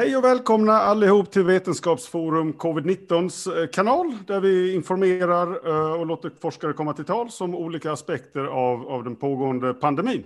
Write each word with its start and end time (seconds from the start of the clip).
Hej 0.00 0.16
och 0.16 0.24
välkomna 0.24 0.72
allihop 0.72 1.30
till 1.30 1.42
Vetenskapsforum 1.42 2.52
Covid-19s 2.52 3.60
eh, 3.60 3.66
kanal 3.66 4.16
där 4.26 4.40
vi 4.40 4.74
informerar 4.74 5.68
eh, 5.68 6.00
och 6.00 6.06
låter 6.06 6.30
forskare 6.40 6.72
komma 6.72 6.92
till 6.92 7.04
tals 7.04 7.40
om 7.40 7.54
olika 7.54 7.92
aspekter 7.92 8.44
av, 8.44 8.88
av 8.88 9.04
den 9.04 9.16
pågående 9.16 9.74
pandemin. 9.74 10.24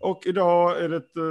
Och 0.00 0.26
idag 0.26 0.84
är 0.84 0.88
det 0.88 0.96
ett 0.96 1.16
eh, 1.16 1.22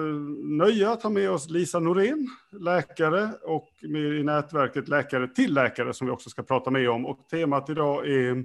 nöje 0.44 0.90
att 0.90 1.04
ha 1.04 1.10
med 1.10 1.32
oss 1.32 1.50
Lisa 1.50 1.80
Norén, 1.80 2.28
läkare 2.52 3.30
och 3.44 3.70
med 3.82 4.20
i 4.20 4.24
nätverket 4.24 4.88
Läkare 4.88 5.28
till 5.28 5.54
läkare 5.54 5.94
som 5.94 6.08
vi 6.08 6.14
också 6.14 6.30
ska 6.30 6.44
prata 6.44 6.72
med 6.72 6.90
om. 6.90 7.06
Och 7.06 7.20
temat 7.32 7.70
idag 7.70 8.08
är 8.08 8.44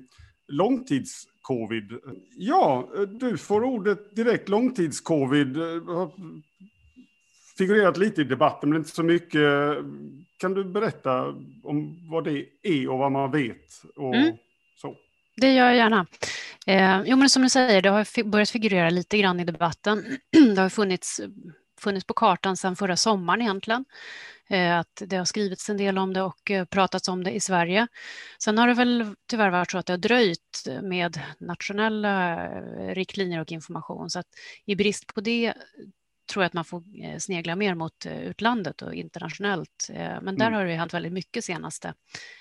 långtidscovid. 0.48 1.93
Ja, 2.36 2.88
du 3.20 3.38
får 3.38 3.64
ordet 3.64 4.16
direkt 4.16 4.48
långtidscovid 4.48 5.56
figurerat 7.59 7.96
lite 7.96 8.21
i 8.21 8.25
debatten, 8.25 8.68
men 8.68 8.79
inte 8.79 8.91
så 8.91 9.02
mycket. 9.02 9.43
Kan 10.37 10.55
du 10.55 10.64
berätta 10.64 11.23
om 11.62 12.09
vad 12.10 12.24
det 12.24 12.46
är 12.62 12.88
och 12.88 12.98
vad 12.98 13.12
man 13.12 13.30
vet? 13.30 13.83
Och 13.96 14.15
mm. 14.15 14.37
så? 14.77 14.96
Det 15.37 15.55
gör 15.55 15.66
jag 15.66 15.77
gärna. 15.77 16.06
Eh, 16.66 17.02
jo, 17.06 17.16
men 17.16 17.30
som 17.30 17.43
du 17.43 17.48
säger, 17.48 17.82
det 17.82 17.88
har 17.88 18.24
börjat 18.24 18.51
figurera 18.51 18.91
lite 18.91 19.19
grann 19.19 19.41
i 19.41 19.45
debatten. 19.45 20.19
det 20.55 20.60
har 20.60 20.69
funnits, 20.69 21.20
funnits 21.80 22.06
på 22.06 22.15
kartan 22.15 22.56
sedan 22.56 22.77
förra 22.77 22.96
sommaren 22.96 23.43
egentligen. 23.43 23.84
Eh, 24.48 24.79
att 24.79 25.02
det 25.07 25.16
har 25.16 25.24
skrivits 25.24 25.71
en 25.71 25.77
del 25.77 25.98
om 25.98 26.12
det 26.12 26.23
och 26.23 26.51
eh, 26.51 26.65
pratats 26.65 27.09
om 27.09 27.24
det 27.24 27.30
i 27.30 27.41
Sverige. 27.41 27.87
Sen 28.38 28.59
har 28.59 28.68
det 28.68 28.74
väl 28.74 29.15
tyvärr 29.30 29.51
varit 29.51 29.71
så 29.71 29.79
att 29.79 29.87
det 29.87 29.93
har 29.93 29.98
dröjt 29.98 30.66
med 30.82 31.21
nationella 31.38 32.45
eh, 32.45 32.95
riktlinjer 32.95 33.41
och 33.41 33.52
information. 33.52 34.10
Så 34.10 34.18
att 34.18 34.27
i 34.65 34.77
brist 34.77 35.15
på 35.15 35.21
det 35.21 35.55
tror 36.27 36.42
jag 36.42 36.46
att 36.46 36.55
man 36.55 36.64
får 36.64 36.83
eh, 37.02 37.19
snegla 37.19 37.56
mer 37.56 37.74
mot 37.74 38.06
eh, 38.06 38.19
utlandet 38.19 38.82
och 38.82 38.95
internationellt. 38.95 39.91
Eh, 39.92 40.20
men 40.23 40.37
där 40.37 40.46
mm. 40.46 40.59
har 40.59 40.65
det 40.65 40.74
hänt 40.74 40.95
väldigt 40.95 41.12
mycket 41.12 41.45
senaste 41.45 41.95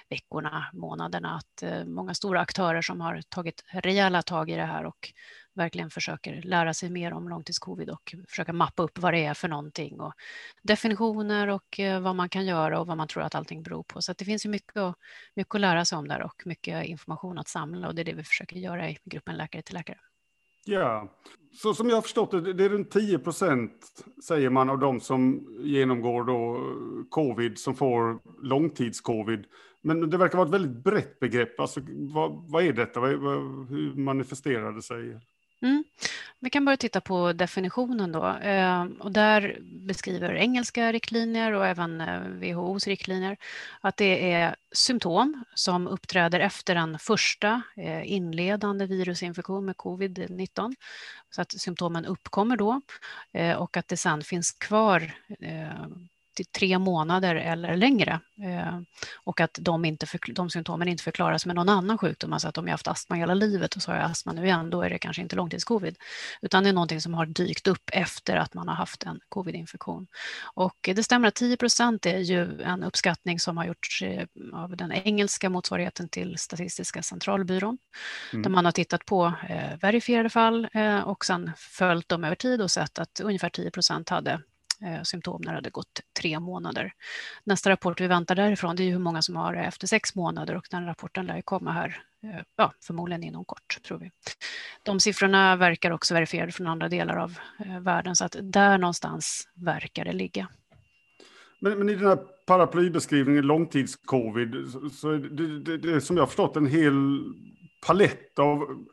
veckorna, 0.09 0.65
månaderna, 0.73 1.35
att 1.35 1.87
många 1.87 2.13
stora 2.13 2.41
aktörer 2.41 2.81
som 2.81 3.01
har 3.01 3.21
tagit 3.29 3.63
rejäla 3.71 4.21
tag 4.21 4.49
i 4.49 4.55
det 4.55 4.65
här 4.65 4.85
och 4.85 5.13
verkligen 5.53 5.89
försöker 5.89 6.41
lära 6.41 6.73
sig 6.73 6.89
mer 6.89 7.13
om 7.13 7.29
långtidscovid 7.29 7.89
och 7.89 8.15
försöka 8.27 8.53
mappa 8.53 8.83
upp 8.83 8.99
vad 8.99 9.13
det 9.13 9.25
är 9.25 9.33
för 9.33 9.47
någonting 9.47 9.99
och 9.99 10.13
definitioner 10.61 11.47
och 11.47 11.79
vad 12.01 12.15
man 12.15 12.29
kan 12.29 12.45
göra 12.45 12.79
och 12.79 12.87
vad 12.87 12.97
man 12.97 13.07
tror 13.07 13.23
att 13.23 13.35
allting 13.35 13.63
beror 13.63 13.83
på. 13.83 14.01
Så 14.01 14.13
det 14.13 14.25
finns 14.25 14.45
ju 14.45 14.49
mycket, 14.49 14.77
att, 14.77 14.95
mycket 15.35 15.55
att 15.55 15.61
lära 15.61 15.85
sig 15.85 15.97
om 15.97 16.07
där 16.07 16.21
och 16.21 16.41
mycket 16.45 16.85
information 16.85 17.37
att 17.37 17.47
samla 17.47 17.87
och 17.87 17.95
det 17.95 18.01
är 18.01 18.05
det 18.05 18.13
vi 18.13 18.23
försöker 18.23 18.55
göra 18.55 18.89
i 18.89 18.97
gruppen 19.05 19.35
Läkare 19.35 19.61
till 19.61 19.75
läkare. 19.75 19.99
Ja, 20.65 21.07
så 21.53 21.73
som 21.73 21.89
jag 21.89 21.97
har 21.97 22.01
förstått 22.01 22.31
det, 22.31 22.53
det 22.53 22.65
är 22.65 22.69
runt 22.69 22.91
10 22.91 23.19
procent 23.19 23.71
säger 24.23 24.49
man 24.49 24.69
av 24.69 24.79
de 24.79 24.99
som 24.99 25.47
genomgår 25.63 26.23
då 26.23 26.55
eh, 26.55 27.09
covid 27.09 27.59
som 27.59 27.75
får 27.75 28.19
långtidscovid. 28.43 29.45
Men 29.81 30.09
det 30.09 30.17
verkar 30.17 30.37
vara 30.37 30.47
ett 30.47 30.53
väldigt 30.53 30.83
brett 30.83 31.19
begrepp. 31.19 31.59
Alltså, 31.59 31.81
vad, 32.13 32.51
vad 32.51 32.63
är 32.63 32.73
detta? 32.73 32.99
Vad, 32.99 33.11
hur 33.69 33.95
manifesterar 33.95 34.71
det 34.71 34.81
sig? 34.81 35.19
Mm. 35.63 35.83
Vi 36.39 36.49
kan 36.49 36.65
börja 36.65 36.77
titta 36.77 37.01
på 37.01 37.33
definitionen 37.33 38.11
då. 38.11 38.27
Eh, 38.27 38.83
och 38.99 39.11
där 39.11 39.57
beskriver 39.61 40.35
engelska 40.35 40.91
riktlinjer 40.91 41.53
och 41.53 41.67
även 41.67 42.01
eh, 42.01 42.19
WHOs 42.19 42.87
riktlinjer 42.87 43.37
att 43.81 43.97
det 43.97 44.31
är 44.31 44.55
symptom 44.71 45.43
som 45.55 45.87
uppträder 45.87 46.39
efter 46.39 46.75
en 46.75 46.99
första 46.99 47.61
eh, 47.77 48.11
inledande 48.11 48.85
virusinfektion 48.85 49.65
med 49.65 49.75
covid-19. 49.75 50.75
Så 51.29 51.41
att 51.41 51.51
symptomen 51.51 52.05
uppkommer 52.05 52.57
då 52.57 52.81
eh, 53.33 53.55
och 53.55 53.77
att 53.77 53.87
det 53.87 53.97
sedan 53.97 54.21
finns 54.21 54.51
kvar 54.51 55.11
eh, 55.39 55.87
till 56.33 56.45
tre 56.45 56.79
månader 56.79 57.35
eller 57.35 57.77
längre. 57.77 58.19
Eh, 58.43 58.79
och 59.15 59.41
att 59.41 59.57
de, 59.61 59.85
inte 59.85 60.05
för, 60.05 60.19
de 60.33 60.49
symptomen 60.49 60.87
inte 60.87 61.03
förklaras 61.03 61.45
med 61.45 61.55
någon 61.55 61.69
annan 61.69 61.97
sjukdom, 61.97 62.33
alltså 62.33 62.47
att 62.47 62.57
om 62.57 62.67
jag 62.67 62.73
haft 62.73 62.87
astma 62.87 63.15
hela 63.15 63.33
livet 63.33 63.75
och 63.75 63.81
så 63.81 63.91
har 63.91 63.97
jag 63.97 64.11
astma 64.11 64.33
nu 64.33 64.45
igen, 64.45 64.69
då 64.69 64.81
är 64.81 64.89
det 64.89 64.97
kanske 64.97 65.21
inte 65.21 65.35
långtidscovid, 65.35 65.97
utan 66.41 66.63
det 66.63 66.69
är 66.69 66.73
någonting 66.73 67.01
som 67.01 67.13
har 67.13 67.25
dykt 67.25 67.67
upp 67.67 67.89
efter 67.93 68.35
att 68.35 68.53
man 68.53 68.67
har 68.67 68.75
haft 68.75 69.03
en 69.03 69.19
covidinfektion. 69.29 70.07
Och 70.53 70.77
det 70.81 71.03
stämmer 71.03 71.27
att 71.27 71.35
10 71.35 71.57
procent 71.57 72.05
är 72.05 72.19
ju 72.19 72.61
en 72.61 72.83
uppskattning 72.83 73.39
som 73.39 73.57
har 73.57 73.65
gjorts 73.65 74.01
eh, 74.01 74.25
av 74.53 74.77
den 74.77 74.91
engelska 74.91 75.49
motsvarigheten 75.49 76.09
till 76.09 76.37
Statistiska 76.37 77.01
centralbyrån, 77.01 77.77
mm. 78.33 78.43
där 78.43 78.49
man 78.49 78.65
har 78.65 78.71
tittat 78.71 79.05
på 79.05 79.33
eh, 79.49 79.77
verifierade 79.81 80.29
fall 80.29 80.67
och 81.05 81.25
sedan 81.25 81.51
följt 81.57 82.09
dem 82.09 82.23
över 82.23 82.35
tid 82.35 82.61
och 82.61 82.71
sett 82.71 82.99
att 82.99 83.19
ungefär 83.19 83.49
10 83.49 83.71
procent 83.71 84.09
hade 84.09 84.41
symptom 85.03 85.41
när 85.45 85.51
det 85.51 85.57
hade 85.57 85.69
gått 85.69 86.01
tre 86.19 86.39
månader. 86.39 86.93
Nästa 87.43 87.69
rapport 87.69 88.01
vi 88.01 88.07
väntar 88.07 88.35
därifrån 88.35 88.75
det 88.75 88.83
är 88.83 88.91
hur 88.91 88.99
många 88.99 89.21
som 89.21 89.35
har 89.35 89.53
det 89.53 89.59
efter 89.59 89.87
sex 89.87 90.15
månader 90.15 90.55
och 90.55 90.67
den 90.71 90.85
rapporten 90.85 91.25
lär 91.25 91.41
komma 91.41 91.71
här, 91.71 92.01
eh, 92.23 92.41
ja, 92.55 92.73
förmodligen 92.81 93.23
inom 93.23 93.45
kort 93.45 93.79
tror 93.83 93.97
vi. 93.97 94.11
De 94.83 94.99
siffrorna 94.99 95.55
verkar 95.55 95.91
också 95.91 96.13
verifierade 96.13 96.51
från 96.51 96.67
andra 96.67 96.89
delar 96.89 97.15
av 97.15 97.37
eh, 97.65 97.79
världen 97.79 98.15
så 98.15 98.25
att 98.25 98.35
där 98.41 98.77
någonstans 98.77 99.47
verkar 99.55 100.05
det 100.05 100.13
ligga. 100.13 100.47
Men, 101.59 101.77
men 101.77 101.89
i 101.89 101.95
den 101.95 102.07
här 102.07 102.19
paraplybeskrivningen, 102.47 103.47
långtidscovid, 103.47 104.55
så 104.91 105.09
är 105.09 105.17
det, 105.17 105.59
det, 105.59 105.77
det 105.77 106.01
som 106.01 106.17
jag 106.17 106.27
förstått 106.27 106.55
en 106.55 106.67
hel 106.67 107.23
palett 107.87 108.39
av 108.39 108.85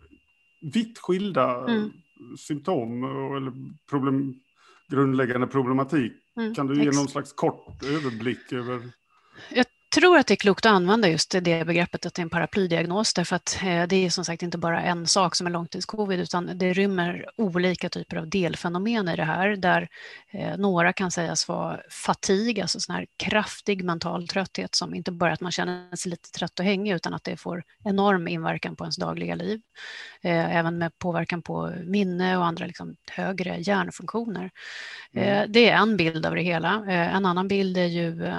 vitt 0.60 0.98
skilda 0.98 1.64
mm. 1.68 1.90
symptom 2.38 3.04
eller 3.36 3.52
problem, 3.90 4.34
grundläggande 4.90 5.46
problematik. 5.46 6.12
Mm, 6.36 6.54
kan 6.54 6.66
du 6.66 6.84
ge 6.84 6.90
någon 6.90 7.08
slags 7.08 7.32
kort 7.32 7.82
överblick 7.82 8.52
över? 8.52 8.80
Jag 9.50 9.66
tror 9.90 10.18
att 10.18 10.26
det 10.26 10.34
är 10.34 10.36
klokt 10.36 10.66
att 10.66 10.72
använda 10.72 11.08
just 11.08 11.30
det 11.30 11.66
begreppet 11.66 12.06
att 12.06 12.14
det 12.14 12.20
är 12.20 12.24
en 12.24 12.30
paraplydiagnos 12.30 13.14
därför 13.14 13.36
att 13.36 13.58
eh, 13.62 13.86
det 13.86 14.06
är 14.06 14.10
som 14.10 14.24
sagt 14.24 14.42
inte 14.42 14.58
bara 14.58 14.82
en 14.82 15.06
sak 15.06 15.36
som 15.36 15.46
är 15.46 15.50
långtidscovid 15.50 16.20
utan 16.20 16.50
det 16.58 16.72
rymmer 16.72 17.30
olika 17.36 17.88
typer 17.88 18.16
av 18.16 18.28
delfenomen 18.28 19.08
i 19.08 19.16
det 19.16 19.24
här 19.24 19.56
där 19.56 19.88
eh, 20.30 20.56
några 20.56 20.92
kan 20.92 21.10
sägas 21.10 21.48
vara 21.48 21.80
fatig, 21.90 22.60
alltså 22.60 22.80
sån 22.80 22.94
här 22.94 23.06
kraftig 23.16 23.84
mental 23.84 24.28
trötthet 24.28 24.74
som 24.74 24.94
inte 24.94 25.12
bara 25.12 25.32
att 25.32 25.40
man 25.40 25.52
känner 25.52 25.96
sig 25.96 26.10
lite 26.10 26.30
trött 26.30 26.58
och 26.58 26.64
hängig 26.64 26.92
utan 26.92 27.14
att 27.14 27.24
det 27.24 27.36
får 27.36 27.62
enorm 27.84 28.28
inverkan 28.28 28.76
på 28.76 28.84
ens 28.84 28.96
dagliga 28.96 29.34
liv. 29.34 29.60
Eh, 30.22 30.56
även 30.56 30.78
med 30.78 30.98
påverkan 30.98 31.42
på 31.42 31.72
minne 31.84 32.36
och 32.36 32.44
andra 32.44 32.66
liksom 32.66 32.96
högre 33.10 33.56
hjärnfunktioner. 33.58 34.50
Mm. 35.14 35.52
Det 35.52 35.70
är 35.70 35.76
en 35.76 35.96
bild 35.96 36.26
av 36.26 36.34
det 36.34 36.42
hela. 36.42 36.84
En 36.90 37.26
annan 37.26 37.48
bild 37.48 37.76
är 37.76 37.86
ju 37.86 38.32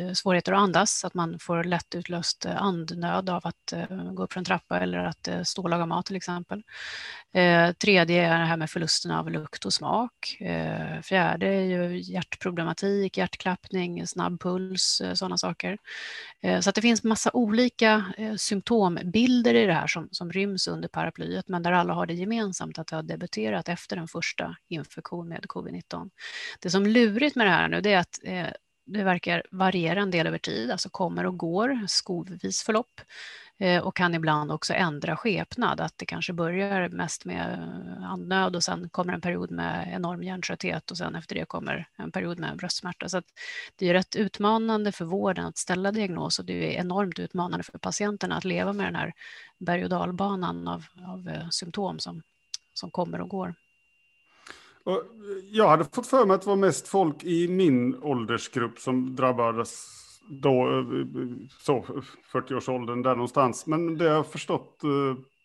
Eh, 0.00 0.12
svårigheter 0.12 0.52
att 0.52 0.58
andas, 0.58 1.04
att 1.04 1.14
man 1.14 1.38
får 1.38 1.64
lätt 1.64 1.94
utlöst 1.94 2.44
eh, 2.44 2.62
andnöd 2.62 3.30
av 3.30 3.46
att 3.46 3.72
eh, 3.72 4.12
gå 4.12 4.22
upp 4.22 4.32
för 4.32 4.40
en 4.40 4.44
trappa 4.44 4.80
eller 4.80 4.98
att 4.98 5.28
stå 5.44 5.62
och 5.62 5.70
laga 5.70 5.86
mat 5.86 6.06
till 6.06 6.16
exempel. 6.16 6.62
Tredje 7.82 8.26
är 8.26 8.38
det 8.38 8.44
här 8.44 8.56
med 8.56 8.70
förlusten 8.70 9.10
av 9.10 9.30
lukt 9.30 9.64
och 9.64 9.72
smak. 9.72 10.36
Fjärde 11.02 11.46
är 11.46 11.62
ju 11.62 12.00
hjärtproblematik, 12.00 13.16
hjärtklappning, 13.16 14.06
snabb 14.06 14.40
puls, 14.40 15.02
sådana 15.14 15.38
saker. 15.38 15.78
Så 16.60 16.68
att 16.68 16.74
det 16.74 16.82
finns 16.82 17.04
massa 17.04 17.30
olika 17.32 18.04
symptombilder 18.36 19.54
i 19.54 19.66
det 19.66 19.72
här 19.72 19.86
som, 19.86 20.08
som 20.10 20.32
ryms 20.32 20.68
under 20.68 20.88
paraplyet, 20.88 21.48
men 21.48 21.62
där 21.62 21.72
alla 21.72 21.92
har 21.92 22.06
det 22.06 22.14
gemensamt 22.14 22.78
att 22.78 22.86
det 22.86 22.96
har 22.96 23.02
debuterat 23.02 23.68
efter 23.68 23.96
den 23.96 24.08
första 24.08 24.56
infektion 24.68 25.28
med 25.28 25.44
covid-19. 25.44 26.10
Det 26.60 26.70
som 26.70 26.84
är 26.84 26.88
lurigt 26.88 27.36
med 27.36 27.46
det 27.46 27.50
här 27.50 27.68
nu 27.68 27.80
det 27.80 27.92
är 27.92 27.98
att 27.98 28.18
det 28.84 29.04
verkar 29.04 29.42
variera 29.50 30.00
en 30.00 30.10
del 30.10 30.26
över 30.26 30.38
tid, 30.38 30.70
alltså 30.70 30.88
kommer 30.88 31.26
och 31.26 31.38
går, 31.38 31.86
skovvis 31.86 32.62
förlopp 32.62 33.00
eh, 33.58 33.82
och 33.82 33.96
kan 33.96 34.14
ibland 34.14 34.52
också 34.52 34.74
ändra 34.74 35.16
skepnad, 35.16 35.80
att 35.80 35.98
det 35.98 36.06
kanske 36.06 36.32
börjar 36.32 36.88
mest 36.88 37.24
med 37.24 37.52
eh, 37.52 38.10
andnöd 38.10 38.56
och 38.56 38.64
sen 38.64 38.88
kommer 38.88 39.12
en 39.12 39.20
period 39.20 39.50
med 39.50 39.88
enorm 39.92 40.22
hjärntrötthet 40.22 40.90
och 40.90 40.98
sen 40.98 41.14
efter 41.14 41.34
det 41.34 41.44
kommer 41.44 41.88
en 41.96 42.12
period 42.12 42.38
med 42.38 42.56
bröstsmärta. 42.56 43.08
Så 43.08 43.22
det 43.76 43.88
är 43.88 43.92
rätt 43.92 44.16
utmanande 44.16 44.92
för 44.92 45.04
vården 45.04 45.46
att 45.46 45.58
ställa 45.58 45.92
diagnos 45.92 46.38
och 46.38 46.44
det 46.44 46.76
är 46.76 46.80
enormt 46.80 47.18
utmanande 47.18 47.64
för 47.64 47.78
patienterna 47.78 48.36
att 48.36 48.44
leva 48.44 48.72
med 48.72 48.86
den 48.86 48.96
här 48.96 49.12
berg 49.58 49.84
och 49.84 49.90
dalbanan 49.90 50.68
av, 50.68 50.84
av 51.06 51.28
eh, 51.28 51.48
symptom 51.50 51.98
som, 51.98 52.22
som 52.74 52.90
kommer 52.90 53.20
och 53.20 53.28
går. 53.28 53.54
Och 54.84 54.92
eh, 54.92 55.00
jag 55.50 55.68
hade 55.68 55.84
fått 55.84 56.06
för 56.06 56.26
mig 56.26 56.34
att 56.34 56.42
det 56.42 56.48
var 56.48 56.56
mest 56.56 56.88
folk 56.88 57.24
i 57.24 57.48
min 57.48 58.02
åldersgrupp 58.02 58.78
som 58.78 59.16
drabbades 59.16 59.86
då, 60.28 60.68
eh, 60.68 60.78
eh, 60.78 61.28
så 61.58 61.84
40-årsåldern 62.32 63.02
där 63.02 63.14
någonstans. 63.14 63.66
Men 63.66 63.98
det 63.98 64.08
har 64.08 64.14
jag 64.14 64.26
förstått 64.26 64.80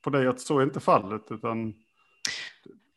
på 0.04 0.10
dig 0.10 0.28
att 0.28 0.40
så 0.40 0.60
är 0.60 0.64
inte 0.64 0.80
fallet, 0.80 1.32
utan 1.32 1.74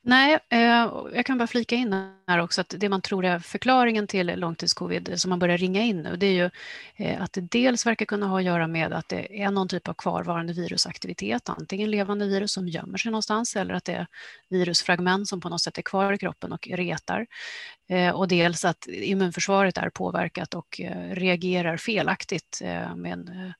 Nej, 0.08 0.38
eh, 0.48 0.90
jag 1.14 1.26
kan 1.26 1.38
bara 1.38 1.46
flika 1.46 1.74
in 1.74 1.92
här 2.26 2.38
också 2.38 2.60
att 2.60 2.74
det 2.78 2.88
man 2.88 3.02
tror 3.02 3.24
är 3.24 3.38
förklaringen 3.38 4.06
till 4.06 4.26
långtidscovid 4.26 5.12
som 5.16 5.28
man 5.28 5.38
börjar 5.38 5.58
ringa 5.58 5.82
in 5.82 6.02
nu, 6.02 6.16
det 6.16 6.26
är 6.26 6.32
ju 6.32 6.50
eh, 6.96 7.22
att 7.22 7.32
det 7.32 7.40
dels 7.40 7.86
verkar 7.86 8.06
kunna 8.06 8.26
ha 8.26 8.38
att 8.38 8.44
göra 8.44 8.66
med 8.66 8.92
att 8.92 9.08
det 9.08 9.42
är 9.42 9.50
någon 9.50 9.68
typ 9.68 9.88
av 9.88 9.94
kvarvarande 9.94 10.52
virusaktivitet, 10.52 11.48
antingen 11.48 11.90
levande 11.90 12.26
virus 12.26 12.52
som 12.52 12.68
gömmer 12.68 12.98
sig 12.98 13.10
någonstans 13.12 13.56
eller 13.56 13.74
att 13.74 13.84
det 13.84 13.92
är 13.92 14.06
virusfragment 14.48 15.28
som 15.28 15.40
på 15.40 15.48
något 15.48 15.62
sätt 15.62 15.78
är 15.78 15.82
kvar 15.82 16.12
i 16.12 16.18
kroppen 16.18 16.52
och 16.52 16.68
retar. 16.68 17.26
Eh, 17.88 18.10
och 18.10 18.28
dels 18.28 18.64
att 18.64 18.86
immunförsvaret 18.86 19.78
är 19.78 19.90
påverkat 19.90 20.54
och 20.54 20.80
eh, 20.80 21.14
reagerar 21.14 21.76
felaktigt 21.76 22.60
eh, 22.64 22.96
med 22.96 23.12
en 23.12 23.28
eh, 23.28 23.52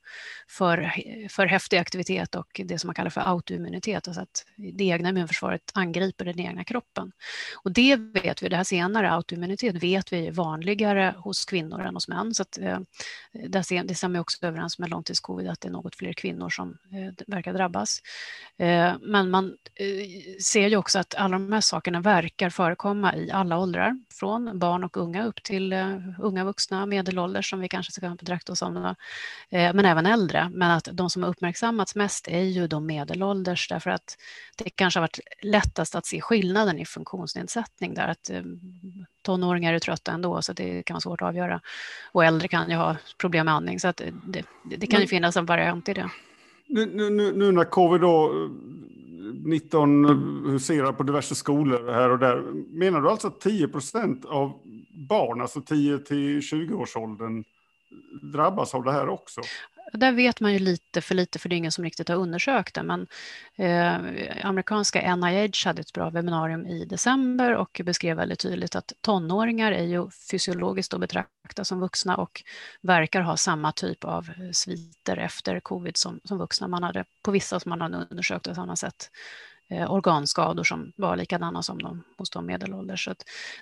för, 0.49 0.93
för 1.29 1.47
häftig 1.47 1.77
aktivitet 1.77 2.35
och 2.35 2.61
det 2.65 2.79
som 2.79 2.89
man 2.89 2.95
kallar 2.95 3.11
för 3.11 3.21
autoimmunitet, 3.21 4.09
alltså 4.09 4.23
att 4.23 4.45
det 4.57 4.85
egna 4.85 5.09
immunförsvaret 5.09 5.71
angriper 5.75 6.25
den 6.25 6.41
egna 6.41 6.65
kroppen. 6.65 7.13
Och 7.65 7.73
det 7.73 7.97
vet 7.97 8.43
vi, 8.43 8.49
det 8.49 8.57
här 8.57 8.65
senare, 8.65 9.11
autoimmunitet, 9.13 9.83
vet 9.83 10.13
vi 10.13 10.27
är 10.27 10.33
vanligare 10.33 11.15
hos 11.19 11.45
kvinnor 11.45 11.81
än 11.81 11.95
hos 11.95 12.09
män. 12.09 12.35
Så 12.35 12.43
att, 12.43 12.59
eh, 12.59 12.79
det 13.85 13.95
stämmer 13.95 14.21
också 14.21 14.47
överens 14.47 14.79
med 14.79 14.91
långtidscovid, 14.91 15.49
att 15.49 15.61
det 15.61 15.69
är 15.69 15.73
något 15.73 15.97
fler 15.97 16.13
kvinnor 16.13 16.51
som 16.51 16.69
eh, 16.71 17.25
verkar 17.27 17.53
drabbas. 17.53 18.03
Eh, 18.59 18.93
men 19.01 19.31
man 19.31 19.57
eh, 19.75 20.41
ser 20.43 20.69
ju 20.69 20.77
också 20.77 20.99
att 20.99 21.15
alla 21.15 21.39
de 21.39 21.53
här 21.53 21.61
sakerna 21.61 22.01
verkar 22.01 22.51
förekomma 22.51 23.17
i 23.17 23.31
alla 23.31 23.59
åldrar, 23.59 23.99
från 24.19 24.59
barn 24.59 24.85
och 24.85 24.97
unga 24.97 25.27
upp 25.27 25.43
till 25.43 25.73
eh, 25.73 25.97
unga 26.19 26.45
vuxna, 26.45 26.87
medelålders 26.87 27.51
som 27.51 27.61
vi 27.61 27.69
kanske 27.69 27.93
ska 27.93 28.09
betrakta 28.09 28.53
oss 28.53 28.59
som, 28.59 28.77
eh, 28.77 28.95
men 29.51 29.85
även 29.85 30.07
äldre. 30.07 30.51
Men 30.55 30.71
att 30.71 30.89
de 30.93 31.11
som 31.11 31.23
har 31.23 31.31
uppmärksammats 31.31 31.95
mest 31.95 32.29
är 32.29 32.43
ju 32.43 32.67
de 32.67 32.87
medelålders, 32.87 33.69
därför 33.69 33.91
att 33.91 34.17
det 34.57 34.71
kanske 34.71 35.01
har 35.01 35.03
varit 35.03 35.21
lättast 35.43 35.95
att 35.95 36.07
se 36.07 36.21
skillnaden 36.21 36.79
i 36.79 36.85
funktionsnedsättning 36.85 37.95
där, 37.95 38.09
att 38.09 38.31
eh, 38.31 38.43
tonåringar 39.23 39.75
är 39.75 39.79
trötta 39.79 40.13
ändå 40.13 40.43
så 40.43 40.53
det 40.53 40.83
kan 40.83 40.95
vara 40.95 41.01
svårt 41.01 41.23
att 41.23 41.29
avgöra. 41.29 41.61
Och 42.13 42.25
äldre 42.25 42.49
kan 42.49 42.71
ju 42.71 42.77
ha 42.77 42.97
problem 43.19 43.45
med 43.45 43.55
andning 43.55 43.81
så 43.81 43.89
att 43.89 44.03
det, 44.27 44.45
det 44.77 44.87
kan 44.87 45.01
ju 45.01 45.07
finnas 45.07 45.37
en 45.37 45.47
variant 45.47 45.89
i 45.89 45.95
det. 45.95 46.11
Nu, 46.67 47.11
nu, 47.11 47.33
nu 47.33 47.53
när 47.53 47.65
covid 47.65 48.01
då 48.01 48.49
19 49.33 50.05
eh, 50.05 50.11
huserar 50.51 50.93
på 50.93 51.03
diverse 51.03 51.35
skolor 51.35 51.93
här 51.93 52.11
och 52.11 52.19
där, 52.19 52.43
menar 52.79 53.01
du 53.01 53.11
alltså 53.11 53.29
att 53.29 53.41
10 53.41 53.69
procent 53.69 54.25
av 54.25 54.53
barn, 55.09 55.41
alltså 55.41 55.61
10 55.61 55.99
till 55.99 56.41
20-årsåldern, 56.41 57.45
drabbas 58.33 58.75
av 58.75 58.85
det 58.85 58.93
här 58.93 59.09
också? 59.09 59.41
Där 59.93 60.13
vet 60.13 60.41
man 60.41 60.53
ju 60.53 60.59
lite 60.59 61.01
för 61.01 61.15
lite, 61.15 61.39
för 61.39 61.49
det 61.49 61.55
är 61.55 61.57
ingen 61.57 61.73
som 61.73 61.85
riktigt 61.85 62.09
har 62.09 62.17
undersökt 62.17 62.75
det. 62.75 62.83
Men 62.83 63.07
eh, 63.57 64.47
amerikanska 64.47 65.17
NIH 65.17 65.65
hade 65.65 65.81
ett 65.81 65.93
bra 65.93 66.11
webbinarium 66.11 66.67
i 66.67 66.85
december 66.85 67.55
och 67.55 67.81
beskrev 67.85 68.17
väldigt 68.17 68.39
tydligt 68.39 68.77
att 68.77 68.93
tonåringar 69.01 69.73
är 69.73 69.85
ju 69.85 70.11
fysiologiskt 70.31 70.95
att 70.95 71.01
betrakta 71.01 71.65
som 71.65 71.81
vuxna 71.81 72.17
och 72.17 72.43
verkar 72.83 73.21
ha 73.21 73.37
samma 73.37 73.73
typ 73.73 74.05
av 74.05 74.29
eh, 74.29 74.51
sviter 74.53 75.17
efter 75.17 75.61
covid 75.61 75.97
som, 75.97 76.21
som 76.25 76.39
vuxna. 76.39 76.69
Man 76.69 76.83
hade 76.83 77.05
på 77.23 77.31
vissa 77.31 77.61
som 77.61 77.71
man 77.71 77.81
hade 77.81 78.07
undersökt 78.11 78.49
på 78.49 78.55
samma 78.55 78.77
sätt 78.77 79.11
eh, 79.71 79.93
organskador 79.93 80.65
som 80.65 80.93
var 80.97 81.17
likadana 81.17 81.63
som 81.63 81.79
de 81.83 82.05
hos 82.19 82.31
de 82.31 82.47
medelålders. 82.47 83.05
Så 83.05 83.15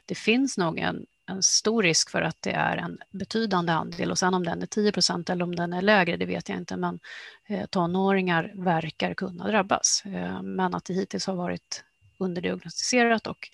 det 0.07 0.15
finns 0.15 0.59
nog 0.59 0.79
en 0.79 1.07
en 1.27 1.43
stor 1.43 1.83
risk 1.83 2.11
för 2.11 2.23
att 2.23 2.43
det 2.43 2.51
är 2.51 2.77
en 2.77 2.99
betydande 3.11 3.73
andel 3.73 4.11
och 4.11 4.19
sen 4.19 4.35
om 4.35 4.45
den 4.45 4.63
är 4.63 4.67
10 4.67 4.93
procent 4.93 5.31
eller 5.31 5.45
om 5.45 5.57
den 5.57 5.73
är 5.73 5.83
lägre, 5.83 6.17
det 6.17 6.27
vet 6.27 6.49
jag 6.49 6.59
inte, 6.59 6.77
men 6.77 7.01
eh, 7.47 7.67
tonåringar 7.67 8.53
verkar 8.55 9.15
kunna 9.15 9.49
drabbas. 9.49 10.03
Eh, 10.07 10.43
men 10.43 10.75
att 10.75 10.85
det 10.85 10.95
hittills 10.95 11.27
har 11.27 11.35
varit 11.35 11.85
underdiagnostiserat 12.19 13.27
och 13.27 13.49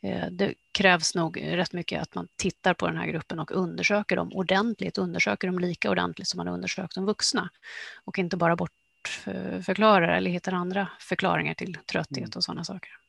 eh, 0.00 0.26
det 0.30 0.54
krävs 0.72 1.14
nog 1.14 1.42
rätt 1.42 1.72
mycket 1.72 2.02
att 2.02 2.14
man 2.14 2.28
tittar 2.36 2.74
på 2.74 2.86
den 2.86 2.96
här 2.96 3.06
gruppen 3.06 3.38
och 3.40 3.52
undersöker 3.52 4.16
dem 4.16 4.32
ordentligt, 4.32 4.98
undersöker 4.98 5.48
dem 5.48 5.58
lika 5.58 5.90
ordentligt 5.90 6.28
som 6.28 6.38
man 6.38 6.46
har 6.46 6.54
undersökt 6.54 6.94
de 6.94 7.04
vuxna 7.04 7.50
och 8.04 8.18
inte 8.18 8.36
bara 8.36 8.56
bortförklarar 8.56 10.08
eller 10.08 10.30
hittar 10.30 10.52
andra 10.52 10.88
förklaringar 11.00 11.54
till 11.54 11.78
trötthet 11.86 12.18
mm. 12.18 12.30
och 12.36 12.44
sådana 12.44 12.64
saker. 12.64 13.05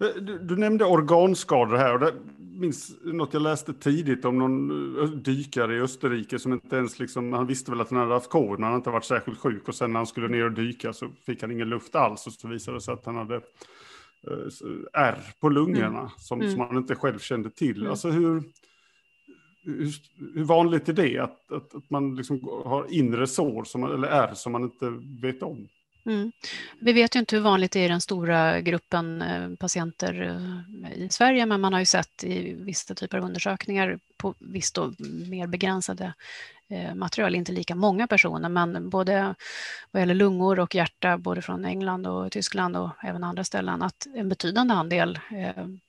Eh, 0.00 0.22
du, 0.22 0.38
du, 0.38 0.56
nämnde 0.56 0.84
organskador 0.84 1.76
här 1.76 1.94
och 1.94 2.00
det 2.00 2.14
minns 2.38 2.92
något 3.02 3.34
jag 3.34 3.42
läste 3.42 3.72
tidigt 3.72 4.24
om 4.24 4.38
någon 4.38 4.70
eh, 4.98 5.08
dykare 5.08 5.76
i 5.76 5.80
Österrike 5.80 6.38
som 6.38 6.52
inte 6.52 6.76
ens 6.76 6.98
liksom, 6.98 7.32
han 7.32 7.46
visste 7.46 7.70
väl 7.70 7.80
att 7.80 7.90
han 7.90 7.98
hade 7.98 8.14
haft 8.14 8.30
covid 8.30 8.50
men 8.50 8.62
han 8.62 8.72
hade 8.72 8.76
inte 8.76 8.90
varit 8.90 9.04
särskilt 9.04 9.38
sjuk 9.38 9.68
och 9.68 9.74
sen 9.74 9.92
när 9.92 9.98
han 9.98 10.06
skulle 10.06 10.28
ner 10.28 10.44
och 10.44 10.52
dyka 10.52 10.92
så 10.92 11.08
fick 11.26 11.42
han 11.42 11.50
ingen 11.50 11.68
luft 11.68 11.94
alls 11.94 12.26
och 12.26 12.32
så 12.32 12.48
visade 12.48 12.76
det 12.76 12.80
sig 12.80 12.94
att 12.94 13.06
han 13.06 13.16
hade 13.16 13.34
uh, 13.34 13.40
ärr 14.92 15.18
på 15.40 15.48
lungorna 15.48 15.98
mm. 15.98 16.10
Som, 16.18 16.40
mm. 16.40 16.52
som 16.52 16.60
han 16.60 16.76
inte 16.76 16.94
själv 16.94 17.18
kände 17.18 17.50
till. 17.50 17.76
Mm. 17.76 17.90
Alltså 17.90 18.10
hur, 18.10 18.42
hur, 19.64 19.92
hur, 20.34 20.44
vanligt 20.44 20.88
är 20.88 20.92
det 20.92 21.18
att, 21.18 21.52
att, 21.52 21.74
att 21.74 21.90
man 21.90 22.16
liksom 22.16 22.40
har 22.64 22.86
inre 22.90 23.26
sår 23.26 23.64
som, 23.64 23.84
eller 23.84 24.08
ärr 24.08 24.34
som 24.34 24.52
man 24.52 24.62
inte 24.62 24.92
vet 25.22 25.42
om? 25.42 25.68
Mm. 26.06 26.32
Vi 26.80 26.92
vet 26.92 27.16
ju 27.16 27.20
inte 27.20 27.36
hur 27.36 27.42
vanligt 27.42 27.72
det 27.72 27.80
är 27.80 27.84
i 27.84 27.88
den 27.88 28.00
stora 28.00 28.60
gruppen 28.60 29.22
eh, 29.22 29.50
patienter 29.56 30.22
eh, 30.84 31.02
i 31.02 31.08
Sverige, 31.10 31.46
men 31.46 31.60
man 31.60 31.72
har 31.72 31.80
ju 31.80 31.86
sett 31.86 32.24
i 32.24 32.54
vissa 32.54 32.94
typer 32.94 33.18
av 33.18 33.24
undersökningar 33.24 33.98
på 34.16 34.34
visst 34.38 34.78
mer 35.28 35.46
begränsade 35.46 36.14
eh, 36.68 36.94
material, 36.94 37.34
inte 37.34 37.52
lika 37.52 37.74
många 37.74 38.06
personer, 38.06 38.48
men 38.48 38.90
både 38.90 39.34
vad 39.90 40.02
gäller 40.02 40.14
lungor 40.14 40.60
och 40.60 40.74
hjärta, 40.74 41.18
både 41.18 41.42
från 41.42 41.64
England 41.64 42.06
och 42.06 42.32
Tyskland 42.32 42.76
och 42.76 42.90
även 43.02 43.24
andra 43.24 43.44
ställen, 43.44 43.82
att 43.82 44.06
en 44.14 44.28
betydande 44.28 44.74
andel, 44.74 45.18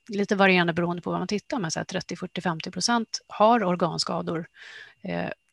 lite 0.08 0.36
varierande 0.36 0.72
beroende 0.72 1.02
på 1.02 1.10
vad 1.10 1.20
man 1.20 1.28
tittar, 1.28 1.58
men 1.58 1.70
30, 1.70 2.16
40, 2.16 2.40
50 2.40 2.70
procent 2.70 3.20
har 3.28 3.64
organskador 3.64 4.46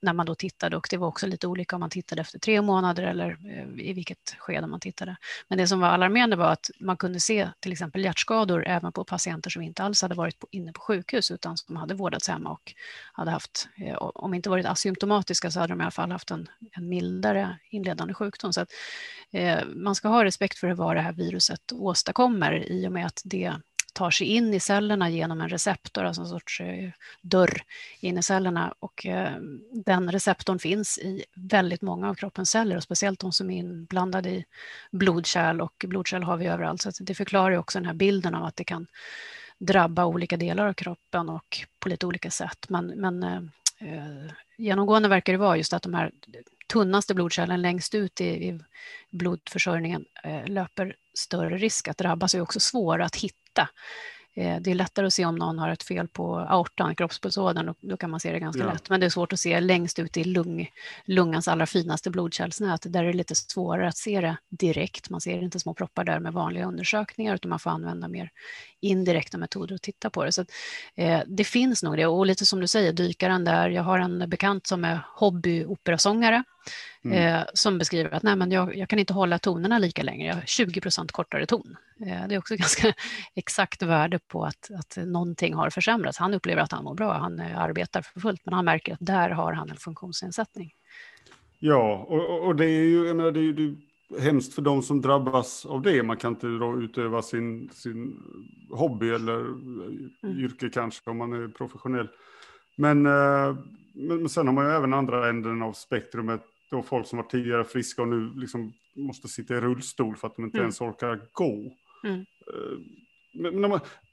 när 0.01 0.13
man 0.13 0.25
då 0.25 0.36
tittade 0.36 0.78
och 0.78 0.88
det 0.90 0.98
var 0.98 1.07
också 1.07 1.28
lite 1.28 1.48
olika 1.48 1.75
om 1.75 1.80
man 1.80 1.90
tittade 1.90 2.22
efter 2.22 2.40
tre 2.40 2.62
månader 2.62 3.04
eller 3.04 3.38
eh, 3.46 3.88
i 3.90 3.94
vilket 3.94 4.36
skede 4.38 4.68
man 4.68 4.80
tittade. 4.80 5.16
Men 5.48 5.57
det 5.57 5.68
som 5.68 5.80
var 5.80 5.88
alarmerande 5.88 6.36
var 6.36 6.51
att 6.51 6.69
man 6.80 6.98
kunde 6.98 7.19
se 7.19 7.50
till 7.60 7.72
exempel 7.72 8.04
hjärtskador 8.04 8.68
även 8.68 8.92
på 8.92 9.04
patienter 9.04 9.50
som 9.50 9.62
inte 9.62 9.84
alls 9.84 10.01
hade 10.01 10.16
varit 10.16 10.36
inne 10.51 10.74
på 10.74 10.81
sjukhus 10.81 11.31
utan 11.31 11.57
som 11.57 11.75
hade 11.75 11.94
vårdats 11.94 12.28
hemma 12.28 12.50
och 12.50 12.74
hade 13.13 13.31
haft, 13.31 13.68
eh, 13.86 13.96
om 13.96 14.34
inte 14.34 14.50
varit 14.50 14.66
asymptomatiska 14.66 15.51
så 15.51 15.60
hade 15.60 15.74
de 15.74 15.81
i 15.81 15.84
alla 15.84 15.92
fall 15.92 16.12
haft 16.12 16.31
en, 16.31 16.48
en 16.72 16.90
mildare 16.90 17.60
inledande 17.69 18.13
sjukdom. 18.13 18.54
Så 18.54 18.62
att, 18.62 18.69
eh, 19.31 19.60
man 19.75 19.95
ska 19.95 20.07
ha 20.07 20.24
respekt 20.24 20.57
för 20.57 20.72
vad 20.72 20.95
det 20.95 21.02
här 21.02 21.13
viruset 21.13 21.72
åstadkommer 21.72 22.72
i 22.72 22.88
och 22.88 22.92
med 22.92 23.06
att 23.06 23.22
det 23.25 23.54
tar 24.00 24.12
sig 24.12 24.28
in 24.28 24.54
i 24.54 24.60
cellerna 24.60 25.10
genom 25.10 25.42
en 25.42 25.50
receptor, 25.50 26.04
alltså 26.04 26.22
en 26.22 26.28
sorts 26.28 26.62
eh, 26.62 26.90
dörr 27.22 27.62
in 28.00 28.18
i 28.18 28.24
cellerna. 28.24 28.74
Och 28.80 29.06
eh, 29.06 29.36
den 29.72 30.12
receptorn 30.12 30.60
finns 30.60 30.98
i 30.98 31.25
väldigt 31.34 31.81
många 31.81 32.10
av 32.10 32.16
kroppens 32.16 32.51
celler 32.51 32.78
och 32.78 32.84
speciellt 32.84 33.19
de 33.19 33.31
som 33.31 33.50
är 33.50 33.57
inblandade 33.57 34.30
i 34.30 34.46
blodkärl 34.92 35.62
och 35.62 35.86
blodkärl 35.88 36.24
har 36.24 36.38
vi 36.38 36.46
överallt. 36.48 36.81
Så 36.81 36.92
det 37.00 37.16
förklarar 37.16 37.57
också 37.57 37.80
den 37.80 37.86
här 37.86 37.94
bilden 37.94 38.36
av 38.36 38.46
att 38.46 38.56
det 38.56 38.63
kan 38.63 38.88
drabba 39.57 40.06
olika 40.06 40.38
delar 40.38 40.68
av 40.68 40.74
kroppen 40.74 41.30
och 41.30 41.57
på 41.80 41.90
lite 41.90 42.06
olika 42.06 42.31
sätt. 42.31 42.66
Men, 42.69 42.88
men 42.88 43.24
eh, 43.24 43.42
eh, 43.80 44.31
genomgående 44.57 45.10
verkar 45.10 45.33
det 45.33 45.40
vara 45.40 45.57
just 45.57 45.74
att 45.74 45.83
de 45.83 45.94
här 45.94 46.12
tunnaste 46.74 47.14
blodkärlen 47.14 47.62
längst 47.62 47.95
ut 47.95 48.21
i, 48.21 48.26
i 48.26 48.59
blodförsörjningen 49.09 50.06
eh, 50.24 50.45
löper 50.45 50.95
större 51.14 51.57
risk 51.57 51.88
att 51.88 51.97
drabbas 51.97 52.33
och 52.33 52.38
är 52.38 52.42
också 52.42 52.59
svåra 52.59 53.06
att 53.06 53.16
hitta 53.16 53.49
hitta. 53.59 53.69
Eh, 54.35 54.61
det 54.61 54.71
är 54.71 54.75
lättare 54.75 55.06
att 55.06 55.13
se 55.13 55.25
om 55.25 55.35
någon 55.35 55.59
har 55.59 55.69
ett 55.69 55.83
fel 55.83 56.07
på 56.07 56.35
aortan, 56.39 56.95
kroppspulsådern, 56.95 57.73
då 57.81 57.97
kan 57.97 58.09
man 58.09 58.19
se 58.19 58.31
det 58.31 58.39
ganska 58.39 58.63
ja. 58.63 58.73
lätt. 58.73 58.89
Men 58.89 58.99
det 58.99 59.06
är 59.06 59.09
svårt 59.09 59.33
att 59.33 59.39
se 59.39 59.59
längst 59.59 59.99
ut 59.99 60.18
i 60.18 60.23
lung, 60.23 60.69
lungans 61.06 61.47
allra 61.47 61.66
finaste 61.66 62.09
blodkärlsnät. 62.09 62.81
Där 62.85 63.04
är 63.04 63.07
det 63.07 63.13
lite 63.13 63.35
svårare 63.35 63.87
att 63.87 63.97
se 63.97 64.21
det 64.21 64.37
direkt. 64.49 65.09
Man 65.09 65.21
ser 65.21 65.44
inte 65.44 65.59
små 65.59 65.73
proppar 65.73 66.04
där 66.04 66.19
med 66.19 66.33
vanliga 66.33 66.66
undersökningar, 66.66 67.35
utan 67.35 67.49
man 67.49 67.59
får 67.59 67.69
använda 67.69 68.07
mer 68.07 68.31
indirekta 68.81 69.37
metoder 69.37 69.75
att 69.75 69.81
titta 69.81 70.09
på 70.09 70.25
det. 70.25 70.31
Så 70.31 70.42
att, 70.42 70.51
eh, 70.95 71.21
det 71.28 71.44
finns 71.44 71.83
nog 71.83 71.97
det. 71.97 72.06
Och 72.06 72.25
lite 72.25 72.45
som 72.45 72.59
du 72.59 72.68
säger, 72.68 72.94
dykaren 72.94 73.45
där. 73.45 73.69
Jag 73.69 73.83
har 73.83 73.99
en 73.99 74.30
bekant 74.30 74.68
som 74.68 74.85
är 74.85 74.99
hobbyoperasångare 75.16 76.44
Mm. 77.06 77.36
Eh, 77.36 77.46
som 77.54 77.78
beskriver 77.78 78.12
att 78.12 78.24
Nej, 78.24 78.36
men 78.36 78.52
jag, 78.52 78.78
jag, 78.78 78.90
kan 78.90 79.00
inte 79.00 79.14
hålla 79.14 79.40
tonerna 79.40 79.80
lika 79.80 80.04
länge, 80.04 80.28
jag 80.28 80.36
har 80.36 80.42
20 80.42 80.82
procent 80.82 81.12
kortare 81.12 81.46
ton. 81.46 81.76
Eh, 82.06 82.28
det 82.28 82.36
är 82.36 82.40
också 82.40 82.56
ganska 82.58 82.94
exakt 83.36 83.82
värde 83.82 84.20
på 84.28 84.46
att, 84.46 84.72
att 84.80 84.98
någonting 85.06 85.54
har 85.54 85.70
försämrats. 85.70 86.18
Han 86.18 86.34
upplever 86.34 86.62
att 86.62 86.72
han 86.72 86.84
mår 86.84 86.96
bra, 86.96 87.14
han 87.14 87.40
eh, 87.40 87.60
arbetar 87.60 88.02
för 88.02 88.20
fullt, 88.20 88.42
men 88.46 88.54
han 88.54 88.66
märker 88.66 88.94
att 88.94 89.00
där 89.02 89.30
har 89.30 89.54
han 89.54 89.70
en 89.70 89.78
funktionsnedsättning. 89.78 90.72
Ja, 91.60 92.06
och, 92.08 92.48
och 92.48 92.56
det 92.56 92.66
är 92.66 92.84
ju 92.84 93.08
jag 93.08 93.16
menar, 93.16 93.32
det 93.32 93.40
är, 93.40 93.60
är 93.60 93.76
hemskt 94.22 94.54
för 94.54 94.62
de 94.62 94.82
som 94.82 95.02
drabbas 95.02 95.66
av 95.66 95.82
det. 95.82 96.04
Man 96.04 96.18
kan 96.18 96.34
inte 96.34 96.48
då 96.48 96.82
utöva 96.82 97.22
sin, 97.22 97.70
sin 97.74 98.24
hobby 98.70 99.10
eller 99.10 99.40
mm. 99.40 100.12
yrke 100.24 100.70
kanske 100.70 101.10
om 101.10 101.18
man 101.18 101.34
är 101.34 101.48
professionell. 101.48 102.08
Men, 102.76 103.06
eh, 103.06 103.56
men 103.94 104.30
sen 104.30 104.48
har 104.48 104.54
man 104.54 104.66
ju 104.66 104.72
även 104.72 104.94
andra 104.94 105.30
änden 105.30 105.62
av 105.62 105.74
spektrumet 105.74 106.42
då 106.71 106.83
folk 106.83 107.07
som 107.07 107.18
var 107.18 107.23
tidigare 107.23 107.64
friska 107.64 108.02
och 108.02 108.07
nu 108.07 108.33
liksom 108.35 108.73
måste 108.95 109.28
sitta 109.28 109.57
i 109.57 109.59
rullstol 109.61 110.16
för 110.16 110.28
att 110.28 110.35
de 110.35 110.45
inte 110.45 110.57
mm. 110.57 110.66
ens 110.66 110.81
orkar 110.81 111.21
gå. 111.33 111.71
Mm. 112.04 112.19
Eh, 112.19 112.80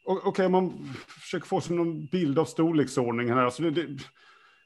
Okej, 0.08 0.28
okay, 0.28 0.48
man 0.48 0.94
försöker 1.08 1.46
få 1.46 1.60
sig 1.60 1.76
någon 1.76 2.06
bild 2.06 2.38
av 2.38 2.44
storleksordningen 2.44 3.36
här. 3.36 3.44
Alltså 3.44 3.62
det, 3.62 3.70
det, 3.70 3.86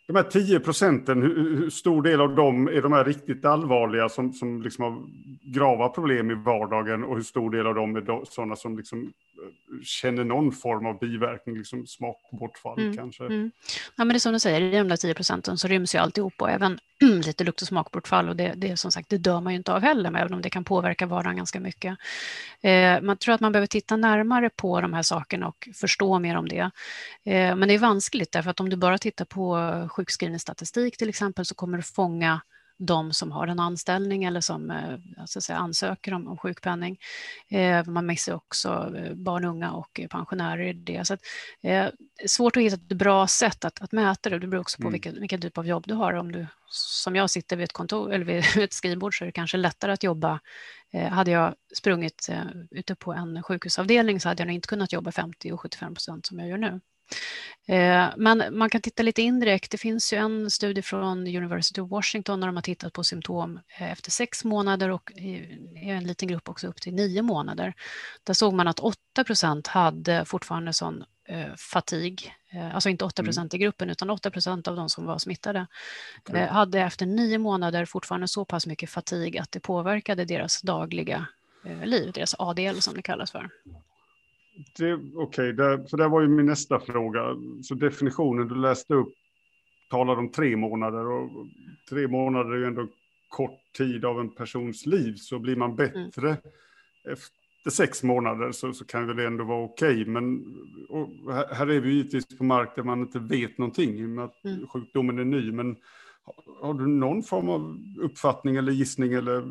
de 0.06 0.16
här 0.16 0.22
10 0.22 0.60
procenten, 0.60 1.22
hur, 1.22 1.56
hur, 1.56 1.70
stor 1.70 2.02
del 2.02 2.20
av 2.20 2.34
dem 2.34 2.68
är 2.68 2.82
de 2.82 2.92
här 2.92 3.04
riktigt 3.04 3.44
allvarliga 3.44 4.08
som, 4.08 4.32
som 4.32 4.62
liksom 4.62 4.84
har 4.84 5.02
grava 5.54 5.88
problem 5.88 6.30
i 6.30 6.34
vardagen 6.34 7.04
och 7.04 7.16
hur 7.16 7.22
stor 7.22 7.50
del 7.50 7.66
av 7.66 7.74
dem 7.74 7.96
är 7.96 8.24
sådana 8.24 8.56
som 8.56 8.76
liksom 8.76 9.12
känner 9.82 10.24
någon 10.24 10.52
form 10.52 10.86
av 10.86 10.98
biverkning, 10.98 11.56
liksom 11.56 11.86
smakbortfall 11.86 12.80
mm. 12.80 12.96
kanske. 12.96 13.24
Mm. 13.24 13.50
Ja, 13.96 14.04
men 14.04 14.08
det 14.08 14.16
är 14.16 14.18
som 14.18 14.32
du 14.32 14.40
säger, 14.40 14.60
i 14.60 14.78
de 14.78 14.88
där 14.88 14.96
10 14.96 15.14
procenten 15.14 15.58
så 15.58 15.68
ryms 15.68 15.94
ju 15.94 15.98
alltihop 15.98 16.34
och 16.38 16.50
även 16.50 16.78
lite 17.00 17.44
lukt 17.44 17.62
och 17.62 17.68
smakbortfall 17.68 18.28
och 18.28 18.36
det, 18.36 18.52
det 18.56 18.76
som 18.76 18.92
sagt, 18.92 19.08
det 19.08 19.18
dör 19.18 19.40
man 19.40 19.52
ju 19.52 19.56
inte 19.56 19.72
av 19.72 19.82
heller, 19.82 20.18
även 20.18 20.34
om 20.34 20.42
det 20.42 20.50
kan 20.50 20.64
påverka 20.64 21.06
vardagen 21.06 21.36
ganska 21.36 21.60
mycket. 21.60 21.98
Eh, 22.60 23.00
man 23.00 23.16
tror 23.16 23.34
att 23.34 23.40
man 23.40 23.52
behöver 23.52 23.66
titta 23.66 23.96
närmare 23.96 24.50
på 24.56 24.80
de 24.80 24.92
här 24.92 25.02
sakerna 25.02 25.48
och 25.48 25.68
förstå 25.74 26.18
mer 26.18 26.36
om 26.36 26.48
det. 26.48 26.70
Eh, 27.24 27.56
men 27.56 27.68
det 27.68 27.74
är 27.74 27.78
vanskligt 27.78 28.32
därför 28.32 28.50
att 28.50 28.60
om 28.60 28.68
du 28.68 28.76
bara 28.76 28.98
tittar 28.98 29.24
på 29.24 29.88
sjukskrivningsstatistik 29.90 30.96
till 30.96 31.08
exempel 31.08 31.44
så 31.44 31.54
kommer 31.54 31.76
du 31.76 31.82
fånga 31.82 32.40
de 32.80 33.12
som 33.12 33.32
har 33.32 33.46
en 33.46 33.60
anställning 33.60 34.24
eller 34.24 34.40
som 34.40 34.70
eh, 34.70 35.20
alltså 35.20 35.40
säga, 35.40 35.58
ansöker 35.58 36.14
om, 36.14 36.28
om 36.28 36.36
sjukpenning. 36.36 36.98
Eh, 37.48 37.86
man 37.86 38.06
missar 38.06 38.34
också 38.34 38.92
eh, 38.96 39.14
barn, 39.14 39.44
unga 39.44 39.72
och 39.72 40.00
pensionärer 40.10 40.68
i 40.68 40.72
det. 40.72 41.06
Så 41.06 41.14
att, 41.14 41.20
svårt 42.26 42.56
att 42.56 42.62
hitta 42.62 42.76
ett 42.76 42.98
bra 42.98 43.26
sätt 43.26 43.64
att, 43.64 43.82
att 43.82 43.92
mäta 43.92 44.30
det. 44.30 44.38
Det 44.38 44.46
beror 44.46 44.60
också 44.60 44.76
på 44.76 44.82
mm. 44.82 44.92
vilken, 44.92 45.20
vilken 45.20 45.40
typ 45.40 45.58
av 45.58 45.66
jobb 45.66 45.84
du 45.86 45.94
har. 45.94 46.12
Om 46.12 46.32
du, 46.32 46.46
som 46.70 47.16
jag 47.16 47.30
sitter 47.30 47.56
vid 47.56 47.64
ett 47.64 47.72
kontor 47.72 48.12
eller 48.12 48.24
vid 48.24 48.44
ett 48.64 48.72
skrivbord 48.72 49.18
så 49.18 49.24
är 49.24 49.26
det 49.26 49.32
kanske 49.32 49.56
lättare 49.56 49.92
att 49.92 50.02
jobba. 50.02 50.40
Eh, 50.92 51.08
hade 51.08 51.30
jag 51.30 51.54
sprungit 51.74 52.28
eh, 52.30 52.42
ute 52.70 52.94
på 52.94 53.12
en 53.12 53.42
sjukhusavdelning 53.42 54.20
så 54.20 54.28
hade 54.28 54.42
jag 54.42 54.52
inte 54.52 54.68
kunnat 54.68 54.92
jobba 54.92 55.12
50 55.12 55.52
och 55.52 55.60
75 55.60 55.94
procent 55.94 56.26
som 56.26 56.38
jag 56.38 56.48
gör 56.48 56.58
nu. 56.58 56.80
Eh, 57.70 58.08
men 58.16 58.58
man 58.58 58.70
kan 58.70 58.80
titta 58.80 59.02
lite 59.02 59.22
indirekt. 59.22 59.70
Det 59.70 59.78
finns 59.78 60.12
ju 60.12 60.16
en 60.16 60.50
studie 60.50 60.82
från 60.82 61.18
University 61.18 61.80
of 61.80 61.90
Washington 61.90 62.40
när 62.40 62.46
de 62.46 62.56
har 62.56 62.62
tittat 62.62 62.92
på 62.92 63.04
symptom 63.04 63.60
eh, 63.78 63.92
efter 63.92 64.10
sex 64.10 64.44
månader 64.44 64.90
och 64.90 65.10
i 65.10 65.90
en 65.90 66.04
liten 66.04 66.28
grupp 66.28 66.48
också 66.48 66.66
upp 66.66 66.80
till 66.80 66.94
nio 66.94 67.22
månader. 67.22 67.74
Där 68.24 68.34
såg 68.34 68.54
man 68.54 68.68
att 68.68 68.80
8 68.80 69.24
procent 69.26 69.66
hade 69.66 70.24
fortfarande 70.24 70.72
sån 70.72 71.04
eh, 71.28 71.54
fatig, 71.72 72.34
alltså 72.72 72.88
inte 72.88 73.04
8 73.04 73.22
procent 73.22 73.54
mm. 73.54 73.60
i 73.60 73.64
gruppen 73.64 73.90
utan 73.90 74.10
8 74.10 74.30
procent 74.30 74.68
av 74.68 74.76
de 74.76 74.88
som 74.88 75.06
var 75.06 75.18
smittade, 75.18 75.66
okay. 76.28 76.46
hade 76.46 76.80
efter 76.80 77.06
nio 77.06 77.38
månader 77.38 77.84
fortfarande 77.84 78.28
så 78.28 78.44
pass 78.44 78.66
mycket 78.66 78.90
fatig 78.90 79.38
att 79.38 79.52
det 79.52 79.60
påverkade 79.60 80.24
deras 80.24 80.62
dagliga 80.62 81.26
liv, 81.84 82.12
deras 82.12 82.34
ADL 82.38 82.78
som 82.80 82.94
det 82.94 83.02
kallas 83.02 83.30
för. 83.30 83.50
Okej, 84.74 85.54
okay, 85.54 85.88
för 85.90 85.96
det 85.96 86.08
var 86.08 86.20
ju 86.20 86.28
min 86.28 86.46
nästa 86.46 86.80
fråga. 86.80 87.36
Så 87.62 87.74
definitionen 87.74 88.48
du 88.48 88.54
läste 88.54 88.94
upp 88.94 89.14
talar 89.90 90.16
om 90.16 90.30
tre 90.30 90.56
månader 90.56 91.06
och 91.06 91.30
tre 91.90 92.08
månader 92.08 92.50
är 92.50 92.58
ju 92.58 92.64
ändå 92.64 92.88
kort 93.28 93.60
tid 93.78 94.04
av 94.04 94.20
en 94.20 94.34
persons 94.34 94.86
liv. 94.86 95.14
Så 95.16 95.38
blir 95.38 95.56
man 95.56 95.76
bättre 95.76 96.28
mm. 96.28 96.38
efter 97.12 97.70
sex 97.70 98.02
månader 98.02 98.52
så, 98.52 98.72
så 98.72 98.84
kan 98.84 99.16
det 99.16 99.26
ändå 99.26 99.44
vara 99.44 99.64
okej. 99.64 100.00
Okay. 100.00 100.12
Men 100.12 100.44
här, 101.30 101.54
här, 101.54 101.70
är 101.70 101.80
vi 101.80 101.92
givetvis 101.92 102.38
på 102.38 102.44
mark 102.44 102.76
där 102.76 102.82
man 102.82 103.00
inte 103.00 103.18
vet 103.18 103.58
någonting 103.58 103.98
i 103.98 104.04
och 104.04 104.08
med 104.08 104.24
att 104.24 104.44
mm. 104.44 104.66
sjukdomen 104.66 105.18
är 105.18 105.24
ny. 105.24 105.52
Men 105.52 105.76
har, 106.24 106.66
har 106.66 106.74
du 106.74 106.86
någon 106.86 107.22
form 107.22 107.48
av 107.48 107.78
uppfattning 108.00 108.56
eller 108.56 108.72
gissning 108.72 109.12
eller 109.12 109.44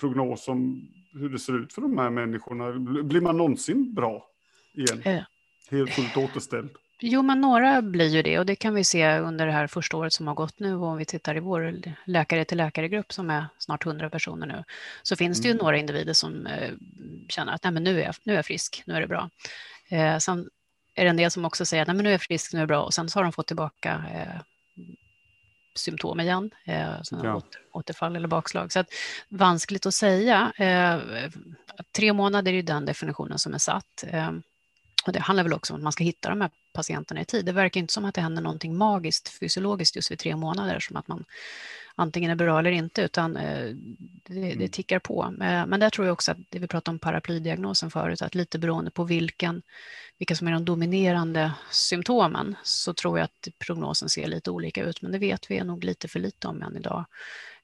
prognos 0.00 0.48
om 0.48 0.88
hur 1.12 1.28
det 1.28 1.38
ser 1.38 1.62
ut 1.62 1.72
för 1.72 1.82
de 1.82 1.98
här 1.98 2.10
människorna. 2.10 2.72
Blir 3.02 3.20
man 3.20 3.36
någonsin 3.36 3.94
bra 3.94 4.26
igen? 4.74 5.02
Eh. 5.04 5.22
Helt 5.70 5.90
fullt 5.90 6.16
återställd? 6.16 6.70
Jo, 7.04 7.22
men 7.22 7.40
några 7.40 7.82
blir 7.82 8.08
ju 8.08 8.22
det 8.22 8.38
och 8.38 8.46
det 8.46 8.56
kan 8.56 8.74
vi 8.74 8.84
se 8.84 9.18
under 9.18 9.46
det 9.46 9.52
här 9.52 9.66
första 9.66 9.96
året 9.96 10.12
som 10.12 10.26
har 10.26 10.34
gått 10.34 10.58
nu. 10.58 10.74
Och 10.74 10.86
om 10.86 10.96
vi 10.96 11.04
tittar 11.04 11.36
i 11.36 11.40
vår 11.40 11.74
läkare 12.04 12.44
till 12.44 12.58
läkare-grupp 12.58 13.12
som 13.12 13.30
är 13.30 13.46
snart 13.58 13.86
100 13.86 14.10
personer 14.10 14.46
nu, 14.46 14.64
så 15.02 15.16
finns 15.16 15.40
det 15.40 15.48
ju 15.48 15.52
mm. 15.52 15.62
några 15.62 15.76
individer 15.78 16.12
som 16.12 16.46
eh, 16.46 16.70
känner 17.28 17.52
att 17.52 17.64
Nej, 17.64 17.72
men 17.72 17.84
nu, 17.84 18.00
är 18.00 18.04
jag, 18.04 18.14
nu 18.24 18.32
är 18.32 18.36
jag 18.36 18.46
frisk, 18.46 18.82
nu 18.86 18.94
är 18.94 19.00
det 19.00 19.06
bra. 19.06 19.30
Eh, 19.88 20.18
sen 20.18 20.48
är 20.94 21.04
det 21.04 21.10
en 21.10 21.16
del 21.16 21.30
som 21.30 21.44
också 21.44 21.64
säger 21.64 21.82
att 21.82 21.88
Nej, 21.88 21.96
men 21.96 22.04
nu 22.04 22.10
är 22.10 22.14
jag 22.14 22.22
frisk, 22.22 22.52
nu 22.52 22.58
är 22.58 22.62
det 22.62 22.66
bra 22.66 22.82
och 22.82 22.94
sen 22.94 23.08
så 23.08 23.18
har 23.18 23.24
de 23.24 23.32
fått 23.32 23.46
tillbaka 23.46 24.04
eh, 24.14 24.40
symptom 25.74 26.20
igen, 26.20 26.50
eh, 26.64 26.96
ja. 27.10 27.34
åter, 27.34 27.60
återfall 27.72 28.16
eller 28.16 28.28
bakslag. 28.28 28.72
Så 28.72 28.80
att, 28.80 28.88
vanskligt 29.28 29.86
att 29.86 29.94
säga. 29.94 30.52
Eh, 30.56 31.30
tre 31.96 32.12
månader 32.12 32.52
är 32.52 32.56
ju 32.56 32.62
den 32.62 32.86
definitionen 32.86 33.38
som 33.38 33.54
är 33.54 33.58
satt. 33.58 34.04
Eh, 34.06 34.30
och 35.06 35.12
det 35.12 35.20
handlar 35.20 35.44
väl 35.44 35.52
också 35.52 35.72
om 35.72 35.76
att 35.80 35.82
man 35.82 35.92
ska 35.92 36.04
hitta 36.04 36.28
de 36.28 36.40
här 36.40 36.50
patienterna 36.72 37.20
i 37.20 37.24
tid. 37.24 37.44
Det 37.44 37.52
verkar 37.52 37.80
inte 37.80 37.92
som 37.92 38.04
att 38.04 38.14
det 38.14 38.20
händer 38.20 38.42
någonting 38.42 38.76
magiskt 38.76 39.28
fysiologiskt 39.28 39.96
just 39.96 40.10
vid 40.10 40.18
tre 40.18 40.36
månader, 40.36 40.80
som 40.80 40.96
att 40.96 41.08
man 41.08 41.24
antingen 41.94 42.30
är 42.30 42.34
bra 42.34 42.58
eller 42.58 42.70
inte, 42.70 43.02
utan 43.02 43.36
eh, 43.36 43.74
det, 44.24 44.40
det 44.40 44.52
mm. 44.52 44.68
tickar 44.68 44.98
på. 44.98 45.24
Eh, 45.24 45.66
men 45.66 45.80
där 45.80 45.90
tror 45.90 46.06
jag 46.06 46.12
också 46.12 46.32
att 46.32 46.38
det 46.48 46.58
vi 46.58 46.66
pratade 46.66 46.94
om 46.94 46.98
paraplydiagnosen 46.98 47.90
förut, 47.90 48.22
att 48.22 48.34
lite 48.34 48.58
beroende 48.58 48.90
på 48.90 49.04
vilken, 49.04 49.62
vilka 50.18 50.36
som 50.36 50.48
är 50.48 50.52
de 50.52 50.64
dominerande 50.64 51.52
symptomen, 51.70 52.56
så 52.62 52.94
tror 52.94 53.18
jag 53.18 53.24
att 53.24 53.48
prognosen 53.58 54.08
ser 54.08 54.26
lite 54.26 54.50
olika 54.50 54.84
ut, 54.84 55.02
men 55.02 55.12
det 55.12 55.18
vet 55.18 55.50
vi 55.50 55.64
nog 55.64 55.84
lite 55.84 56.08
för 56.08 56.20
lite 56.20 56.48
om 56.48 56.62
än 56.62 56.76
idag. 56.76 57.04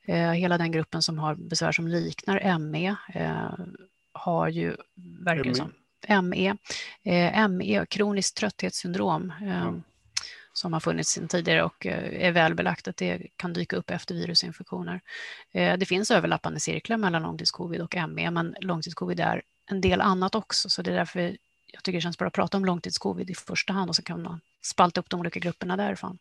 Eh, 0.06 0.32
hela 0.32 0.58
den 0.58 0.72
gruppen 0.72 1.02
som 1.02 1.18
har 1.18 1.34
besvär 1.34 1.72
som 1.72 1.88
liknar 1.88 2.58
ME 2.58 2.96
har 4.12 4.48
ju, 4.48 4.76
verkar 5.20 5.52
som, 5.52 5.72
ME, 6.28 6.56
ME, 7.48 7.86
kroniskt 7.86 8.36
trötthetssyndrom. 8.36 9.32
Mm 9.40 9.82
som 10.58 10.72
har 10.72 10.80
funnits 10.80 11.10
sedan 11.10 11.28
tidigare 11.28 11.62
och 11.62 11.86
eh, 11.86 12.26
är 12.26 12.32
välbelagt 12.32 12.88
att 12.88 12.96
det 12.96 13.22
kan 13.36 13.52
dyka 13.52 13.76
upp 13.76 13.90
efter 13.90 14.14
virusinfektioner. 14.14 15.00
Eh, 15.52 15.78
det 15.78 15.86
finns 15.86 16.10
överlappande 16.10 16.60
cirklar 16.60 16.96
mellan 16.96 17.22
långtidscovid 17.22 17.80
och 17.80 17.96
ME, 18.08 18.30
men 18.30 18.56
långtidscovid 18.60 19.20
är 19.20 19.42
en 19.70 19.80
del 19.80 20.00
annat 20.00 20.34
också, 20.34 20.68
så 20.68 20.82
det 20.82 20.90
är 20.90 20.94
därför 20.94 21.36
jag 21.72 21.82
tycker 21.82 21.96
det 21.96 22.02
känns 22.02 22.18
bra 22.18 22.28
att 22.28 22.34
prata 22.34 22.56
om 22.56 22.64
långtidscovid 22.64 23.30
i 23.30 23.34
första 23.34 23.72
hand 23.72 23.88
och 23.88 23.96
så 23.96 24.02
kan 24.02 24.22
man 24.22 24.40
spalta 24.62 25.00
upp 25.00 25.10
de 25.10 25.20
olika 25.20 25.40
grupperna 25.40 25.76
därifrån. 25.76 26.18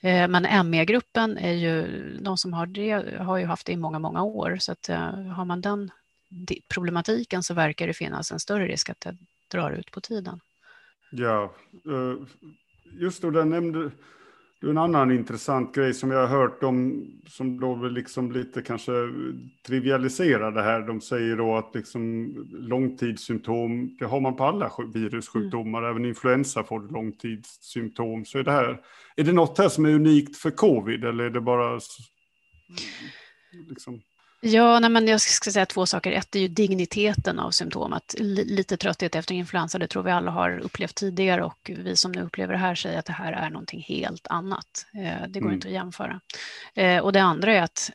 Eh, 0.00 0.28
men 0.28 0.70
ME-gruppen 0.70 1.38
är 1.38 1.52
ju, 1.52 1.86
de 2.20 2.38
som 2.38 2.52
har 2.52 2.66
det 2.66 3.18
har 3.18 3.36
ju 3.36 3.46
haft 3.46 3.66
det 3.66 3.72
i 3.72 3.76
många, 3.76 3.98
många 3.98 4.22
år, 4.22 4.56
så 4.60 4.72
att 4.72 4.88
har 5.36 5.44
man 5.44 5.60
den 5.60 5.90
problematiken 6.68 7.42
så 7.42 7.54
verkar 7.54 7.86
det 7.86 7.94
finnas 7.94 8.32
en 8.32 8.40
större 8.40 8.66
risk 8.66 8.90
att 8.90 9.00
det 9.00 9.16
drar 9.50 9.70
ut 9.70 9.90
på 9.90 10.00
tiden. 10.00 10.40
Ja, 11.10 11.54
just 12.98 13.22
då, 13.22 13.30
där 13.30 13.44
nämnde 13.44 13.90
du 14.60 14.70
en 14.70 14.78
annan 14.78 15.10
intressant 15.10 15.74
grej 15.74 15.94
som 15.94 16.10
jag 16.10 16.26
har 16.26 16.38
hört 16.38 16.62
om, 16.62 17.06
som 17.26 17.60
då 17.60 17.76
liksom 17.76 18.32
lite 18.32 18.62
kanske 18.62 18.92
trivialiserar 19.66 20.52
det 20.52 20.62
här. 20.62 20.80
De 20.80 21.00
säger 21.00 21.36
då 21.36 21.56
att 21.56 21.74
liksom 21.74 22.34
långtidssymptom, 22.52 23.96
det 23.98 24.04
har 24.04 24.20
man 24.20 24.36
på 24.36 24.44
alla 24.44 24.72
virussjukdomar, 24.94 25.78
mm. 25.78 25.90
även 25.90 26.04
influensa 26.04 26.64
får 26.64 26.92
långtidssymptom. 26.92 28.24
Så 28.24 28.38
är 28.38 28.42
det 28.42 28.52
här, 28.52 28.80
är 29.16 29.24
det 29.24 29.32
något 29.32 29.58
här 29.58 29.68
som 29.68 29.84
är 29.84 29.94
unikt 29.94 30.36
för 30.36 30.50
covid 30.50 31.04
eller 31.04 31.24
är 31.24 31.30
det 31.30 31.40
bara 31.40 31.80
liksom? 33.68 34.00
Ja, 34.42 34.78
nej, 34.78 34.90
men 34.90 35.08
jag 35.08 35.20
ska 35.20 35.50
säga 35.50 35.66
två 35.66 35.86
saker. 35.86 36.12
Ett 36.12 36.36
är 36.36 36.40
ju 36.40 36.48
digniteten 36.48 37.38
av 37.38 37.50
symptomet. 37.50 38.14
Lite 38.18 38.76
trötthet 38.76 39.14
efter 39.14 39.34
influensa, 39.34 39.78
det 39.78 39.86
tror 39.86 40.02
vi 40.02 40.10
alla 40.10 40.30
har 40.30 40.58
upplevt 40.58 40.94
tidigare 40.94 41.44
och 41.44 41.70
vi 41.76 41.96
som 41.96 42.12
nu 42.12 42.22
upplever 42.22 42.52
det 42.52 42.58
här 42.58 42.74
säger 42.74 42.98
att 42.98 43.04
det 43.04 43.12
här 43.12 43.32
är 43.32 43.50
någonting 43.50 43.84
helt 43.88 44.26
annat. 44.26 44.86
Eh, 44.94 45.28
det 45.28 45.40
går 45.40 45.46
mm. 45.46 45.54
inte 45.54 45.68
att 45.68 45.74
jämföra. 45.74 46.20
Eh, 46.74 46.98
och 46.98 47.12
det 47.12 47.22
andra 47.22 47.54
är 47.54 47.62
att 47.62 47.90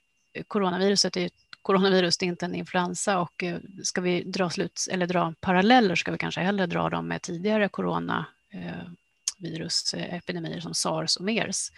coronaviruset 0.47 1.17
är 1.17 1.29
coronavirus, 1.61 2.17
det 2.17 2.25
är 2.25 2.27
inte 2.27 2.45
en 2.45 2.55
influensa 2.55 3.19
och 3.19 3.43
eh, 3.43 3.57
ska 3.83 4.01
vi 4.01 4.23
dra, 4.23 4.49
slut, 4.49 4.87
eller 4.91 5.07
dra 5.07 5.33
paralleller 5.39 5.95
ska 5.95 6.11
vi 6.11 6.17
kanske 6.17 6.41
hellre 6.41 6.65
dra 6.65 6.89
dem 6.89 7.07
med 7.07 7.21
tidigare 7.21 7.69
coronavirusepidemier 7.69 10.59
som 10.59 10.73
sars 10.73 11.17
och 11.17 11.25
mers. 11.25 11.71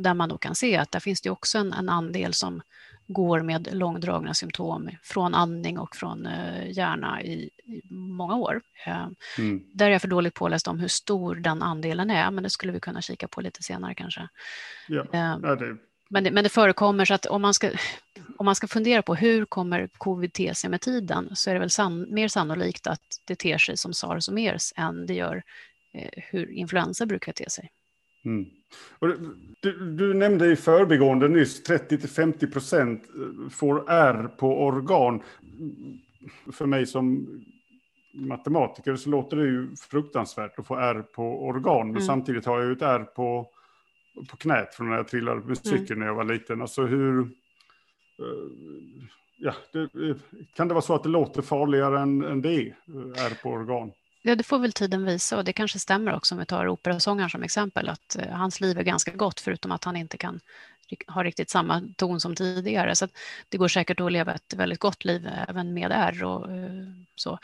Där 0.00 0.14
man 0.14 0.28
då 0.28 0.38
kan 0.38 0.54
se 0.54 0.76
att 0.76 0.92
där 0.92 1.00
finns 1.00 1.20
det 1.20 1.30
också 1.30 1.58
en, 1.58 1.72
en 1.72 1.88
andel 1.88 2.34
som 2.34 2.62
går 3.06 3.42
med 3.42 3.68
långdragna 3.72 4.34
symptom 4.34 4.90
från 5.02 5.34
andning 5.34 5.78
och 5.78 5.96
från 5.96 6.26
eh, 6.26 6.70
hjärna 6.70 7.22
i, 7.22 7.50
i 7.64 7.82
många 7.90 8.34
år. 8.34 8.60
Eh, 8.86 9.06
mm. 9.38 9.62
Där 9.74 9.86
är 9.86 9.90
jag 9.90 10.00
för 10.00 10.08
dåligt 10.08 10.34
påläst 10.34 10.68
om 10.68 10.80
hur 10.80 10.88
stor 10.88 11.34
den 11.34 11.62
andelen 11.62 12.10
är, 12.10 12.30
men 12.30 12.44
det 12.44 12.50
skulle 12.50 12.72
vi 12.72 12.80
kunna 12.80 13.02
kika 13.02 13.28
på 13.28 13.40
lite 13.40 13.62
senare 13.62 13.94
kanske. 13.94 14.28
Ja, 14.88 15.00
eh, 15.12 15.56
det... 15.56 15.76
Men, 16.08 16.24
det, 16.24 16.30
men 16.30 16.44
det 16.44 16.50
förekommer, 16.50 17.04
så 17.04 17.14
att 17.14 17.26
om 17.26 17.42
man, 17.42 17.54
ska, 17.54 17.70
om 18.38 18.46
man 18.46 18.54
ska 18.54 18.66
fundera 18.66 19.02
på 19.02 19.14
hur 19.14 19.44
kommer 19.44 19.88
covid 19.92 20.32
te 20.32 20.54
sig 20.54 20.70
med 20.70 20.80
tiden, 20.80 21.30
så 21.34 21.50
är 21.50 21.54
det 21.54 21.60
väl 21.60 21.70
san, 21.70 22.14
mer 22.14 22.28
sannolikt 22.28 22.86
att 22.86 23.02
det 23.24 23.36
ter 23.36 23.58
sig 23.58 23.76
som 23.76 23.92
sars 23.92 24.28
och 24.28 24.34
mers 24.34 24.72
än 24.76 25.06
det 25.06 25.14
gör 25.14 25.42
hur 26.14 26.52
influensa 26.52 27.06
brukar 27.06 27.32
te 27.32 27.50
sig. 27.50 27.70
Mm. 28.24 28.46
Du, 29.60 29.74
du, 29.96 30.14
nämnde 30.14 30.52
i 30.52 30.56
förbigående 30.56 31.28
nyss 31.28 31.68
30-50 31.68 32.52
procent 32.52 33.02
får 33.50 33.90
R 33.90 34.28
på 34.38 34.64
organ. 34.64 35.22
För 36.52 36.66
mig 36.66 36.86
som 36.86 37.26
matematiker 38.14 38.96
så 38.96 39.10
låter 39.10 39.36
det 39.36 39.44
ju 39.44 39.76
fruktansvärt 39.76 40.58
att 40.58 40.66
få 40.66 40.76
R 40.76 41.04
på 41.14 41.46
organ. 41.46 41.86
Men 41.86 41.96
mm. 41.96 42.02
samtidigt 42.02 42.46
har 42.46 42.58
jag 42.58 42.66
ju 42.66 42.72
ett 42.72 42.82
R 42.82 43.04
på, 43.14 43.50
på 44.30 44.36
knät 44.36 44.74
från 44.74 44.90
när 44.90 44.96
jag 44.96 45.08
trillade 45.08 45.40
med 45.40 45.44
mm. 45.44 45.56
cykeln 45.56 45.86
mm. 45.86 45.98
när 45.98 46.06
jag 46.06 46.14
var 46.14 46.24
liten. 46.24 46.62
Alltså 46.62 46.82
hur... 46.82 47.20
Uh, 47.20 47.28
ja, 49.38 49.54
det, 49.72 49.88
kan 50.54 50.68
det 50.68 50.74
vara 50.74 50.82
så 50.82 50.94
att 50.94 51.02
det 51.02 51.08
låter 51.08 51.42
farligare 51.42 52.00
än, 52.00 52.24
än 52.24 52.42
det 52.42 52.54
är, 52.54 52.76
R 53.16 53.38
på 53.42 53.50
organ? 53.50 53.92
Ja, 54.24 54.36
det 54.36 54.42
får 54.42 54.58
väl 54.58 54.72
tiden 54.72 55.04
visa 55.04 55.36
och 55.36 55.44
det 55.44 55.52
kanske 55.52 55.78
stämmer 55.78 56.14
också 56.14 56.34
om 56.34 56.38
vi 56.38 56.46
tar 56.46 56.68
operasångaren 56.68 57.30
som 57.30 57.42
exempel 57.42 57.88
att 57.88 58.16
eh, 58.16 58.28
hans 58.28 58.60
liv 58.60 58.78
är 58.78 58.82
ganska 58.82 59.10
gott 59.10 59.40
förutom 59.40 59.72
att 59.72 59.84
han 59.84 59.96
inte 59.96 60.16
kan 60.16 60.40
ha 61.06 61.24
riktigt 61.24 61.50
samma 61.50 61.82
ton 61.96 62.20
som 62.20 62.36
tidigare. 62.36 62.94
Så 62.94 63.08
det 63.48 63.58
går 63.58 63.68
säkert 63.68 64.00
att 64.00 64.12
leva 64.12 64.34
ett 64.34 64.54
väldigt 64.54 64.78
gott 64.78 65.04
liv 65.04 65.26
eh, 65.26 65.48
även 65.48 65.74
med 65.74 65.92
R. 65.92 66.24
Och, 66.24 66.52
eh, 66.52 66.86
så. 67.14 67.38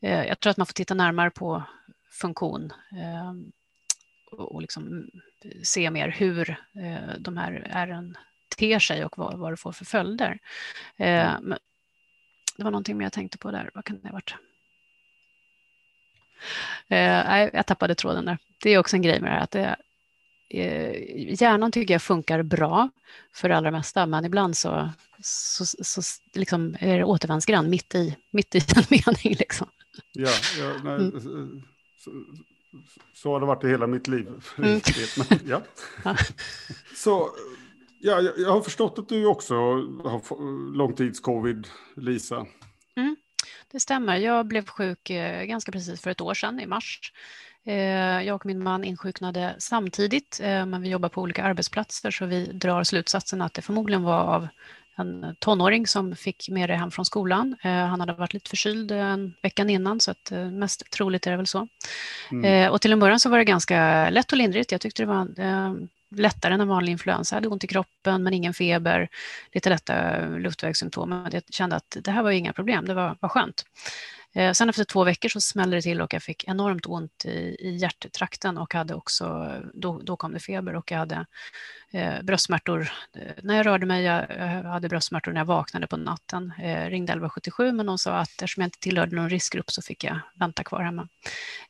Eh, 0.00 0.24
jag 0.24 0.40
tror 0.40 0.50
att 0.50 0.56
man 0.56 0.66
får 0.66 0.72
titta 0.72 0.94
närmare 0.94 1.30
på 1.30 1.62
funktion 2.10 2.72
eh, 2.92 3.32
och, 4.30 4.54
och 4.54 4.60
liksom 4.60 5.10
eh, 5.44 5.62
se 5.62 5.90
mer 5.90 6.08
hur 6.08 6.56
de 7.18 7.36
här 7.36 7.66
ärren 7.70 8.16
ter 8.56 8.78
sig 8.78 9.04
och 9.04 9.18
vad, 9.18 9.38
vad 9.38 9.52
det 9.52 9.56
får 9.56 9.72
för 9.72 9.84
följder. 9.84 10.38
Men 10.96 11.58
det 12.56 12.64
var 12.64 12.70
någonting 12.70 12.96
mer 12.96 13.04
jag 13.04 13.12
tänkte 13.12 13.38
på 13.38 13.50
där. 13.50 13.70
Vad 13.74 13.84
kan 13.84 14.00
det 14.00 14.08
ha 14.08 14.12
varit? 14.12 14.34
Eh, 16.88 17.48
jag 17.52 17.66
tappade 17.66 17.94
tråden 17.94 18.24
där. 18.24 18.38
Det 18.62 18.70
är 18.70 18.78
också 18.78 18.96
en 18.96 19.02
grej 19.02 19.20
med 19.20 19.30
det 19.30 19.34
här 19.34 19.42
att 19.42 19.50
det, 19.50 19.76
eh, 20.48 21.42
hjärnan 21.42 21.72
tycker 21.72 21.94
jag 21.94 22.02
funkar 22.02 22.42
bra 22.42 22.90
för 23.34 23.48
det 23.48 23.56
allra 23.56 23.70
mesta, 23.70 24.06
men 24.06 24.24
ibland 24.24 24.56
så, 24.56 24.90
så, 25.22 25.66
så 25.66 26.02
liksom 26.34 26.76
är 26.80 26.98
det 26.98 27.04
återvändsgränd 27.04 27.68
mitt 27.68 27.94
i, 27.94 28.16
mitt 28.30 28.54
i 28.54 28.58
en 28.76 28.84
mening. 28.90 29.36
Liksom. 29.38 29.68
Ja, 30.12 30.30
ja 30.58 30.72
nej, 30.84 30.94
mm. 30.94 31.20
så, 31.98 32.10
så, 33.14 33.32
har 33.32 33.40
det 33.40 33.46
varit 33.46 33.64
i 33.64 33.68
hela 33.68 33.86
mitt 33.86 34.08
liv. 34.08 34.28
Mm. 34.58 34.80
ja. 35.46 35.62
ja. 36.04 36.16
Så, 36.94 37.30
ja, 38.00 38.20
jag 38.36 38.52
har 38.52 38.60
förstått 38.60 38.98
att 38.98 39.08
du 39.08 39.26
också 39.26 39.54
har 39.54 40.72
långtidscovid, 40.74 41.68
Lisa. 41.96 42.46
Mm. 42.96 43.16
Det 43.76 43.80
stämmer. 43.80 44.16
Jag 44.16 44.46
blev 44.46 44.66
sjuk 44.66 45.10
eh, 45.10 45.44
ganska 45.44 45.72
precis 45.72 46.00
för 46.00 46.10
ett 46.10 46.20
år 46.20 46.34
sedan, 46.34 46.60
i 46.60 46.66
mars. 46.66 47.12
Eh, 47.66 48.22
jag 48.22 48.34
och 48.34 48.46
min 48.46 48.62
man 48.62 48.84
insjuknade 48.84 49.54
samtidigt, 49.58 50.40
eh, 50.42 50.66
men 50.66 50.82
vi 50.82 50.88
jobbar 50.88 51.08
på 51.08 51.22
olika 51.22 51.44
arbetsplatser 51.44 52.10
så 52.10 52.26
vi 52.26 52.46
drar 52.46 52.84
slutsatsen 52.84 53.42
att 53.42 53.54
det 53.54 53.62
förmodligen 53.62 54.02
var 54.02 54.20
av 54.20 54.48
en 54.96 55.36
tonåring 55.38 55.86
som 55.86 56.16
fick 56.16 56.48
med 56.48 56.70
det 56.70 56.76
hem 56.76 56.90
från 56.90 57.04
skolan. 57.04 57.56
Han 57.62 58.00
hade 58.00 58.12
varit 58.12 58.32
lite 58.32 58.50
förkyld 58.50 58.90
en 58.90 59.34
veckan 59.42 59.70
innan 59.70 60.00
så 60.00 60.10
att 60.10 60.32
mest 60.52 60.90
troligt 60.90 61.26
är 61.26 61.30
det 61.30 61.36
väl 61.36 61.46
så. 61.46 61.68
Mm. 62.32 62.72
Och 62.72 62.80
till 62.80 62.92
en 62.92 62.98
början 62.98 63.20
så 63.20 63.28
var 63.28 63.38
det 63.38 63.44
ganska 63.44 64.10
lätt 64.10 64.32
och 64.32 64.38
lindrigt. 64.38 64.72
Jag 64.72 64.80
tyckte 64.80 65.02
det 65.02 65.06
var 65.06 65.28
lättare 66.18 66.54
än 66.54 66.60
en 66.60 66.68
vanlig 66.68 66.92
influensa. 66.92 67.34
Jag 67.34 67.36
hade 67.36 67.48
ont 67.48 67.64
i 67.64 67.66
kroppen 67.66 68.22
men 68.22 68.34
ingen 68.34 68.54
feber, 68.54 69.08
lite 69.52 69.68
lätta 69.68 70.26
luftvägssymptom. 70.26 71.28
Jag 71.32 71.42
kände 71.50 71.76
att 71.76 71.96
det 72.00 72.10
här 72.10 72.22
var 72.22 72.30
inga 72.30 72.52
problem, 72.52 72.84
det 72.84 72.94
var, 72.94 73.16
var 73.20 73.28
skönt. 73.28 73.64
Eh, 74.36 74.52
sen 74.52 74.68
efter 74.68 74.84
två 74.84 75.04
veckor 75.04 75.28
så 75.28 75.40
smällde 75.40 75.76
det 75.76 75.82
till 75.82 76.00
och 76.00 76.14
jag 76.14 76.22
fick 76.22 76.44
enormt 76.48 76.86
ont 76.86 77.24
i, 77.24 77.56
i 77.58 77.76
hjärttrakten 77.76 78.58
och 78.58 78.74
hade 78.74 78.94
också, 78.94 79.52
då, 79.74 80.00
då 80.02 80.16
kom 80.16 80.32
det 80.32 80.40
feber 80.40 80.76
och 80.76 80.90
jag 80.90 80.98
hade 80.98 81.26
eh, 81.92 82.22
bröstsmärtor. 82.22 82.88
Eh, 83.12 83.32
när 83.42 83.56
jag 83.56 83.66
rörde 83.66 83.86
mig, 83.86 84.04
jag, 84.04 84.26
jag 84.38 84.70
hade 84.70 84.88
bröstsmärtor 84.88 85.32
när 85.32 85.40
jag 85.40 85.46
vaknade 85.46 85.86
på 85.86 85.96
natten. 85.96 86.52
Eh, 86.58 86.90
ringde 86.90 87.12
1177 87.12 87.72
men 87.72 87.86
de 87.86 87.98
sa 87.98 88.16
att 88.16 88.28
eftersom 88.28 88.60
jag 88.60 88.66
inte 88.66 88.78
tillhörde 88.78 89.16
någon 89.16 89.30
riskgrupp 89.30 89.70
så 89.70 89.82
fick 89.82 90.04
jag 90.04 90.18
vänta 90.34 90.64
kvar 90.64 90.82
hemma. 90.82 91.08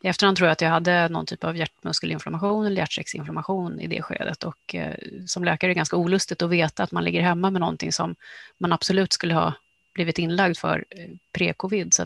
I 0.01 0.09
efterhand 0.09 0.37
tror 0.37 0.47
jag 0.47 0.53
att 0.53 0.61
jag 0.61 0.71
hade 0.71 1.09
någon 1.09 1.27
typ 1.27 1.45
av 1.45 1.57
hjärtmuskelinflammation 1.57 2.67
eller 2.67 2.77
hjärtsäcksinflammation 2.77 3.81
i 3.81 3.87
det 3.87 4.03
skedet 4.03 4.45
och 4.45 4.75
eh, 4.75 4.95
som 5.27 5.45
läkare 5.45 5.69
är 5.69 5.75
det 5.75 5.79
ganska 5.79 5.97
olustigt 5.97 6.43
att 6.43 6.51
veta 6.51 6.83
att 6.83 6.93
man 6.93 7.05
ligger 7.05 7.23
hemma 7.23 7.51
med 7.51 7.61
någonting 7.61 7.93
som 7.93 8.15
man 8.59 8.73
absolut 8.73 9.13
skulle 9.13 9.35
ha 9.35 9.55
blivit 9.97 10.19
inlagd 10.19 10.57
för 10.57 10.85
eh, 10.91 11.11
pre-covid. 11.39 11.95
Så 11.95 12.05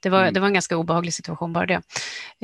det, 0.00 0.08
var, 0.08 0.22
mm. 0.22 0.34
det 0.34 0.40
var 0.40 0.46
en 0.46 0.54
ganska 0.54 0.76
obehaglig 0.76 1.14
situation 1.14 1.52
bara 1.52 1.66
det. 1.66 1.82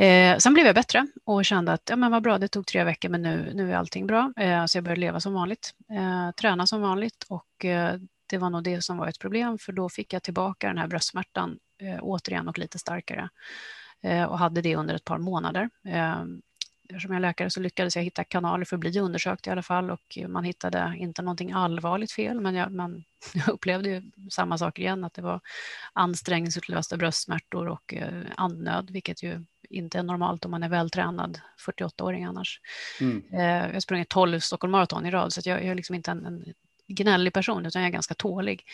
Eh, 0.05 0.39
sen 0.39 0.55
blev 0.55 0.67
jag 0.67 0.75
bättre 0.75 1.07
och 1.25 1.45
kände 1.45 1.73
att 1.73 1.83
ja, 1.91 1.97
men 1.97 2.11
vad 2.11 2.23
bra, 2.23 2.39
det 2.39 2.49
tog 2.49 2.67
tre 2.67 2.85
veckor 2.85 3.09
men 3.09 3.23
nu, 3.23 3.53
nu 3.55 3.73
är 3.73 3.77
allting 3.77 4.07
bra. 4.07 4.33
Eh, 4.37 4.67
så 4.67 4.77
jag 4.79 4.85
började 4.85 5.01
leva 5.01 5.21
som 5.21 5.35
vanligt, 5.35 5.75
eh, 5.91 6.31
träna 6.31 6.67
som 6.67 6.81
vanligt 6.81 7.27
och 7.29 7.65
eh, 7.65 7.95
det 8.31 8.39
var 8.39 8.51
nog 8.51 8.63
det 8.63 8.83
som 8.83 8.97
var 8.97 9.09
ett 9.09 9.19
problem 9.19 9.59
för 9.59 9.73
då 9.73 9.89
fick 9.89 10.13
jag 10.13 10.23
tillbaka 10.23 10.69
den 10.69 10.79
här 10.79 10.87
bröstsmärtan 10.87 11.59
eh, 11.83 11.99
återigen 12.03 12.49
och 12.49 12.59
lite 12.59 12.79
starkare 12.79 13.29
och 14.29 14.39
hade 14.39 14.61
det 14.61 14.77
under 14.77 14.95
ett 14.95 15.05
par 15.05 15.19
månader 15.19 15.71
eftersom 16.89 17.11
jag 17.11 17.17
är 17.17 17.21
läkare 17.29 17.51
så 17.51 17.61
lyckades 17.61 17.97
jag 17.97 18.03
hitta 18.03 18.25
kanaler 18.25 18.65
för 18.65 18.77
att 18.77 18.81
bli 18.81 19.01
undersökt 19.01 19.47
i 19.47 19.51
alla 19.51 19.63
fall 19.63 19.91
och 19.91 20.19
man 20.29 20.45
hittade 20.45 20.95
inte 20.97 21.23
någonting 21.23 21.53
allvarligt 21.53 22.13
fel 22.13 22.41
men 22.41 22.55
jag, 22.55 22.73
man, 22.73 23.05
jag 23.35 23.49
upplevde 23.49 23.89
ju 23.89 24.03
samma 24.31 24.59
sak 24.59 24.79
igen 24.79 25.05
att 25.05 25.15
det 25.15 25.23
var 25.23 25.41
ansträngningsutlösta 25.93 26.97
bröstsmärtor 26.97 27.69
och 27.69 27.95
eh, 27.95 28.23
andnöd 28.37 28.91
vilket 28.91 29.23
ju 29.23 29.45
inte 29.71 29.99
är 29.99 30.03
normalt 30.03 30.45
om 30.45 30.51
man 30.51 30.63
är 30.63 30.69
vältränad 30.69 31.41
48-åring 31.67 32.25
annars. 32.25 32.61
Mm. 33.01 33.25
Eh, 33.33 33.67
jag 33.67 33.73
har 33.73 33.81
sprungit 33.81 34.09
12 34.09 34.41
Stockholm 34.41 34.73
Marathon 34.73 35.07
i 35.07 35.11
rad 35.11 35.33
så 35.33 35.41
jag, 35.45 35.59
jag, 35.59 35.71
är 35.71 35.75
liksom 35.75 35.95
inte 35.95 36.11
en, 36.11 36.27
en 36.27 36.55
gnällig 36.87 37.33
person 37.33 37.67
utan 37.67 37.83
jag 37.83 37.89
är 37.89 37.93
ganska 37.93 38.15
tålig. 38.15 38.65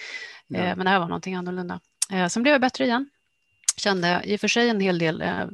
Ja. 0.46 0.58
Eh, 0.58 0.76
men 0.76 0.84
det 0.84 0.90
här 0.90 0.98
var 0.98 1.08
någonting 1.08 1.34
annorlunda. 1.34 1.80
Sen 2.30 2.42
blev 2.42 2.52
jag 2.52 2.60
bättre 2.60 2.84
igen 2.84 3.10
kände 3.80 4.22
i 4.24 4.36
och 4.36 4.40
för 4.40 4.48
sig 4.48 4.68
en 4.68 4.80
hel 4.80 4.98
del 4.98 5.22
eh, 5.22 5.46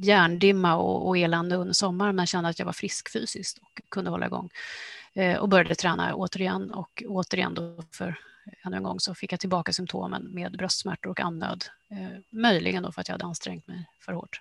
hjärndimma 0.00 0.76
och, 0.76 1.08
och 1.08 1.18
elände 1.18 1.56
under 1.56 1.74
sommaren, 1.74 2.16
men 2.16 2.26
kände 2.26 2.50
att 2.50 2.58
jag 2.58 2.66
var 2.66 2.72
frisk 2.72 3.12
fysiskt 3.12 3.58
och 3.58 3.80
kunde 3.88 4.10
hålla 4.10 4.26
igång. 4.26 4.50
Eh, 5.14 5.36
och 5.36 5.48
började 5.48 5.74
träna 5.74 6.14
återigen 6.14 6.70
och 6.70 7.02
återigen 7.06 7.54
då 7.54 7.82
för 7.92 8.18
ännu 8.64 8.76
en 8.76 8.82
gång 8.82 9.00
så 9.00 9.14
fick 9.14 9.32
jag 9.32 9.40
tillbaka 9.40 9.72
symptomen 9.72 10.22
med 10.22 10.52
bröstsmärtor 10.52 11.10
och 11.10 11.20
andnöd. 11.20 11.64
Eh, 11.90 12.18
möjligen 12.30 12.82
då 12.82 12.92
för 12.92 13.00
att 13.00 13.08
jag 13.08 13.14
hade 13.14 13.24
ansträngt 13.24 13.66
mig 13.66 13.86
för 14.00 14.12
hårt. 14.12 14.40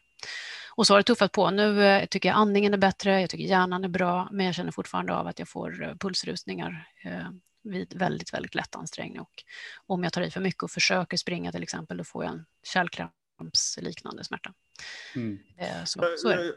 Och 0.76 0.88
så 0.88 0.93
har 0.93 1.00
det 1.00 1.04
tuffat 1.04 1.32
på. 1.32 1.52
Nu 1.52 1.86
eh, 1.86 2.06
tycker 2.06 2.30
jag 2.30 2.36
andningen 2.36 2.73
är 2.73 2.78
bättre, 2.78 3.21
jag 3.21 3.30
tycker 3.30 3.43
hjärnan 3.45 3.84
är 3.84 3.88
bra, 3.89 4.28
men 4.32 4.45
jag 4.45 4.56
känner 4.56 4.71
fortfarande 4.71 5.13
av 5.15 5.28
att 5.28 5.39
jag 5.39 5.50
får 5.50 5.84
eh, 5.84 5.95
pulsrusningar 5.95 6.88
eh, 7.04 7.30
vid 7.63 7.93
väldigt, 7.97 8.34
väldigt 8.34 8.56
lätt 8.56 8.76
ansträngning. 8.76 9.19
Och 9.19 9.43
om 9.86 10.04
jag 10.04 10.13
tar 10.13 10.21
i 10.21 10.32
för 10.32 10.41
mycket 10.41 10.63
och 10.63 10.71
försöker 10.71 11.17
springa 11.17 11.52
till 11.52 11.63
exempel, 11.63 11.97
då 11.97 12.04
får 12.04 12.23
jag 12.23 12.34
en 12.34 12.45
kärlkramp 12.63 13.12
kärlkrampsliknande 13.38 14.23
smärta. 14.23 14.54
Mm. 15.15 15.39
Eh, 15.58 15.84
så, 15.86 16.04
så 16.17 16.30
är 16.30 16.38
det. 16.38 16.56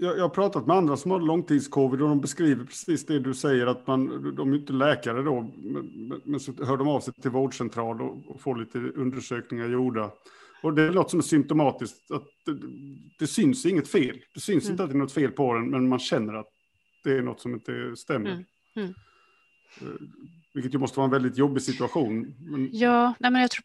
Jag, 0.00 0.18
jag 0.18 0.22
har 0.22 0.28
pratat 0.28 0.66
med 0.66 0.76
andra 0.76 0.96
som 0.96 1.10
har 1.10 1.20
långtidscovid 1.20 2.02
och 2.02 2.08
de 2.08 2.20
beskriver 2.20 2.64
precis 2.64 3.06
det 3.06 3.18
du 3.18 3.34
säger 3.34 3.66
att 3.66 3.86
man, 3.86 4.34
de 4.34 4.52
är 4.52 4.56
inte 4.56 4.72
läkare 4.72 5.22
då, 5.22 5.42
men, 5.56 6.20
men 6.24 6.40
så 6.40 6.64
hör 6.64 6.76
de 6.76 6.88
av 6.88 7.00
sig 7.00 7.14
till 7.14 7.30
vårdcentral 7.30 8.02
och, 8.02 8.30
och 8.30 8.40
får 8.40 8.56
lite 8.56 8.78
undersökningar 8.78 9.68
gjorda. 9.68 10.10
Och 10.62 10.74
det 10.74 10.90
låter 10.90 11.10
som 11.10 11.18
är 11.18 11.22
symptomatiskt 11.22 12.10
att 12.10 12.26
det, 12.46 12.58
det 13.18 13.26
syns 13.26 13.66
inget 13.66 13.88
fel. 13.88 14.18
Det 14.34 14.40
syns 14.40 14.64
mm. 14.64 14.72
inte 14.72 14.84
att 14.84 14.90
det 14.90 14.96
är 14.96 14.98
något 14.98 15.12
fel 15.12 15.30
på 15.30 15.54
den, 15.54 15.70
men 15.70 15.88
man 15.88 15.98
känner 15.98 16.34
att 16.34 16.48
det 17.04 17.12
är 17.12 17.22
något 17.22 17.40
som 17.40 17.54
inte 17.54 17.96
stämmer. 17.96 18.44
Mm. 18.76 18.94
Eh, 19.80 19.86
vilket 20.58 20.74
ju 20.74 20.78
måste 20.78 20.98
vara 20.98 21.04
en 21.04 21.10
väldigt 21.10 21.38
jobbig 21.38 21.62
situation. 21.62 22.34
Men... 22.38 22.70
Ja, 22.72 23.14
nej, 23.18 23.30
men 23.30 23.42
jag 23.42 23.50
tror 23.50 23.62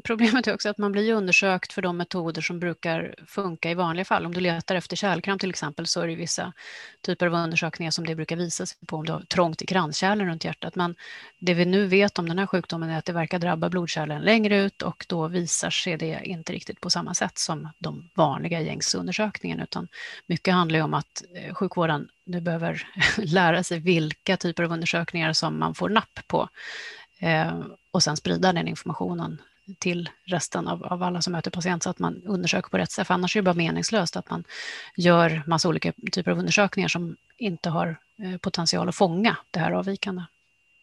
problemet 0.00 0.46
är 0.46 0.54
också 0.54 0.68
att 0.68 0.78
man 0.78 0.92
blir 0.92 1.14
undersökt 1.14 1.72
för 1.72 1.82
de 1.82 1.96
metoder 1.96 2.42
som 2.42 2.60
brukar 2.60 3.14
funka 3.26 3.70
i 3.70 3.74
vanliga 3.74 4.04
fall. 4.04 4.26
Om 4.26 4.34
du 4.34 4.40
letar 4.40 4.74
efter 4.74 4.96
kärlkramp 4.96 5.40
till 5.40 5.50
exempel 5.50 5.86
så 5.86 6.00
är 6.00 6.06
det 6.06 6.14
vissa 6.14 6.52
typer 7.00 7.26
av 7.26 7.32
undersökningar 7.32 7.90
som 7.90 8.06
det 8.06 8.14
brukar 8.14 8.36
visa 8.36 8.66
sig 8.66 8.78
på 8.86 8.96
om 8.96 9.04
du 9.04 9.12
har 9.12 9.20
trångt 9.20 9.62
i 9.62 9.66
kranskärlen 9.66 10.28
runt 10.28 10.44
hjärtat. 10.44 10.74
Men 10.74 10.94
det 11.40 11.54
vi 11.54 11.64
nu 11.64 11.86
vet 11.86 12.18
om 12.18 12.28
den 12.28 12.38
här 12.38 12.46
sjukdomen 12.46 12.90
är 12.90 12.98
att 12.98 13.04
det 13.04 13.12
verkar 13.12 13.38
drabba 13.38 13.68
blodkärlen 13.68 14.22
längre 14.22 14.62
ut 14.62 14.82
och 14.82 15.06
då 15.08 15.28
visar 15.28 15.70
sig 15.70 15.96
det 15.96 16.20
inte 16.24 16.52
riktigt 16.52 16.80
på 16.80 16.90
samma 16.90 17.14
sätt 17.14 17.38
som 17.38 17.68
de 17.78 18.10
vanliga 18.14 18.60
gängsundersökningarna 18.60 19.62
utan 19.62 19.88
mycket 20.26 20.54
handlar 20.54 20.78
ju 20.78 20.84
om 20.84 20.94
att 20.94 21.24
eh, 21.34 21.54
sjukvården 21.54 22.08
nu 22.26 22.40
behöver 22.40 22.88
lära 23.18 23.62
sig 23.62 23.78
vilka 23.80 24.36
typer 24.36 24.62
av 24.62 24.72
undersökningar 24.72 25.32
som 25.32 25.58
man 25.58 25.74
får 25.74 25.88
napp 25.88 26.20
på 26.26 26.48
eh, 27.18 27.60
och 27.90 28.02
sen 28.02 28.16
sprida 28.16 28.52
den 28.52 28.68
informationen 28.68 29.40
till 29.78 30.10
resten 30.24 30.68
av, 30.68 30.84
av, 30.84 31.02
alla 31.02 31.22
som 31.22 31.32
möter 31.32 31.50
patient 31.50 31.82
så 31.82 31.90
att 31.90 31.98
man 31.98 32.22
undersöker 32.24 32.68
på 32.68 32.78
rätt 32.78 32.90
sätt. 32.90 33.06
För 33.06 33.14
annars 33.14 33.36
är 33.36 33.40
det 33.40 33.44
bara 33.44 33.54
meningslöst 33.54 34.16
att 34.16 34.30
man 34.30 34.44
gör 34.96 35.42
massa 35.46 35.68
olika 35.68 35.92
typer 36.12 36.30
av 36.30 36.38
undersökningar 36.38 36.88
som 36.88 37.16
inte 37.36 37.70
har 37.70 37.96
eh, 38.18 38.38
potential 38.38 38.88
att 38.88 38.94
fånga 38.94 39.36
det 39.50 39.58
här 39.58 39.72
avvikande. 39.72 40.22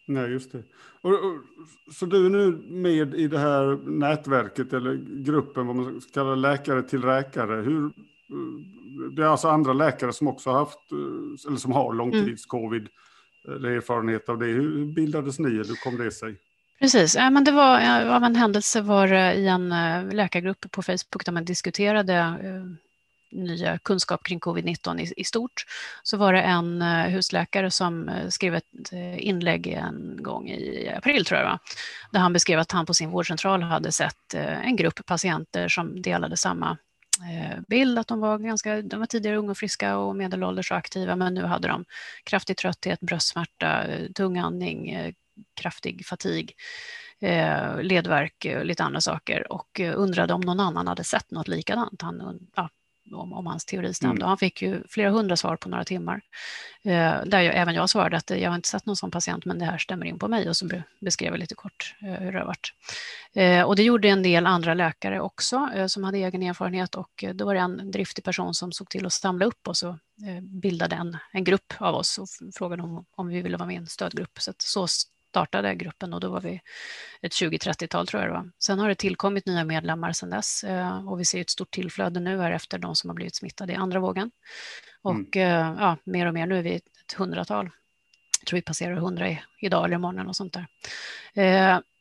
Nej, 0.06 0.30
just 0.30 0.52
det. 0.52 0.62
Och, 1.00 1.10
och, 1.10 1.40
så 1.94 2.06
du 2.06 2.26
är 2.26 2.30
nu 2.30 2.50
med 2.68 3.14
i 3.14 3.28
det 3.28 3.38
här 3.38 3.88
nätverket 3.90 4.72
eller 4.72 4.94
gruppen, 5.24 5.66
vad 5.66 5.76
man 5.76 6.00
kallar 6.14 6.36
läkare 6.36 6.82
till 6.82 7.00
läkare. 7.00 7.62
Hur, 7.62 7.90
det 9.16 9.22
är 9.22 9.26
alltså 9.26 9.48
andra 9.48 9.72
läkare 9.72 10.12
som 10.12 10.28
också 10.28 10.50
har 10.50 10.58
haft, 10.58 10.92
eh, 10.92 11.48
eller 11.48 11.58
som 11.58 11.72
har 11.72 11.94
långtidscovid, 11.94 12.88
mm. 13.48 13.64
erfarenhet 13.64 14.28
av 14.28 14.38
det. 14.38 14.46
Hur 14.46 14.94
bildades 14.94 15.38
ni, 15.38 15.48
eller 15.48 15.64
hur 15.64 15.84
kom 15.84 15.96
det 15.96 16.10
sig? 16.10 16.36
Precis, 16.80 17.16
ja, 17.16 17.30
men 17.30 17.44
det 17.44 17.52
var 17.52 17.80
av 18.08 18.24
en 18.24 18.36
händelse 18.36 18.80
var 18.80 19.08
det 19.08 19.34
i 19.34 19.46
en 19.46 19.72
eh, 19.72 20.14
läkargrupp 20.14 20.70
på 20.70 20.82
Facebook 20.82 21.24
där 21.24 21.32
man 21.32 21.44
diskuterade 21.44 22.38
nya 23.32 23.78
kunskap 23.78 24.24
kring 24.24 24.40
covid-19 24.40 25.00
i, 25.00 25.12
i, 25.16 25.24
stort, 25.24 25.64
så 26.02 26.16
var 26.16 26.32
det 26.32 26.40
en 26.40 26.82
husläkare 26.82 27.70
som 27.70 28.10
skrev 28.28 28.54
ett 28.54 28.92
inlägg 29.16 29.66
en 29.66 30.18
gång 30.22 30.48
i 30.48 30.92
april, 30.96 31.24
tror 31.24 31.40
jag, 31.40 31.58
där 32.10 32.20
han 32.20 32.32
beskrev 32.32 32.58
att 32.58 32.72
han 32.72 32.86
på 32.86 32.94
sin 32.94 33.10
vårdcentral 33.10 33.62
hade 33.62 33.92
sett 33.92 34.34
en 34.34 34.76
grupp 34.76 35.06
patienter 35.06 35.68
som 35.68 36.02
delade 36.02 36.36
samma 36.36 36.76
Eh, 37.22 37.60
bild 37.68 37.98
att 37.98 38.08
de 38.08 38.20
var, 38.20 38.38
ganska, 38.38 38.82
de 38.82 39.00
var 39.00 39.06
tidigare 39.06 39.36
unga 39.36 39.50
och 39.50 39.58
friska 39.58 39.96
och 39.96 40.16
medelålders 40.16 40.70
och 40.70 40.76
aktiva 40.76 41.16
men 41.16 41.34
nu 41.34 41.42
hade 41.44 41.68
de 41.68 41.84
kraftig 42.24 42.56
trötthet, 42.56 43.00
bröstsmärta, 43.00 43.84
eh, 43.84 44.10
tung 44.12 44.38
andning, 44.38 44.90
eh, 44.90 45.14
kraftig 45.54 46.06
fatig, 46.06 46.54
ledvärk 47.80 48.46
och 48.58 48.64
lite 48.64 48.84
andra 48.84 49.00
saker 49.00 49.52
och 49.52 49.80
undrade 49.80 50.34
om 50.34 50.40
någon 50.40 50.60
annan 50.60 50.86
hade 50.86 51.04
sett 51.04 51.30
något 51.30 51.48
likadant. 51.48 52.02
Han, 52.02 52.46
ja, 52.54 52.68
om, 53.12 53.32
om 53.32 53.46
hans 53.46 53.64
teori 53.64 53.94
stämde. 53.94 54.16
Mm. 54.16 54.28
Han 54.28 54.38
fick 54.38 54.62
ju 54.62 54.82
flera 54.88 55.10
hundra 55.10 55.36
svar 55.36 55.56
på 55.56 55.68
några 55.68 55.84
timmar. 55.84 56.20
Eh, 56.82 57.24
där 57.26 57.40
jag, 57.40 57.56
även 57.56 57.74
jag 57.74 57.90
svarade 57.90 58.16
att 58.16 58.30
jag 58.30 58.50
har 58.50 58.56
inte 58.56 58.68
sett 58.68 58.86
någon 58.86 58.96
sån 58.96 59.10
patient, 59.10 59.44
men 59.44 59.58
det 59.58 59.64
här 59.64 59.78
stämmer 59.78 60.06
in 60.06 60.18
på 60.18 60.28
mig 60.28 60.48
och 60.48 60.56
så 60.56 60.68
beskrev 61.00 61.32
jag 61.32 61.38
lite 61.38 61.54
kort 61.54 61.94
eh, 62.02 62.12
hur 62.12 62.32
det 62.32 62.38
har 62.38 62.46
varit. 62.46 62.72
Eh, 63.34 63.62
och 63.62 63.76
det 63.76 63.82
gjorde 63.82 64.08
en 64.08 64.22
del 64.22 64.46
andra 64.46 64.74
läkare 64.74 65.20
också 65.20 65.68
eh, 65.74 65.86
som 65.86 66.04
hade 66.04 66.18
egen 66.18 66.42
erfarenhet 66.42 66.94
och 66.94 67.24
då 67.34 67.44
var 67.44 67.54
det 67.54 67.60
en 67.60 67.90
driftig 67.90 68.24
person 68.24 68.54
som 68.54 68.72
såg 68.72 68.88
till 68.88 69.06
att 69.06 69.12
samla 69.12 69.44
upp 69.44 69.68
oss 69.68 69.82
och 69.82 69.94
eh, 70.28 70.40
bildade 70.40 70.96
en, 70.96 71.16
en 71.32 71.44
grupp 71.44 71.74
av 71.78 71.94
oss 71.94 72.18
och 72.18 72.28
frågade 72.54 72.82
om, 72.82 73.04
om 73.16 73.26
vi 73.26 73.42
ville 73.42 73.56
vara 73.56 73.66
med 73.66 73.74
i 73.74 73.78
en 73.78 73.86
stödgrupp. 73.86 74.38
Så, 74.38 74.52
så 74.58 74.86
startade 75.34 75.74
gruppen 75.74 76.14
och 76.14 76.20
då 76.20 76.30
var 76.30 76.40
vi 76.40 76.60
ett 77.22 77.32
20-30-tal 77.32 78.06
tror 78.06 78.22
jag 78.22 78.30
det 78.30 78.34
var. 78.34 78.50
Sen 78.58 78.78
har 78.78 78.88
det 78.88 78.94
tillkommit 78.94 79.46
nya 79.46 79.64
medlemmar 79.64 80.12
sedan 80.12 80.30
dess 80.30 80.64
eh, 80.64 81.08
och 81.08 81.20
vi 81.20 81.24
ser 81.24 81.40
ett 81.40 81.50
stort 81.50 81.70
tillflöde 81.70 82.20
nu 82.20 82.40
här 82.40 82.50
efter 82.50 82.78
de 82.78 82.96
som 82.96 83.10
har 83.10 83.14
blivit 83.14 83.36
smittade 83.36 83.72
i 83.72 83.76
andra 83.76 84.00
vågen. 84.00 84.30
Och 85.02 85.36
mm. 85.36 85.76
ja, 85.78 85.96
mer 86.04 86.26
och 86.26 86.34
mer, 86.34 86.46
nu 86.46 86.58
är 86.58 86.62
vi 86.62 86.74
ett 86.74 87.12
hundratal. 87.16 87.70
Jag 88.40 88.46
tror 88.46 88.56
vi 88.56 88.62
passerar 88.62 88.96
hundra 88.96 89.36
idag 89.60 89.84
eller 89.84 89.94
imorgon 89.96 90.28
och 90.28 90.36
sånt 90.36 90.52
där. 90.52 90.66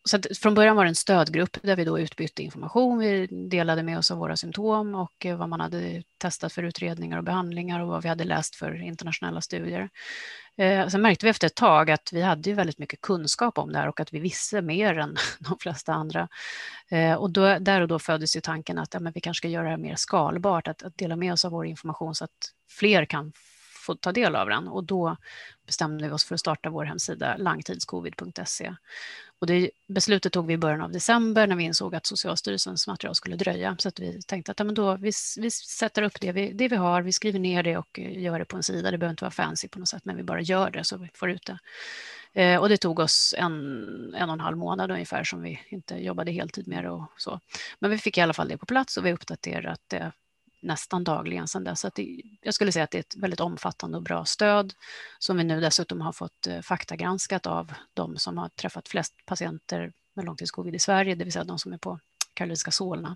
Så 0.06 0.20
från 0.42 0.54
början 0.54 0.76
var 0.76 0.84
det 0.84 0.90
en 0.90 0.96
stödgrupp 0.96 1.58
där 1.62 1.76
vi 1.76 1.86
då 1.86 2.00
utbytte 2.00 2.44
information. 2.44 3.00
Vi 3.00 3.28
delade 3.28 3.84
med 3.84 3.98
oss 3.98 4.12
av 4.12 4.18
våra 4.18 4.38
symptom 4.38 4.96
och 4.96 5.26
eh, 5.26 5.38
vad 5.38 5.50
man 5.50 5.60
hade 5.60 6.04
testat 6.18 6.54
för 6.54 6.64
utredningar 6.64 7.18
och 7.18 7.24
behandlingar 7.24 7.80
och 7.80 7.88
vad 7.88 8.04
vi 8.04 8.10
hade 8.10 8.24
läst 8.24 8.56
för 8.56 8.82
internationella 8.82 9.42
studier. 9.42 9.90
Eh, 10.58 10.88
sen 10.88 11.02
märkte 11.02 11.26
vi 11.26 11.30
efter 11.30 11.48
ett 11.48 11.56
tag 11.56 11.92
att 11.92 12.14
vi 12.14 12.22
hade 12.22 12.54
väldigt 12.54 12.80
mycket 12.80 13.02
kunskap 13.02 13.58
om 13.58 13.72
det 13.72 13.80
här 13.80 13.88
och 13.88 14.00
att 14.00 14.14
vi 14.14 14.20
visste 14.20 14.62
mer 14.62 14.98
än 14.98 15.16
de 15.40 15.58
flesta 15.60 15.94
andra. 15.94 16.28
Eh, 16.90 17.14
och 17.14 17.32
då, 17.32 17.60
där 17.60 17.82
och 17.82 17.88
då 17.88 18.00
föddes 18.00 18.36
ju 18.36 18.42
tanken 18.42 18.78
att 18.78 18.94
ja, 18.94 19.00
men 19.00 19.14
vi 19.14 19.22
kanske 19.22 19.42
ska 19.42 19.48
göra 19.48 19.64
det 19.64 19.70
här 19.70 19.78
mer 19.78 19.96
skalbart, 19.96 20.68
att, 20.68 20.84
att 20.84 20.98
dela 20.98 21.16
med 21.16 21.34
oss 21.34 21.46
av 21.46 21.52
vår 21.52 21.66
information 21.66 22.16
så 22.16 22.24
att 22.24 22.52
fler 22.70 23.06
kan 23.06 23.32
få 23.84 23.96
ta 23.96 24.12
del 24.12 24.36
av 24.36 24.50
den. 24.50 24.68
Och 24.68 24.84
då 24.84 25.18
bestämde 25.66 26.08
vi 26.08 26.14
oss 26.14 26.26
för 26.26 26.36
att 26.36 26.40
starta 26.40 26.70
vår 26.70 26.86
hemsida 26.86 27.38
langtidscovid.se. 27.38 28.76
Och 29.40 29.48
det 29.48 29.72
beslutet 29.88 30.34
tog 30.34 30.48
vi 30.48 30.54
i 30.54 30.58
början 30.58 30.82
av 30.82 30.92
december 30.92 31.48
när 31.48 31.56
vi 31.56 31.64
insåg 31.64 31.96
att 31.96 32.06
Socialstyrelsens 32.06 32.88
material 32.88 33.16
skulle 33.16 33.36
dröja. 33.36 33.76
Så 33.80 33.88
att 33.90 34.00
vi 34.00 34.22
tänkte 34.22 34.52
att 34.52 34.60
ja, 34.60 34.66
men 34.66 34.76
då, 34.76 34.96
vi, 34.96 35.12
vi 35.38 35.52
sätter 35.52 36.02
upp 36.04 36.22
det 36.22 36.32
vi, 36.32 36.52
det 36.54 36.68
vi 36.68 36.76
har, 36.76 37.02
vi 37.02 37.12
skriver 37.12 37.40
ner 37.40 37.64
det 37.64 37.78
och 37.78 38.00
gör 38.00 38.40
det 38.40 38.46
på 38.46 38.58
en 38.58 38.64
sida. 38.64 38.92
Det 38.92 38.98
behöver 38.98 39.14
inte 39.14 39.24
vara 39.24 39.32
fancy 39.32 39.68
på 39.68 39.80
något 39.80 39.90
sätt, 39.90 40.06
men 40.06 40.16
vi 40.16 40.24
bara 40.24 40.42
gör 40.42 40.72
det 40.72 40.84
så 40.84 40.98
vi 40.98 41.10
får 41.14 41.30
ut 41.30 41.46
det. 41.46 41.60
Eh, 42.42 42.60
och 42.60 42.70
det 42.70 42.78
tog 42.78 43.00
oss 43.00 43.36
en, 43.38 43.54
en 44.18 44.30
och 44.30 44.34
en 44.34 44.40
halv 44.40 44.58
månad 44.58 44.92
ungefär 44.92 45.24
som 45.24 45.42
vi 45.42 45.60
inte 45.70 45.96
jobbade 45.96 46.32
heltid 46.32 46.68
med 46.68 46.84
det 46.84 46.90
och 46.90 47.12
så. 47.18 47.40
Men 47.80 47.92
vi 47.92 47.98
fick 47.98 48.18
i 48.18 48.22
alla 48.22 48.34
fall 48.34 48.48
det 48.48 48.58
på 48.58 48.66
plats 48.66 48.98
och 48.98 49.06
vi 49.06 49.10
har 49.10 49.16
uppdaterat 49.16 49.80
det 49.88 50.12
nästan 50.64 51.04
dagligen 51.04 51.48
sedan 51.48 51.64
dess. 51.64 51.80
Så 51.80 51.92
det, 51.96 52.22
jag 52.42 52.54
skulle 52.54 52.72
säga 52.72 52.84
att 52.84 52.92
det 52.92 52.98
är 52.98 53.00
ett 53.00 53.16
väldigt 53.16 53.40
omfattande 53.40 53.98
och 53.98 54.04
bra 54.04 54.26
stöd 54.26 54.74
som 55.20 55.38
vi 55.38 55.44
nu 55.44 55.62
dessutom 55.62 56.02
har 56.02 56.12
fått 56.12 56.48
eh, 56.48 56.62
faktagranskat 56.62 57.48
av 57.48 57.74
de 57.94 58.18
som 58.18 58.38
har 58.38 58.50
träffat 58.50 58.88
flest 58.88 59.14
patienter 59.26 59.94
med 60.14 60.26
långtidscovid 60.26 60.76
i 60.76 60.80
Sverige, 60.80 61.16
det 61.16 61.24
vill 61.24 61.34
säga 61.34 61.44
de 61.44 61.60
som 61.60 61.74
är 61.74 61.78
på 61.78 62.00
Karolinska 62.34 62.72
Solna. 62.72 63.16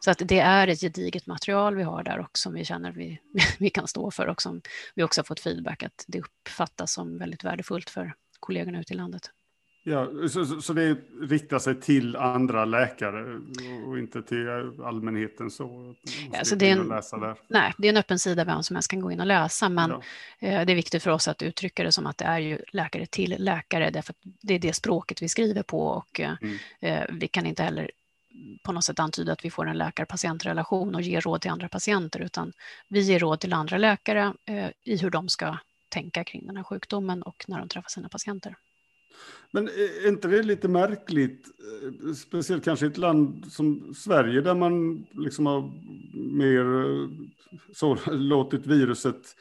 Så 0.00 0.10
att 0.10 0.22
det 0.24 0.38
är 0.38 0.68
ett 0.68 0.80
gediget 0.80 1.26
material 1.26 1.76
vi 1.76 1.82
har 1.82 2.02
där 2.02 2.18
och 2.18 2.38
som 2.38 2.54
vi 2.54 2.64
känner 2.64 2.92
vi, 2.92 3.20
vi 3.58 3.70
kan 3.70 3.88
stå 3.88 4.10
för 4.10 4.26
och 4.26 4.42
som 4.42 4.62
vi 4.94 5.02
också 5.02 5.20
har 5.20 5.24
fått 5.24 5.40
feedback 5.40 5.82
att 5.82 6.04
det 6.06 6.20
uppfattas 6.20 6.92
som 6.92 7.18
väldigt 7.18 7.44
värdefullt 7.44 7.90
för 7.90 8.14
kollegorna 8.40 8.80
ute 8.80 8.92
i 8.92 8.96
landet. 8.96 9.30
Ja, 9.88 10.28
så, 10.28 10.60
så 10.60 10.72
det 10.72 10.96
riktar 11.20 11.58
sig 11.58 11.80
till 11.80 12.16
andra 12.16 12.64
läkare 12.64 13.40
och 13.86 13.98
inte 13.98 14.22
till 14.22 14.48
allmänheten 14.84 15.50
så? 15.50 15.94
Ja, 16.32 16.44
så 16.44 16.54
det, 16.54 16.70
är 16.70 16.76
en, 16.76 17.36
nej, 17.48 17.72
det 17.78 17.88
är 17.88 17.92
en 17.92 17.96
öppen 17.96 18.18
sida 18.18 18.44
vem 18.44 18.62
som 18.62 18.76
helst 18.76 18.90
kan 18.90 19.00
gå 19.00 19.12
in 19.12 19.20
och 19.20 19.26
läsa, 19.26 19.68
men 19.68 19.90
ja. 19.90 20.02
Eh, 20.48 20.66
det 20.66 20.72
är 20.72 20.74
viktigt 20.74 21.02
för 21.02 21.10
oss 21.10 21.28
att 21.28 21.42
uttrycka 21.42 21.82
det 21.84 21.92
som 21.92 22.06
att 22.06 22.18
det 22.18 22.24
är 22.24 22.38
ju 22.38 22.58
läkare 22.72 23.06
till 23.06 23.36
läkare, 23.38 23.90
därför 23.90 24.12
att 24.12 24.18
det 24.22 24.54
är 24.54 24.58
det 24.58 24.72
språket 24.72 25.22
vi 25.22 25.28
skriver 25.28 25.62
på 25.62 25.86
och 25.86 26.20
eh, 26.20 26.34
mm. 26.42 26.58
Eh, 26.80 27.04
vi 27.10 27.28
kan 27.28 27.46
inte 27.46 27.62
heller 27.62 27.90
på 28.62 28.72
något 28.72 28.84
sätt 28.84 28.98
antyda 28.98 29.32
att 29.32 29.44
vi 29.44 29.50
får 29.50 29.68
en 29.68 29.78
läkar-patientrelation 29.78 30.94
och 30.94 31.02
ger 31.02 31.20
råd 31.20 31.40
till 31.40 31.50
andra 31.50 31.68
patienter, 31.68 32.20
utan 32.20 32.52
vi 32.88 33.00
ger 33.00 33.18
råd 33.18 33.40
till 33.40 33.52
andra 33.52 33.78
läkare 33.78 34.34
i 34.84 34.96
hur 34.96 35.10
de 35.10 35.28
ska 35.28 35.56
tänka 35.88 36.24
kring 36.24 36.46
den 36.46 36.56
här 36.56 36.64
sjukdomen 36.64 37.22
och 37.22 37.44
när 37.48 37.58
de 37.58 37.68
träffar 37.68 37.88
sina 37.88 38.08
patienter. 38.08 38.56
Men 39.50 39.68
är 39.68 40.08
inte 40.08 40.28
det 40.28 40.42
lite 40.42 40.68
märkligt, 40.68 41.46
eh, 42.06 42.12
speciellt 42.12 42.64
kanske 42.64 42.86
i 42.86 42.88
ett 42.88 42.98
land 42.98 43.44
som 43.52 43.94
Sverige 43.94 44.40
där 44.40 44.54
man 44.54 45.06
liksom 45.10 45.46
har 45.46 45.72
mer 46.36 46.84
eh, 46.84 47.08
så, 47.74 47.98
låtit 48.06 48.66
viruset 48.66 49.36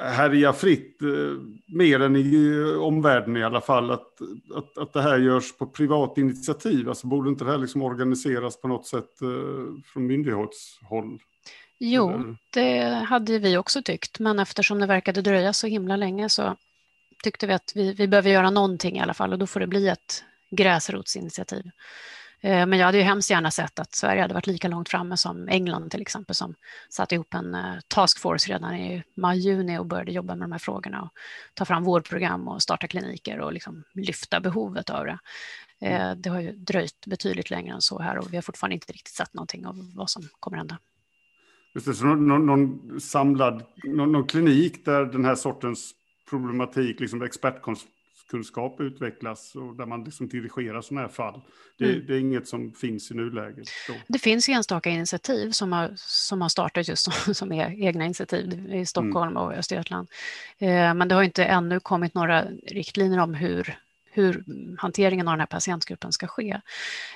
härja 0.00 0.52
fritt, 0.52 1.02
eh, 1.02 1.40
mer 1.66 2.00
än 2.00 2.16
i 2.16 2.62
omvärlden 2.80 3.36
i 3.36 3.44
alla 3.44 3.60
fall, 3.60 3.90
att, 3.90 4.20
att, 4.54 4.78
att 4.78 4.92
det 4.92 5.02
här 5.02 5.18
görs 5.18 5.56
på 5.56 5.66
privat 5.66 6.18
initiativ? 6.18 6.88
Alltså 6.88 7.06
borde 7.06 7.30
inte 7.30 7.44
det 7.44 7.50
här 7.50 7.58
liksom 7.58 7.82
organiseras 7.82 8.60
på 8.60 8.68
något 8.68 8.86
sätt 8.86 9.18
från 9.92 10.06
myndighetshåll? 10.06 11.18
Jo, 11.78 12.36
det 12.52 12.82
hade 13.08 13.38
vi 13.38 13.56
också 13.56 13.82
tyckt, 13.82 14.18
men 14.18 14.38
eftersom 14.38 14.78
det 14.78 14.86
verkade 14.86 15.22
dröja 15.22 15.52
så 15.52 15.66
himla 15.66 15.96
länge 15.96 16.28
så 16.28 16.56
tyckte 17.22 17.46
vi 17.46 17.52
att 17.52 17.72
vi, 17.74 17.92
vi 17.92 18.08
behöver 18.08 18.30
göra 18.30 18.50
någonting 18.50 18.96
i 18.96 19.00
alla 19.00 19.14
fall 19.14 19.32
och 19.32 19.38
då 19.38 19.46
får 19.46 19.60
det 19.60 19.66
bli 19.66 19.88
ett 19.88 20.24
gräsrotsinitiativ. 20.50 21.70
Eh, 22.40 22.66
men 22.66 22.78
jag 22.78 22.86
hade 22.86 22.98
ju 22.98 23.04
hemskt 23.04 23.30
gärna 23.30 23.50
sett 23.50 23.78
att 23.78 23.94
Sverige 23.94 24.22
hade 24.22 24.34
varit 24.34 24.46
lika 24.46 24.68
långt 24.68 24.88
framme 24.88 25.16
som 25.16 25.48
England 25.48 25.90
till 25.90 26.00
exempel 26.00 26.34
som 26.34 26.54
satte 26.88 27.14
ihop 27.14 27.34
en 27.34 27.54
eh, 27.54 27.74
taskforce 27.88 28.52
redan 28.52 28.74
i 28.74 29.02
maj-juni 29.14 29.78
och 29.78 29.86
började 29.86 30.12
jobba 30.12 30.34
med 30.34 30.48
de 30.48 30.52
här 30.52 30.58
frågorna 30.58 31.02
och 31.02 31.10
ta 31.54 31.64
fram 31.64 31.84
vårdprogram 31.84 32.48
och 32.48 32.62
starta 32.62 32.86
kliniker 32.86 33.40
och 33.40 33.52
liksom 33.52 33.84
lyfta 33.94 34.40
behovet 34.40 34.90
av 34.90 35.04
det. 35.04 35.18
Eh, 35.80 36.02
mm. 36.02 36.22
Det 36.22 36.30
har 36.30 36.40
ju 36.40 36.52
dröjt 36.52 37.06
betydligt 37.06 37.50
längre 37.50 37.74
än 37.74 37.82
så 37.82 38.02
här 38.02 38.18
och 38.18 38.32
vi 38.32 38.36
har 38.36 38.42
fortfarande 38.42 38.74
inte 38.74 38.92
riktigt 38.92 39.14
sett 39.14 39.34
någonting 39.34 39.66
av 39.66 39.92
vad 39.94 40.10
som 40.10 40.22
kommer 40.40 40.56
hända. 40.56 40.78
Just 41.74 41.86
det, 41.86 41.94
så 41.94 42.04
någon, 42.04 42.46
någon 42.46 43.00
samlad 43.00 43.64
någon, 43.84 44.12
någon 44.12 44.26
klinik 44.26 44.84
där 44.84 45.04
den 45.04 45.24
här 45.24 45.34
sortens 45.34 45.94
problematik, 46.30 47.00
liksom 47.00 47.22
expertkunskap 47.22 48.80
utvecklas 48.80 49.54
och 49.54 49.76
där 49.76 49.86
man 49.86 50.04
liksom 50.04 50.28
dirigerar 50.28 50.80
sådana 50.80 51.00
här 51.00 51.12
fall. 51.12 51.40
Det, 51.78 51.84
mm. 51.84 52.06
det, 52.06 52.14
är 52.14 52.18
inget 52.18 52.48
som 52.48 52.72
finns 52.72 53.10
i 53.10 53.14
nuläget. 53.14 53.68
Då. 53.88 53.94
Det 54.08 54.18
finns 54.18 54.48
enstaka 54.48 54.90
initiativ 54.90 55.50
som 55.50 55.72
har, 55.72 55.92
som 55.96 56.42
har 56.42 56.48
startat 56.48 56.88
just 56.88 57.12
som, 57.12 57.34
som 57.34 57.52
är 57.52 57.82
egna 57.82 58.04
initiativ 58.04 58.74
i 58.74 58.86
Stockholm 58.86 59.30
mm. 59.30 59.42
och 59.42 59.52
Östergötland. 59.52 60.08
Eh, 60.58 60.94
men 60.94 61.08
det 61.08 61.14
har 61.14 61.22
inte 61.22 61.44
ännu 61.44 61.80
kommit 61.80 62.14
några 62.14 62.44
riktlinjer 62.66 63.18
om 63.18 63.34
hur 63.34 63.78
hur 64.16 64.44
hanteringen 64.78 65.28
av 65.28 65.32
den 65.32 65.40
här 65.40 65.46
patientgruppen 65.46 66.12
ska 66.12 66.26
ske. 66.26 66.60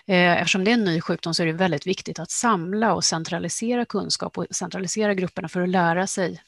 Eh, 0.06 0.40
eftersom 0.40 0.64
det 0.64 0.70
är 0.70 0.74
en 0.74 0.84
ny 0.84 1.00
sjukdom 1.00 1.34
så 1.34 1.42
är 1.42 1.46
det 1.46 1.52
väldigt 1.52 1.86
viktigt 1.86 2.18
att 2.18 2.30
samla 2.30 2.94
och 2.94 3.04
centralisera 3.04 3.84
kunskap 3.84 4.38
och 4.38 4.46
centralisera 4.50 5.14
grupperna 5.14 5.48
för 5.48 5.60
att 5.60 5.68
lära 5.68 6.06
sig 6.06 6.42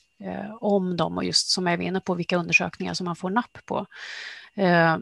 om 0.61 0.97
dem 0.97 1.17
och 1.17 1.25
just 1.25 1.49
som 1.49 1.67
jag 1.67 1.77
var 1.77 1.85
inne 1.85 2.01
på 2.01 2.15
vilka 2.15 2.37
undersökningar 2.37 2.95
som 2.95 3.05
man 3.05 3.17
får 3.17 3.31
napp 3.31 3.59
på. 3.65 3.87
Eh, 4.55 4.97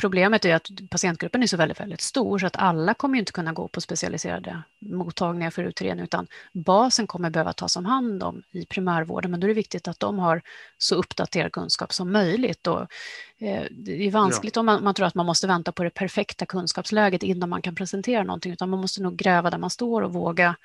problemet 0.00 0.44
är 0.44 0.54
att 0.54 0.68
patientgruppen 0.90 1.42
är 1.42 1.46
så 1.46 1.56
väldigt, 1.56 1.80
väldigt 1.80 2.00
stor 2.00 2.38
så 2.38 2.46
att 2.46 2.56
alla 2.56 2.94
kommer 2.94 3.18
inte 3.18 3.32
kunna 3.32 3.52
gå 3.52 3.68
på 3.68 3.80
specialiserade 3.80 4.62
mottagningar 4.80 5.50
för 5.50 5.62
utredning 5.62 6.04
utan 6.04 6.26
basen 6.52 7.06
kommer 7.06 7.30
behöva 7.30 7.52
tas 7.52 7.76
om 7.76 7.86
hand 7.86 8.22
om 8.22 8.42
i 8.50 8.66
primärvården 8.66 9.30
men 9.30 9.40
då 9.40 9.46
är 9.46 9.48
det 9.48 9.54
viktigt 9.54 9.88
att 9.88 10.00
de 10.00 10.18
har 10.18 10.42
så 10.78 10.94
uppdaterad 10.94 11.52
kunskap 11.52 11.92
som 11.92 12.12
möjligt. 12.12 12.66
Och, 12.66 12.80
eh, 13.38 13.64
det 13.70 14.06
är 14.06 14.10
vanskligt 14.10 14.56
ja. 14.56 14.60
om 14.60 14.66
man, 14.66 14.84
man, 14.84 14.94
tror 14.94 15.06
att 15.06 15.14
man 15.14 15.26
måste 15.26 15.46
vänta 15.46 15.72
på 15.72 15.84
det 15.84 15.90
perfekta 15.90 16.46
kunskapsläget 16.46 17.22
innan 17.22 17.48
man 17.48 17.62
kan 17.62 17.74
presentera 17.74 18.22
någonting 18.22 18.52
utan 18.52 18.70
man 18.70 18.80
måste 18.80 19.02
nog 19.02 19.16
gräva 19.16 19.50
där 19.50 19.58
man 19.58 19.70
står 19.70 20.02
och 20.02 20.12
våga 20.12 20.56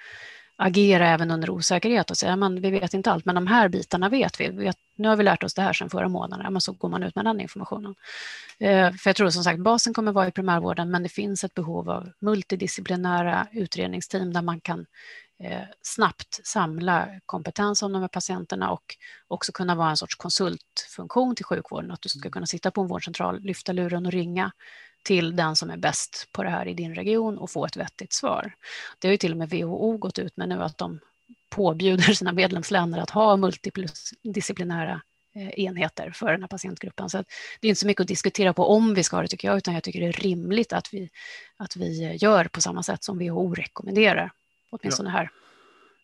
agera 0.63 1.07
även 1.07 1.31
under 1.31 1.49
osäkerhet 1.49 2.11
och 2.11 2.17
säga 2.17 2.35
men 2.35 2.61
vi 2.61 2.71
vet 2.71 2.93
inte 2.93 3.11
allt, 3.11 3.25
men 3.25 3.35
de 3.35 3.47
här 3.47 3.69
bitarna 3.69 4.09
vet 4.09 4.39
vi. 4.39 4.49
vi 4.49 4.63
vet, 4.63 4.77
nu 4.95 5.07
har 5.07 5.15
vi 5.15 5.23
lärt 5.23 5.43
oss 5.43 5.53
det 5.53 5.61
här 5.61 5.73
sedan 5.73 5.89
förra 5.89 6.07
månaden, 6.07 6.53
men 6.53 6.61
så 6.61 6.71
går 6.71 6.89
man 6.89 7.03
ut 7.03 7.15
med 7.15 7.25
den 7.25 7.41
informationen. 7.41 7.95
Eh, 8.59 8.91
för 8.91 9.09
jag 9.09 9.15
tror 9.15 9.29
som 9.29 9.43
sagt 9.43 9.59
basen 9.59 9.93
kommer 9.93 10.11
vara 10.11 10.27
i 10.27 10.31
primärvården, 10.31 10.91
men 10.91 11.03
det 11.03 11.09
finns 11.09 11.43
ett 11.43 11.53
behov 11.53 11.89
av 11.89 12.11
multidisciplinära 12.19 13.47
utredningsteam 13.51 14.33
där 14.33 14.41
man 14.41 14.61
kan 14.61 14.85
eh, 15.43 15.61
snabbt 15.81 16.39
samla 16.43 17.07
kompetens 17.25 17.83
om 17.83 17.93
de 17.93 18.01
här 18.01 18.09
patienterna 18.09 18.71
och 18.71 18.95
också 19.27 19.51
kunna 19.51 19.75
vara 19.75 19.89
en 19.89 19.97
sorts 19.97 20.15
konsultfunktion 20.15 21.35
till 21.35 21.45
sjukvården, 21.45 21.91
att 21.91 22.01
du 22.01 22.09
ska 22.09 22.29
kunna 22.29 22.45
sitta 22.45 22.71
på 22.71 22.81
en 22.81 22.87
vårdcentral, 22.87 23.39
lyfta 23.41 23.71
luren 23.71 24.05
och 24.05 24.11
ringa 24.11 24.51
till 25.03 25.35
den 25.35 25.55
som 25.55 25.69
är 25.69 25.77
bäst 25.77 26.29
på 26.31 26.43
det 26.43 26.49
här 26.49 26.67
i 26.67 26.73
din 26.73 26.95
region 26.95 27.37
och 27.37 27.51
få 27.51 27.65
ett 27.65 27.77
vettigt 27.77 28.13
svar. 28.13 28.55
Det 28.99 29.07
har 29.07 29.11
ju 29.11 29.17
till 29.17 29.31
och 29.31 29.37
med 29.37 29.49
WHO 29.49 29.97
gått 29.97 30.19
ut 30.19 30.37
med 30.37 30.49
nu 30.49 30.63
att 30.63 30.77
de 30.77 30.99
påbjuder 31.49 32.03
sina 32.13 32.33
medlemsländer 32.33 32.99
att 32.99 33.09
ha 33.09 33.37
multidisciplinära 33.37 35.01
eh, 35.35 35.59
enheter 35.59 36.11
för 36.11 36.31
den 36.31 36.41
här 36.41 36.47
patientgruppen. 36.47 37.09
Så 37.09 37.17
det 37.61 37.67
är 37.67 37.69
inte 37.69 37.79
så 37.79 37.87
mycket 37.87 38.01
att 38.01 38.07
diskutera 38.07 38.53
på 38.53 38.65
om 38.65 38.93
vi 38.93 39.03
ska 39.03 39.15
ha 39.15 39.21
det 39.21 39.27
tycker 39.27 39.47
jag, 39.47 39.57
utan 39.57 39.73
jag 39.73 39.83
tycker 39.83 39.99
det 39.99 40.07
är 40.07 40.11
rimligt 40.11 40.73
att 40.73 40.93
vi, 40.93 41.09
att 41.57 41.75
vi 41.75 42.15
gör 42.15 42.45
på 42.45 42.61
samma 42.61 42.83
sätt 42.83 43.03
som 43.03 43.19
WHO 43.19 43.53
rekommenderar, 43.53 44.31
åtminstone 44.71 45.09
ja. 45.09 45.13
här. 45.13 45.29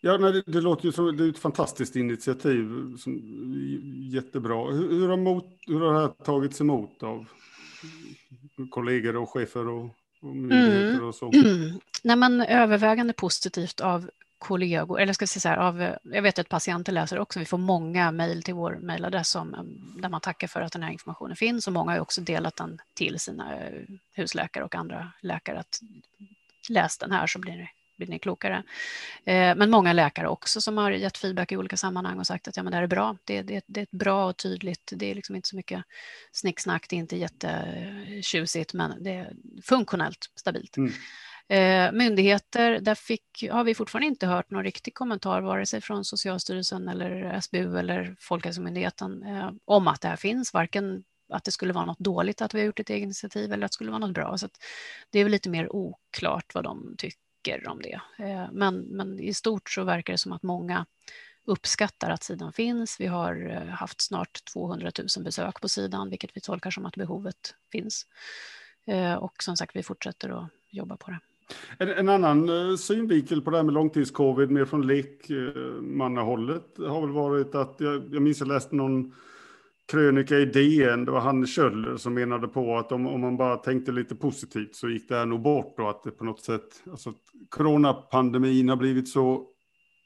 Ja, 0.01 0.17
nej, 0.17 0.31
det, 0.33 0.43
det, 0.45 0.61
låter 0.61 0.85
ju 0.85 0.91
som 0.91 1.17
det 1.17 1.23
är 1.23 1.29
ett 1.29 1.37
fantastiskt 1.37 1.95
initiativ, 1.95 2.97
som, 2.97 3.21
jättebra. 4.11 4.71
Hur, 4.71 4.91
hur, 4.91 5.09
har 5.09 5.17
mot, 5.17 5.45
hur 5.67 5.79
har 5.79 5.93
det 5.93 5.99
här 5.99 6.07
tagits 6.07 6.61
emot 6.61 7.03
av 7.03 7.25
kollegor 8.69 9.15
och 9.15 9.29
chefer 9.29 9.67
och, 9.67 9.89
och 10.21 10.35
myndigheter 10.35 10.89
mm. 10.89 11.07
och 11.07 11.15
så? 11.15 11.31
Nej, 12.03 12.15
men 12.15 12.41
övervägande 12.41 13.13
positivt 13.13 13.79
av 13.79 14.09
kollegor, 14.37 14.99
eller 14.99 15.13
ska 15.13 15.23
jag 15.23 15.29
säga 15.29 15.41
så 15.41 15.49
här, 15.49 15.57
av, 15.57 15.95
jag 16.03 16.21
vet 16.21 16.39
att 16.39 16.49
patienter 16.49 16.91
läser 16.91 17.19
också, 17.19 17.39
vi 17.39 17.45
får 17.45 17.57
många 17.57 18.11
mejl 18.11 18.43
till 18.43 18.53
vår 18.53 18.75
mejladress 18.81 19.33
där 20.01 20.09
man 20.09 20.21
tackar 20.21 20.47
för 20.47 20.61
att 20.61 20.71
den 20.71 20.83
här 20.83 20.91
informationen 20.91 21.35
finns 21.35 21.67
och 21.67 21.73
många 21.73 21.91
har 21.91 21.99
också 21.99 22.21
delat 22.21 22.55
den 22.55 22.81
till 22.93 23.19
sina 23.19 23.59
husläkare 24.13 24.63
och 24.63 24.75
andra 24.75 25.11
läkare 25.21 25.59
att 25.59 25.81
läs 26.69 26.97
den 26.97 27.11
här 27.11 27.27
så 27.27 27.39
blir 27.39 27.55
ni 27.55 27.69
blir 27.97 28.07
ni 28.07 28.19
klokare. 28.19 28.63
Eh, 29.25 29.55
men 29.55 29.69
många 29.69 29.93
läkare 29.93 30.27
också 30.27 30.61
som 30.61 30.77
har 30.77 30.91
gett 30.91 31.17
feedback 31.17 31.51
i 31.51 31.57
olika 31.57 31.77
sammanhang 31.77 32.19
och 32.19 32.27
sagt 32.27 32.47
att 32.47 32.57
ja, 32.57 32.63
men 32.63 32.71
det 32.71 32.77
här 32.77 32.83
är 32.83 32.87
bra. 32.87 33.17
Det, 33.23 33.41
det, 33.41 33.63
det 33.67 33.79
är 33.79 33.83
ett 33.83 33.91
bra 33.91 34.29
och 34.29 34.37
tydligt. 34.37 34.93
Det 34.95 35.11
är 35.11 35.15
liksom 35.15 35.35
inte 35.35 35.49
så 35.49 35.55
mycket 35.55 35.83
snicksnack. 36.31 36.85
Det 36.89 36.95
är 36.95 36.97
inte 36.97 37.17
jättetjusigt, 37.17 38.73
men 38.73 39.03
det 39.03 39.11
är 39.11 39.33
funktionellt 39.63 40.31
stabilt. 40.35 40.77
Mm. 40.77 40.91
Eh, 41.49 41.91
myndigheter, 41.91 42.79
där 42.79 42.95
fick, 42.95 43.47
har 43.51 43.63
vi 43.63 43.75
fortfarande 43.75 44.07
inte 44.07 44.27
hört 44.27 44.51
någon 44.51 44.63
riktig 44.63 44.93
kommentar, 44.93 45.41
vare 45.41 45.65
sig 45.65 45.81
från 45.81 46.05
Socialstyrelsen 46.05 46.87
eller 46.87 47.41
SBU 47.41 47.77
eller 47.77 48.15
Folkhälsomyndigheten, 48.19 49.23
eh, 49.23 49.51
om 49.65 49.87
att 49.87 50.01
det 50.01 50.07
här 50.07 50.15
finns, 50.15 50.53
varken 50.53 51.03
att 51.29 51.43
det 51.43 51.51
skulle 51.51 51.73
vara 51.73 51.85
något 51.85 51.99
dåligt 51.99 52.41
att 52.41 52.53
vi 52.53 52.59
har 52.59 52.65
gjort 52.65 52.79
ett 52.79 52.89
eget 52.89 53.03
initiativ 53.03 53.53
eller 53.53 53.65
att 53.65 53.71
det 53.71 53.73
skulle 53.73 53.91
vara 53.91 53.99
något 53.99 54.13
bra. 54.13 54.37
Så 54.37 54.49
det 55.09 55.19
är 55.19 55.23
väl 55.23 55.31
lite 55.31 55.49
mer 55.49 55.75
oklart 55.75 56.53
vad 56.53 56.63
de 56.63 56.95
tycker 56.97 57.26
tycker 57.43 57.67
om 57.67 57.81
det. 57.81 58.01
Eh, 58.17 58.51
men, 58.51 58.79
men 58.79 59.19
i 59.19 59.33
stort 59.33 59.69
så 59.69 59.83
verkar 59.83 60.13
det 60.13 60.17
som 60.17 60.31
att 60.31 60.43
många 60.43 60.85
uppskattar 61.45 62.09
att 62.09 62.23
sidan 62.23 62.53
finns. 62.53 62.99
Vi 62.99 63.05
har 63.05 63.49
eh, 63.49 63.67
haft 63.67 64.01
snart 64.01 64.45
200 64.53 64.91
000 65.17 65.23
besök 65.23 65.61
på 65.61 65.69
sidan, 65.69 66.09
vilket 66.09 66.37
vi 66.37 66.41
tolkar 66.41 66.71
som 66.71 66.85
att 66.85 66.95
behovet 66.95 67.55
finns. 67.71 68.05
Eh, 68.87 69.13
och 69.13 69.43
som 69.43 69.57
sagt, 69.57 69.75
vi 69.75 69.83
fortsätter 69.83 70.29
att 70.29 70.49
jobba 70.69 70.97
på 70.97 71.11
det. 71.11 71.19
En, 71.79 71.89
en 71.89 72.09
annan 72.09 72.77
synvinkel 72.77 73.41
på 73.41 73.51
det 73.51 73.57
här 73.57 73.63
med 73.63 73.73
långtidscovid, 73.73 74.51
mer 74.51 74.65
från 74.65 74.87
lekmannahållet, 74.87 76.77
har 76.77 77.01
väl 77.01 77.11
varit 77.11 77.55
att 77.55 77.75
jag, 77.79 78.13
jag 78.13 78.21
minns 78.21 78.39
jag 78.39 78.47
läste 78.47 78.75
någon 78.75 79.13
krönika 79.91 80.37
i 80.37 80.45
DN, 80.45 81.05
det 81.05 81.11
var 81.11 81.19
Hanne 81.19 81.47
Kjöller 81.47 81.97
som 81.97 82.13
menade 82.13 82.47
på 82.47 82.77
att 82.77 82.91
om, 82.91 83.07
om 83.07 83.21
man 83.21 83.37
bara 83.37 83.57
tänkte 83.57 83.91
lite 83.91 84.15
positivt 84.15 84.75
så 84.75 84.89
gick 84.89 85.09
det 85.09 85.15
här 85.15 85.25
nog 85.25 85.41
bort 85.41 85.79
och 85.79 85.89
att 85.89 86.03
det 86.03 86.11
på 86.11 86.25
något 86.25 86.41
sätt, 86.41 86.83
alltså 86.91 87.13
coronapandemin 87.49 88.69
har 88.69 88.75
blivit 88.75 89.09
så 89.09 89.47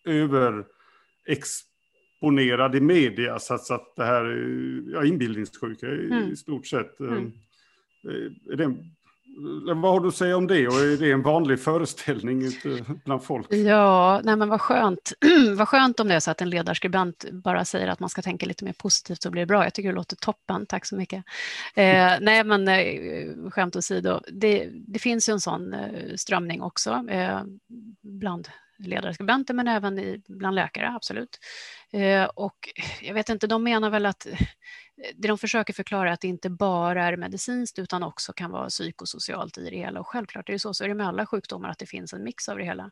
överexponerad 0.06 2.76
i 2.76 2.82
media 2.82 3.40
så 3.40 3.54
att, 3.54 3.66
så 3.66 3.74
att 3.74 3.96
det 3.96 4.04
här 4.04 4.26
är 4.26 4.84
ja, 4.94 5.06
inbildningssjuka 5.06 5.88
mm. 5.88 6.32
i 6.32 6.36
stort 6.36 6.68
sett. 6.68 7.00
Mm. 7.00 7.32
Är 8.52 8.56
det 8.56 8.76
vad 9.76 9.92
har 9.92 10.00
du 10.00 10.08
att 10.08 10.16
säga 10.16 10.38
om 10.38 10.48
det 10.48 10.68
och 10.68 10.74
är 10.74 10.98
det 10.98 11.12
en 11.12 11.22
vanlig 11.22 11.60
föreställning 11.60 12.52
bland 13.06 13.24
folk? 13.24 13.54
Ja, 13.54 14.22
nej 14.24 14.36
men 14.36 14.50
vad 14.50 14.62
skönt. 14.62 15.14
vad 15.58 15.68
skönt 15.68 16.00
om 16.00 16.08
det 16.08 16.16
är 16.16 16.20
så 16.20 16.32
att 16.32 16.42
en 16.42 16.50
ledarskribent 16.50 17.26
bara 17.32 17.66
säger 17.66 17.88
att 17.88 18.00
man 18.00 18.10
ska 18.10 18.22
tänka 18.22 18.46
lite 18.46 18.66
mer 18.66 18.74
positivt 18.74 19.22
så 19.22 19.32
blir 19.32 19.42
det 19.42 19.46
bra. 19.46 19.64
Jag 19.64 19.74
tycker 19.74 19.90
det 19.90 19.96
låter 19.96 20.16
toppen, 20.16 20.66
tack 20.66 20.86
så 20.86 20.96
mycket. 20.96 21.24
Eh, 21.76 22.14
nej 22.22 22.44
men 22.44 22.68
eh, 22.68 23.50
skämt 23.52 23.76
åsido, 23.76 24.22
det, 24.32 24.70
det 24.88 25.00
finns 25.00 25.30
ju 25.30 25.34
en 25.34 25.40
sån 25.40 25.74
eh, 25.74 26.16
strömning 26.16 26.62
också 26.62 27.06
eh, 27.10 27.42
bland 28.02 28.48
ledarskribenter 28.80 29.54
men 29.54 29.68
även 29.68 30.00
i, 30.00 30.22
bland 30.28 30.56
läkare, 30.56 30.90
absolut. 30.96 31.40
Eh, 31.94 32.24
och 32.24 32.70
jag 33.02 33.14
vet 33.14 33.30
inte, 33.30 33.48
de 33.48 33.64
menar 33.64 33.90
väl 33.90 34.06
att 34.06 34.28
det 35.16 35.28
de 35.28 35.38
försöker 35.38 35.74
förklara 35.74 36.10
är 36.10 36.14
att 36.14 36.22
det 36.22 36.28
inte 36.28 36.50
bara 36.50 37.06
är 37.06 37.18
medicinskt 37.18 37.80
utan 37.80 38.04
också 38.04 38.34
kan 38.34 38.52
vara 38.52 38.70
psykosocialt 38.70 39.58
i 39.58 39.70
det 39.70 39.78
hela. 39.78 40.00
Och 40.00 40.08
självklart 40.08 40.50
är 40.50 40.54
det 40.54 40.60
så, 40.60 40.74
så 40.74 40.84
är 40.84 40.88
det 40.88 40.94
med 40.94 41.08
alla 41.08 41.26
sjukdomar 41.26 41.70
att 41.70 41.78
det 41.78 41.86
finns 41.86 42.14
en 42.14 42.24
mix 42.24 42.50
av 42.50 42.58
det 42.58 42.64
hela. 42.64 42.92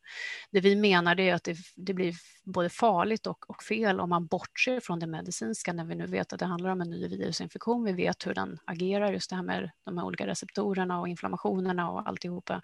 Det 0.52 0.60
vi 0.60 0.76
menar 0.76 1.20
är 1.20 1.34
att 1.34 1.44
det, 1.44 1.58
det 1.76 1.94
blir 1.94 2.14
både 2.44 2.70
farligt 2.70 3.28
och, 3.28 3.50
och, 3.50 3.64
fel 3.64 4.00
om 4.00 4.10
man 4.10 4.26
bortser 4.26 4.80
från 4.80 5.00
det 5.00 5.08
medicinska 5.08 5.74
när 5.74 5.86
vi 5.86 5.96
nu 5.96 6.06
vet 6.06 6.34
att 6.34 6.40
det 6.40 6.46
handlar 6.46 6.70
om 6.70 6.82
en 6.82 6.90
ny 6.90 7.08
virusinfektion. 7.08 7.84
Vi 7.84 7.92
vet 7.92 8.28
hur 8.28 8.34
den 8.34 8.60
agerar, 8.66 9.12
just 9.12 9.30
det 9.30 9.36
här 9.36 9.44
med 9.44 9.72
de 9.86 9.98
här 9.98 10.06
olika 10.06 10.28
receptorerna 10.28 11.00
och 11.00 11.08
inflammationerna 11.08 11.92
och 11.92 12.08
alltihopa. 12.08 12.62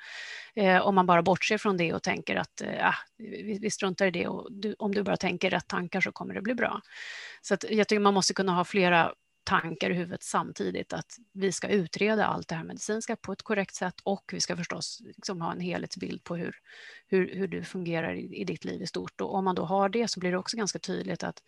Eh, 0.55 0.88
om 0.88 0.95
man 0.95 1.05
bara 1.05 1.21
bortser 1.21 1.58
från 1.58 1.77
det 1.77 1.93
och 1.93 2.03
tänker 2.03 2.36
att 2.36 2.62
eh, 2.62 2.88
ah, 2.88 2.95
vi, 3.17 3.60
vi 3.62 3.71
struntar 3.71 4.05
i 4.05 4.12
det 4.12 4.27
och 4.27 4.51
du, 4.51 4.75
om 4.79 4.93
du 4.93 5.03
bara 5.03 5.17
tänker 5.17 5.49
rätt 5.49 5.67
tankar 5.67 6.01
så 6.01 6.12
kommer 6.12 6.34
det 6.34 6.41
bli 6.41 6.55
bra. 6.55 6.81
Så 7.41 7.53
att 7.53 7.65
jag 7.69 7.88
tycker 7.88 7.99
man 7.99 8.13
måste 8.13 8.34
kunna 8.34 8.51
ha 8.51 8.65
flera 8.65 9.13
tankar 9.45 9.89
i 9.89 9.93
huvudet 9.93 10.23
samtidigt 10.23 10.93
att 10.93 11.17
vi 11.34 11.51
ska 11.51 11.67
utreda 11.67 12.25
allt 12.25 12.47
det 12.47 12.55
här 12.55 12.63
medicinska 12.63 13.15
på 13.15 13.31
ett 13.31 13.41
korrekt 13.41 13.75
sätt 13.75 13.95
och 14.03 14.23
vi 14.34 14.39
ska 14.39 14.58
förstås 14.58 15.01
liksom 15.05 15.41
ha 15.41 15.51
en 15.51 15.60
helhetsbild 15.60 16.23
på 16.23 16.36
hur, 16.36 16.55
hur, 17.08 17.36
hur 17.36 17.47
du 17.47 17.63
fungerar 17.63 18.13
i, 18.13 18.36
i 18.36 18.43
ditt 18.43 18.65
liv 18.65 18.81
i 18.81 18.88
stort. 18.88 19.21
Och 19.21 19.36
om 19.36 19.45
man 19.45 19.55
då 19.55 19.65
har 19.65 19.89
det 19.89 20.08
så 20.08 20.19
blir 20.19 20.31
det 20.31 20.38
också 20.38 20.58
ganska 20.58 20.79
tydligt 20.79 21.23
att 21.23 21.43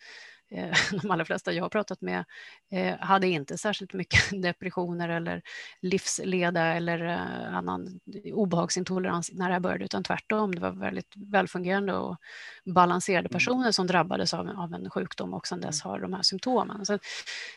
de 1.02 1.10
allra 1.10 1.24
flesta 1.24 1.52
jag 1.52 1.64
har 1.64 1.68
pratat 1.68 2.00
med 2.00 2.24
eh, 2.70 2.98
hade 3.00 3.28
inte 3.28 3.58
särskilt 3.58 3.92
mycket 3.92 4.20
depressioner 4.42 5.08
eller 5.08 5.42
livsleda 5.80 6.64
eller 6.64 7.04
eh, 7.04 7.56
annan 7.56 8.00
obehagsintolerans 8.32 9.30
när 9.32 9.48
det 9.48 9.52
här 9.52 9.60
började, 9.60 9.84
utan 9.84 10.04
tvärtom. 10.04 10.54
Det 10.54 10.60
var 10.60 10.70
väldigt 10.70 11.12
välfungerande 11.16 11.94
och 11.94 12.16
balanserade 12.64 13.26
mm. 13.26 13.32
personer 13.32 13.72
som 13.72 13.86
drabbades 13.86 14.34
av, 14.34 14.48
av 14.48 14.74
en 14.74 14.90
sjukdom 14.90 15.34
och 15.34 15.46
sedan 15.46 15.60
dess 15.60 15.84
mm. 15.84 15.90
har 15.90 16.00
de 16.00 16.12
här 16.12 16.22
symptomen. 16.22 16.86
Så, 16.86 16.98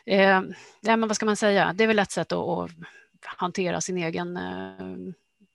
eh, 0.06 0.42
ja, 0.80 0.96
men 0.96 1.08
vad 1.08 1.16
ska 1.16 1.26
man 1.26 1.36
säga? 1.36 1.72
Det 1.72 1.84
är 1.84 1.88
väl 1.88 1.98
ett 1.98 2.10
sätt 2.10 2.32
att, 2.32 2.48
att 2.48 2.70
hantera 3.20 3.80
sin 3.80 3.98
egen 3.98 4.36
eh, 4.36 5.14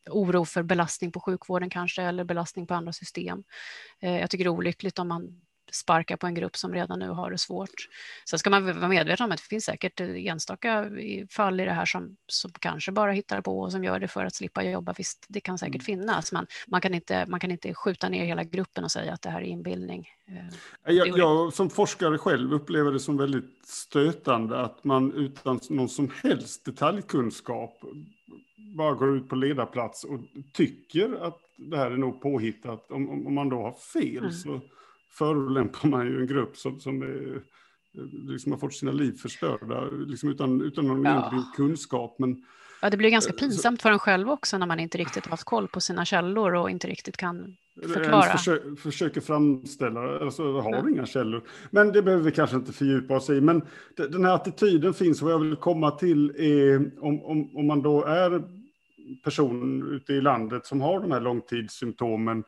oro 0.10 0.45
för 0.45 0.63
belastning 0.63 1.12
på 1.12 1.19
sjukvården 1.19 1.69
kanske 1.69 2.04
eller 2.04 2.23
belastning 2.23 2.67
på 2.67 2.73
andra 2.73 2.93
system. 2.93 3.43
Eh, 4.00 4.19
jag 4.19 4.30
tycker 4.30 4.43
det 4.43 4.47
är 4.47 4.58
olyckligt 4.58 5.00
om 5.00 5.08
man 5.08 5.41
sparka 5.71 6.17
på 6.17 6.27
en 6.27 6.34
grupp 6.34 6.56
som 6.56 6.73
redan 6.73 6.99
nu 6.99 7.10
har 7.10 7.32
det 7.32 7.38
svårt. 7.38 7.89
Sen 8.30 8.39
ska 8.39 8.49
man 8.49 8.65
vara 8.65 8.88
medveten 8.88 9.25
om 9.25 9.32
att 9.32 9.38
det 9.38 9.43
finns 9.43 9.65
säkert 9.65 9.99
enstaka 9.99 10.89
fall 11.30 11.60
i 11.60 11.65
det 11.65 11.71
här 11.71 11.86
som, 11.86 12.17
som 12.27 12.51
kanske 12.51 12.91
bara 12.91 13.12
hittar 13.12 13.41
på 13.41 13.60
och 13.60 13.71
som 13.71 13.84
gör 13.84 13.99
det 13.99 14.08
för 14.08 14.25
att 14.25 14.36
slippa 14.36 14.63
jobba. 14.63 14.93
Visst, 14.97 15.25
det 15.30 15.39
kan 15.39 15.58
säkert 15.58 15.75
mm. 15.75 15.86
finnas, 15.86 16.32
men 16.32 16.47
man 16.67 16.82
kan, 16.82 16.93
inte, 16.93 17.25
man 17.27 17.39
kan 17.39 17.51
inte 17.51 17.73
skjuta 17.73 18.10
ner 18.10 18.25
hela 18.25 18.43
gruppen 18.43 18.84
och 18.84 18.91
säga 18.91 19.13
att 19.13 19.21
det 19.21 19.30
här 19.30 19.41
är 19.41 19.45
inbildning. 19.45 20.10
Eh, 20.27 20.95
jag, 20.95 21.17
jag 21.17 21.53
som 21.53 21.69
forskare 21.69 22.17
själv 22.17 22.53
upplever 22.53 22.91
det 22.91 22.99
som 22.99 23.17
väldigt 23.17 23.67
stötande 23.67 24.62
att 24.62 24.84
man 24.84 25.13
utan 25.13 25.60
någon 25.69 25.89
som 25.89 26.12
helst 26.23 26.65
detaljkunskap 26.65 27.82
bara 28.77 28.93
går 28.93 29.17
ut 29.17 29.30
på 29.30 29.36
ledarplats 29.36 30.03
och 30.03 30.19
tycker 30.53 31.27
att 31.27 31.39
det 31.58 31.77
här 31.77 31.91
är 31.91 31.97
nog 31.97 32.21
påhittat. 32.21 32.91
Om, 32.91 33.27
om 33.27 33.34
man 33.34 33.49
då 33.49 33.62
har 33.62 33.73
fel 33.73 34.17
mm. 34.17 34.32
så 34.32 34.62
förolämpar 35.17 35.88
man 35.89 36.06
ju 36.08 36.21
en 36.21 36.27
grupp 36.27 36.58
som, 36.58 36.80
som 36.80 37.01
är, 37.01 37.41
liksom 38.32 38.51
har 38.51 38.60
fått 38.60 38.73
sina 38.73 38.91
liv 38.91 39.12
förstörda 39.12 39.89
liksom 39.89 40.30
utan, 40.30 40.62
utan 40.62 40.88
någon 40.88 41.06
ja. 41.06 41.12
egentlig 41.12 41.56
kunskap. 41.56 42.15
Men, 42.19 42.45
ja, 42.82 42.89
det 42.89 42.97
blir 42.97 43.10
ganska 43.10 43.34
eh, 43.34 43.39
pinsamt 43.39 43.82
för 43.82 43.91
en 43.91 43.99
själv 43.99 44.30
också 44.30 44.58
när 44.58 44.65
man 44.65 44.80
inte 44.80 44.97
riktigt 44.97 45.25
har 45.25 45.32
haft 45.32 45.43
koll 45.43 45.67
på 45.67 45.82
sina 45.82 46.06
källor 46.06 46.53
och 46.56 46.69
inte 46.69 46.88
riktigt 46.88 47.17
kan 47.17 47.56
förklara. 47.93 48.32
Försö 48.32 48.75
försöker 48.75 49.21
framställa, 49.21 50.19
alltså 50.19 50.62
har 50.62 50.73
mm. 50.73 50.93
inga 50.93 51.06
källor. 51.06 51.43
Men 51.71 51.91
det 51.91 52.01
behöver 52.01 52.23
vi 52.23 52.32
kanske 52.32 52.56
inte 52.56 52.73
fördjupa 52.73 53.15
oss 53.15 53.30
i. 53.30 53.41
Men 53.41 53.62
den 53.95 54.25
här 54.25 54.34
attityden 54.34 54.93
finns, 54.93 55.21
vad 55.21 55.34
jag 55.34 55.39
vill 55.39 55.56
komma 55.56 55.91
till 55.91 56.30
är 56.30 56.91
om, 56.99 57.23
om, 57.23 57.58
om 57.58 57.67
man 57.67 57.82
då 57.82 58.03
är 58.03 58.43
person 59.23 59.84
ute 59.91 60.13
i 60.13 60.21
landet 60.21 60.65
som 60.65 60.82
har 60.82 60.99
de 60.99 61.12
här 61.12 61.21
långtidssymptomen 61.21 62.43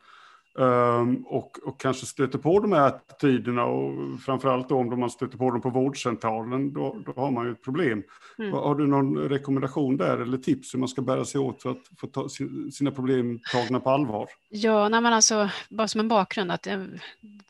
och, 1.26 1.58
och, 1.64 1.80
kanske 1.80 2.06
stöter 2.06 2.38
på 2.38 2.60
de 2.60 2.72
här 2.72 2.86
attityderna 2.86 3.64
och 3.64 4.20
framförallt 4.20 4.68
då 4.68 4.76
om 4.76 5.00
man 5.00 5.10
stöter 5.10 5.38
på 5.38 5.50
dem 5.50 5.60
på 5.60 5.70
vårdcentralen, 5.70 6.72
då, 6.72 6.96
då 7.06 7.12
har 7.16 7.30
man 7.30 7.46
ju 7.46 7.52
ett 7.52 7.62
problem. 7.62 8.02
Mm. 8.38 8.52
Har 8.52 8.74
du 8.74 8.86
någon 8.86 9.18
rekommendation 9.18 9.96
där 9.96 10.18
eller 10.18 10.38
tips 10.38 10.74
hur 10.74 10.78
man 10.78 10.88
ska 10.88 11.02
bära 11.02 11.24
sig 11.24 11.40
åt 11.40 11.62
för 11.62 11.70
att 11.70 11.82
få 12.00 12.06
ta 12.06 12.28
sina 12.72 12.90
problem 12.90 13.40
tagna 13.52 13.80
på 13.80 13.90
allvar? 13.90 14.26
Ja, 14.48 14.88
nej 14.88 15.00
men 15.00 15.12
alltså, 15.12 15.50
bara 15.68 15.88
som 15.88 16.00
en 16.00 16.08
bakgrund, 16.08 16.52
att 16.52 16.66
eh, 16.66 16.84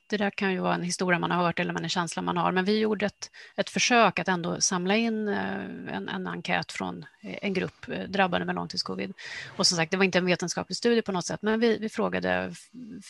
det 0.06 0.16
där 0.16 0.30
kan 0.30 0.52
ju 0.52 0.60
vara 0.60 0.74
en 0.74 0.82
historia 0.82 1.18
man 1.18 1.30
har 1.30 1.44
hört 1.44 1.58
eller 1.58 1.82
en 1.82 1.88
känsla 1.88 2.22
man 2.22 2.36
har, 2.36 2.52
men 2.52 2.64
vi 2.64 2.78
gjorde 2.78 3.06
ett, 3.06 3.30
ett 3.56 3.70
försök 3.70 4.18
att 4.18 4.28
ändå 4.28 4.60
samla 4.60 4.96
in 4.96 5.28
eh, 5.28 5.94
en, 5.94 6.08
en 6.08 6.26
enkät 6.26 6.72
från 6.72 7.04
eh, 7.20 7.38
en 7.42 7.54
grupp 7.54 7.86
drabbade 8.08 8.44
med 8.44 8.54
långtidscovid. 8.54 9.12
Och 9.56 9.66
som 9.66 9.76
sagt, 9.76 9.90
det 9.90 9.96
var 9.96 10.04
inte 10.04 10.18
en 10.18 10.26
vetenskaplig 10.26 10.76
studie 10.76 11.02
på 11.02 11.12
något 11.12 11.26
sätt, 11.26 11.42
men 11.42 11.60
vi, 11.60 11.78
vi 11.78 11.88
frågade 11.88 12.52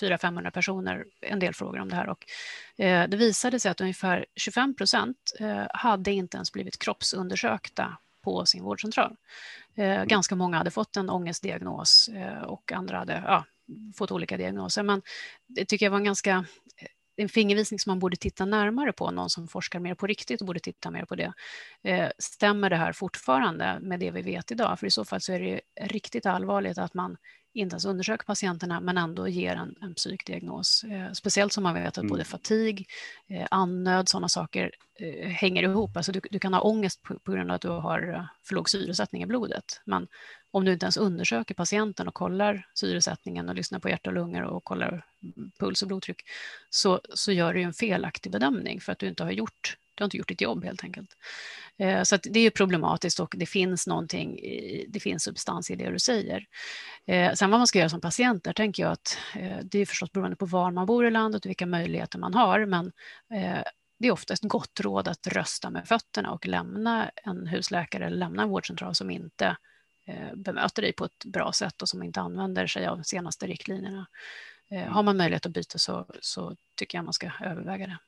400-500 0.00 0.50
personer 0.50 1.04
en 1.20 1.38
del 1.38 1.54
frågor 1.54 1.80
om 1.80 1.88
det 1.88 1.96
här 1.96 2.08
och 2.08 2.26
det 2.76 3.16
visade 3.16 3.60
sig 3.60 3.70
att 3.70 3.80
ungefär 3.80 4.26
25 4.36 4.74
procent 4.74 5.16
hade 5.70 6.12
inte 6.12 6.36
ens 6.36 6.52
blivit 6.52 6.78
kroppsundersökta 6.78 7.98
på 8.24 8.46
sin 8.46 8.64
vårdcentral. 8.64 9.16
Ganska 10.06 10.34
många 10.34 10.56
hade 10.56 10.70
fått 10.70 10.96
en 10.96 11.10
ångestdiagnos 11.10 12.10
och 12.46 12.72
andra 12.72 12.98
hade 12.98 13.22
ja, 13.26 13.44
fått 13.96 14.12
olika 14.12 14.36
diagnoser. 14.36 14.82
Men 14.82 15.02
det 15.46 15.64
tycker 15.64 15.86
jag 15.86 15.90
var 15.90 15.98
en 15.98 16.04
ganska 16.04 16.44
en 17.22 17.28
fingervisning 17.28 17.78
som 17.78 17.90
man 17.90 17.98
borde 17.98 18.16
titta 18.16 18.44
närmare 18.44 18.92
på, 18.92 19.10
någon 19.10 19.30
som 19.30 19.48
forskar 19.48 19.80
mer 19.80 19.94
på 19.94 20.06
riktigt 20.06 20.40
och 20.40 20.46
borde 20.46 20.60
titta 20.60 20.90
mer 20.90 21.04
på 21.04 21.14
det. 21.14 21.32
Eh, 21.82 22.08
stämmer 22.18 22.70
det 22.70 22.76
här 22.76 22.92
fortfarande 22.92 23.78
med 23.80 24.00
det 24.00 24.10
vi 24.10 24.22
vet 24.22 24.50
idag? 24.50 24.78
För 24.78 24.86
i 24.86 24.90
så 24.90 25.04
fall 25.04 25.20
så 25.20 25.32
är 25.32 25.40
det 25.40 25.60
riktigt 25.80 26.26
allvarligt 26.26 26.78
att 26.78 26.94
man 26.94 27.16
inte 27.52 27.74
ens 27.74 27.84
undersöker 27.84 28.24
patienterna 28.24 28.80
men 28.80 28.98
ändå 28.98 29.28
ger 29.28 29.56
en, 29.56 29.74
en 29.80 29.94
psykdiagnos. 29.94 30.84
Eh, 30.84 31.12
speciellt 31.12 31.52
som 31.52 31.62
man 31.62 31.74
vet 31.74 31.86
att 31.86 31.96
mm. 31.96 32.08
både 32.08 32.24
fatig, 32.24 32.88
eh, 33.28 33.46
andnöd, 33.50 34.08
sådana 34.08 34.28
saker 34.28 34.70
eh, 35.00 35.28
hänger 35.28 35.62
ihop. 35.62 35.96
Alltså 35.96 36.12
du, 36.12 36.20
du, 36.30 36.38
kan 36.38 36.54
ha 36.54 36.60
ångest 36.60 37.02
på, 37.02 37.18
på, 37.18 37.32
grund 37.32 37.50
av 37.50 37.54
att 37.54 37.62
du 37.62 37.68
har 37.68 38.28
för 38.42 38.54
låg 38.54 38.70
syresättning 38.70 39.22
i 39.22 39.26
blodet. 39.26 39.80
Men 39.84 40.08
om 40.50 40.64
du 40.64 40.72
inte 40.72 40.84
ens 40.86 40.96
undersöker 40.96 41.54
patienten 41.54 42.08
och 42.08 42.14
kollar 42.14 42.66
syresättningen 42.74 43.48
och 43.48 43.54
lyssnar 43.54 43.78
på 43.78 43.88
hjärta 43.88 44.10
och 44.10 44.14
lungor 44.14 44.42
och 44.42 44.64
kollar 44.64 45.06
mm, 45.22 45.50
puls 45.58 45.82
och 45.82 45.88
blodtryck 45.88 46.22
så, 46.70 47.00
så 47.14 47.32
gör 47.32 47.54
du 47.54 47.62
en 47.62 47.72
felaktig 47.72 48.32
bedömning 48.32 48.80
för 48.80 48.92
att 48.92 48.98
du 48.98 49.08
inte 49.08 49.24
har 49.24 49.30
gjort 49.30 49.76
du 50.00 50.02
har 50.02 50.06
inte 50.06 50.16
gjort 50.16 50.28
ditt 50.28 50.40
jobb 50.40 50.64
helt 50.64 50.84
enkelt. 50.84 51.16
Eh, 51.78 52.02
så 52.02 52.16
det 52.22 52.40
är 52.40 52.50
problematiskt 52.50 53.20
och 53.20 53.34
det 53.38 53.46
finns 53.46 53.86
någonting, 53.86 54.40
det 54.88 55.00
finns 55.00 55.22
substans 55.22 55.70
i 55.70 55.76
det 55.76 55.90
du 55.90 55.98
säger. 55.98 56.46
Eh, 57.06 57.32
sen 57.32 57.50
vad 57.50 57.60
man 57.60 57.66
ska 57.66 57.78
göra 57.78 57.88
som 57.88 58.00
patient, 58.00 58.44
där 58.44 58.52
tänker 58.52 58.82
jag 58.82 58.92
att 58.92 59.18
eh, 59.36 59.58
det 59.62 59.78
är 59.78 59.86
förstås 59.86 60.12
beroende 60.12 60.36
på 60.36 60.46
var 60.46 60.70
man 60.70 60.86
bor 60.86 61.06
i 61.06 61.10
landet 61.10 61.44
och 61.44 61.48
vilka 61.48 61.66
möjligheter 61.66 62.18
man 62.18 62.34
har, 62.34 62.66
men 62.66 62.92
eh, 63.34 63.62
det 63.98 64.08
är 64.08 64.12
ofta 64.12 64.34
ett 64.34 64.42
gott 64.42 64.80
råd 64.80 65.08
att 65.08 65.26
rösta 65.26 65.70
med 65.70 65.88
fötterna 65.88 66.30
och 66.30 66.46
lämna 66.46 67.10
en 67.24 67.46
husläkare 67.46 68.06
eller 68.06 68.16
lämna 68.16 68.42
en 68.42 68.48
vårdcentral 68.48 68.94
som 68.94 69.10
inte 69.10 69.56
bemöter 70.34 70.82
dig 70.82 70.92
på 70.92 71.04
ett 71.04 71.24
bra 71.24 71.52
sätt 71.52 71.82
och 71.82 71.88
som 71.88 72.02
inte 72.02 72.20
använder 72.20 72.66
sig 72.66 72.86
av 72.86 72.96
de 72.96 73.04
senaste 73.04 73.46
riktlinjerna. 73.46 74.06
Har 74.88 75.02
man 75.02 75.16
möjlighet 75.16 75.46
att 75.46 75.52
byta 75.52 75.78
så, 75.78 76.06
så 76.20 76.56
tycker 76.76 76.98
jag 76.98 77.04
man 77.04 77.12
ska 77.12 77.30
överväga 77.40 77.86
det. 77.86 77.98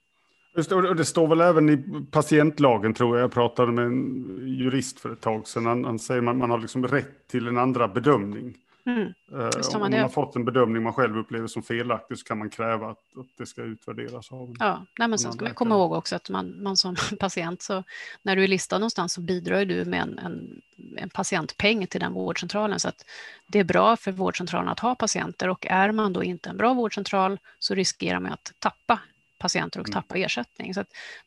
Och 0.75 0.97
det 0.97 1.05
står 1.05 1.29
väl 1.29 1.41
även 1.41 1.69
i 1.69 1.85
patientlagen 2.11 2.95
tror 2.95 3.17
jag. 3.17 3.25
Jag 3.25 3.33
pratade 3.33 3.73
med 3.73 3.85
en 3.85 4.59
jurist 4.59 5.01
för 5.01 5.13
ett 5.13 5.21
tag 5.21 5.49
sedan. 5.49 5.67
Han, 5.67 5.85
han 5.85 5.99
säger 5.99 6.19
att 6.19 6.25
man, 6.25 6.39
man 6.39 6.51
har 6.51 6.59
liksom 6.59 6.89
rätt 6.89 7.29
till 7.29 7.47
en 7.47 7.59
andra 7.59 7.89
bedömning. 7.89 8.55
Mm. 8.87 9.13
Uh, 9.33 9.75
om 9.75 9.81
man 9.81 9.93
har 9.93 10.09
fått 10.09 10.37
en 10.37 10.45
bedömning 10.45 10.83
man 10.83 10.93
själv 10.93 11.19
upplever 11.19 11.47
som 11.47 11.63
felaktig 11.63 12.19
så 12.19 12.25
kan 12.25 12.39
man 12.39 12.51
kräva 12.51 12.91
att, 12.91 13.19
att 13.19 13.27
det 13.39 13.47
ska 13.47 13.63
utvärderas 13.63 14.33
av 14.33 14.57
Ja, 14.59 14.87
nej, 14.99 15.09
men 15.09 15.19
sen 15.19 15.33
ska 15.33 15.45
man 15.45 15.55
komma 15.55 15.75
ihåg 15.75 15.93
också 15.93 16.17
att 16.17 16.31
man, 16.31 16.63
man 16.63 16.77
som 16.77 16.97
patient, 17.21 17.63
så 17.63 17.85
när 18.23 18.37
du 18.37 18.45
är 18.45 18.49
listad 18.49 18.79
någonstans 18.79 19.13
så 19.13 19.21
bidrar 19.21 19.65
du 19.65 19.85
med 19.85 20.03
en, 20.03 20.19
en, 20.19 20.61
en 20.97 21.11
patientpeng 21.11 21.87
till 21.87 22.01
den 22.01 22.13
vårdcentralen. 22.13 22.81
Så 22.81 22.89
att 22.89 23.05
det 23.47 23.59
är 23.59 23.65
bra 23.65 23.97
för 23.97 24.13
vårdcentralen 24.13 24.69
att 24.69 24.81
ha 24.81 24.95
patienter 24.95 25.49
och 25.49 25.67
är 25.67 25.93
man 25.93 26.13
då 26.13 26.23
inte 26.23 26.51
en 26.51 26.57
bra 26.57 26.75
vårdcentral 26.75 27.39
så 27.59 27.75
riskerar 27.75 28.21
man 28.21 28.33
att 28.33 28.53
tappa 28.59 29.01
patienter 29.43 29.81
och 29.81 29.89
mm. 29.89 29.95
tappa 29.95 30.17
ersättning. 30.17 30.75
Så 30.75 30.85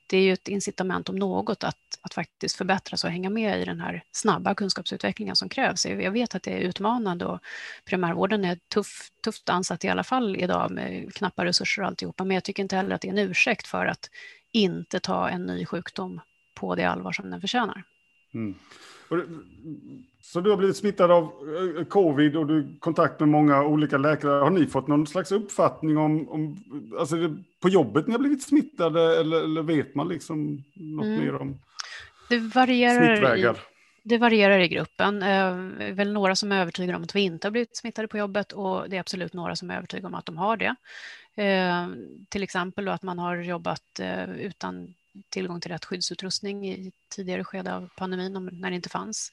det 0.07 0.17
är 0.17 0.21
ju 0.21 0.33
ett 0.33 0.47
incitament 0.47 1.09
om 1.09 1.15
något 1.15 1.63
att, 1.63 1.77
att 2.01 2.13
faktiskt 2.13 2.55
förbättras 2.55 3.03
och 3.03 3.09
hänga 3.09 3.29
med 3.29 3.61
i 3.61 3.65
den 3.65 3.79
här 3.79 4.03
snabba 4.11 4.55
kunskapsutvecklingen 4.55 5.35
som 5.35 5.49
krävs. 5.49 5.85
Jag 5.85 6.11
vet 6.11 6.35
att 6.35 6.43
det 6.43 6.51
är 6.51 6.59
utmanande 6.59 7.25
och 7.25 7.39
primärvården 7.85 8.45
är 8.45 8.59
tuff, 8.73 9.09
tufft 9.23 9.49
ansatt 9.49 9.83
i 9.83 9.89
alla 9.89 10.03
fall 10.03 10.35
idag 10.35 10.71
med 10.71 11.13
knappa 11.13 11.45
resurser 11.45 11.81
och 11.81 11.87
alltihopa, 11.87 12.23
men 12.23 12.35
jag 12.35 12.43
tycker 12.43 12.63
inte 12.63 12.75
heller 12.75 12.95
att 12.95 13.01
det 13.01 13.07
är 13.07 13.11
en 13.11 13.29
ursäkt 13.29 13.67
för 13.67 13.85
att 13.85 14.09
inte 14.51 14.99
ta 14.99 15.29
en 15.29 15.45
ny 15.45 15.65
sjukdom 15.65 16.21
på 16.53 16.75
det 16.75 16.83
allvar 16.83 17.11
som 17.11 17.29
den 17.29 17.41
förtjänar. 17.41 17.83
Mm. 18.35 18.55
Så 20.21 20.41
du 20.41 20.49
har 20.49 20.57
blivit 20.57 20.77
smittad 20.77 21.11
av 21.11 21.23
eh, 21.23 21.85
covid 21.85 22.35
och 22.35 22.47
du 22.47 22.53
har 22.53 22.79
kontakt 22.79 23.19
med 23.19 23.29
många 23.29 23.63
olika 23.63 23.97
läkare. 23.97 24.31
Har 24.31 24.49
ni 24.49 24.67
fått 24.67 24.87
någon 24.87 25.07
slags 25.07 25.31
uppfattning 25.31 25.97
om, 25.97 26.29
om 26.29 26.57
alltså 26.99 27.15
på 27.61 27.69
jobbet 27.69 28.07
ni 28.07 28.11
har 28.11 28.19
blivit 28.19 28.43
smittade 28.43 29.19
eller, 29.19 29.43
eller 29.43 29.61
vet 29.61 29.95
man 29.95 30.07
liksom 30.07 30.63
något 30.73 31.05
mm. 31.05 31.25
mer 31.25 31.35
om 31.35 31.59
det 32.29 32.37
varierar 32.37 33.15
smittvägar? 33.15 33.53
I, 33.53 33.57
det 34.03 34.17
varierar 34.17 34.59
i 34.59 34.67
gruppen. 34.67 35.19
Det 35.19 35.25
eh, 35.25 35.87
är 35.87 35.91
väl 35.91 36.13
några 36.13 36.35
som 36.35 36.51
är 36.51 36.61
övertygade 36.61 36.97
om 36.97 37.03
att 37.03 37.15
vi 37.15 37.21
inte 37.21 37.47
har 37.47 37.51
blivit 37.51 37.77
smittade 37.77 38.07
på 38.07 38.17
jobbet 38.17 38.51
och 38.51 38.89
det 38.89 38.95
är 38.95 38.99
absolut 38.99 39.33
några 39.33 39.55
som 39.55 39.71
är 39.71 39.77
övertygade 39.77 40.07
om 40.07 40.15
att 40.15 40.25
de 40.25 40.37
har 40.37 40.57
det. 40.57 40.75
Eh, 41.43 41.87
till 42.29 42.43
exempel 42.43 42.87
att 42.87 43.03
man 43.03 43.19
har 43.19 43.37
jobbat 43.37 43.99
utan 44.37 44.93
tillgång 45.29 45.61
till 45.61 45.71
rätt 45.71 45.85
skyddsutrustning 45.85 46.69
i 46.69 46.91
tidigare 47.09 47.43
skede 47.43 47.75
av 47.75 47.89
pandemin 47.97 48.49
när 48.51 48.69
det 48.69 48.75
inte 48.75 48.89
fanns 48.89 49.31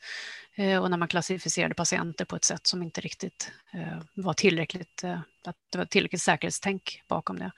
eh, 0.55 0.83
och 0.83 0.91
när 0.91 0.97
man 0.97 1.09
klassificerade 1.09 1.75
patienter 1.75 2.25
på 2.25 2.37
ett 2.37 2.45
sätt 2.45 2.67
som 2.67 2.83
inte 2.83 3.01
riktigt 3.01 3.53
eh, 3.73 3.99
var 4.15 4.35
tillräckligt, 4.35 5.05
eh, 5.05 5.21
att 5.47 5.57
det 5.71 5.79
var 5.79 5.85
tillräckligt 5.85 6.23
säkerhetstänk 6.23 7.03
bakom 7.09 7.39
det. 7.39 7.53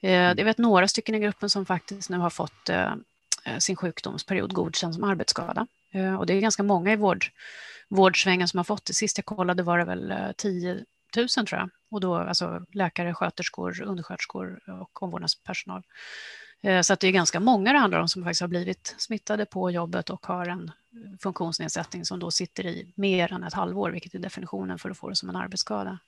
Mm. 0.00 0.38
Jag 0.38 0.44
vet 0.44 0.58
några 0.58 0.88
stycken 0.88 1.14
i 1.14 1.18
gruppen 1.18 1.50
som 1.50 1.66
faktiskt 1.66 2.10
nu 2.10 2.18
har 2.18 2.30
fått 2.30 2.70
sin 3.58 3.76
sjukdomsperiod 3.76 4.52
godkänd 4.52 4.94
som 4.94 5.04
arbetsskada 5.04 5.66
och 6.18 6.26
det 6.26 6.34
är 6.34 6.40
ganska 6.40 6.62
många 6.62 6.92
i 6.92 6.96
vård, 6.96 7.26
vårdsvängen 7.88 8.48
som 8.48 8.58
har 8.58 8.64
fått 8.64 8.84
det. 8.84 8.94
Sist 8.94 9.18
jag 9.18 9.24
kollade 9.24 9.62
var 9.62 9.78
det 9.78 9.84
väl 9.84 10.34
10 10.36 10.84
000 11.16 11.28
tror 11.28 11.60
jag 11.60 11.70
och 11.90 12.00
då 12.00 12.14
alltså 12.14 12.66
läkare, 12.72 13.14
sköterskor, 13.14 13.82
undersköterskor 13.82 14.60
och 14.80 15.02
omvårdnadspersonal. 15.02 15.82
Eh, 16.64 16.80
så 16.80 16.92
att 16.92 17.00
det 17.00 17.06
är 17.06 17.12
ganska 17.12 17.40
många 17.40 17.72
det 17.72 17.78
handlar 17.78 18.00
om 18.00 18.08
som 18.08 18.22
faktiskt 18.24 18.40
har 18.40 18.48
blivit 18.48 18.94
smittade 18.98 19.46
på 19.46 19.70
jobbet 19.70 20.10
och 20.10 20.26
har 20.26 20.46
en 20.46 20.70
funktionsnedsättning 21.20 22.04
som 22.04 22.18
då 22.18 22.30
sitter 22.30 22.66
i 22.66 22.92
mer 22.94 23.32
än 23.32 23.42
ett 23.42 23.52
halvår, 23.52 23.90
vilket 23.90 24.14
är 24.14 24.18
definitionen 24.18 24.78
för 24.78 24.90
att 24.90 24.98
få 24.98 25.08
det 25.08 25.16
som 25.16 25.28
en 25.28 25.36
arbetsskada. 25.36 25.98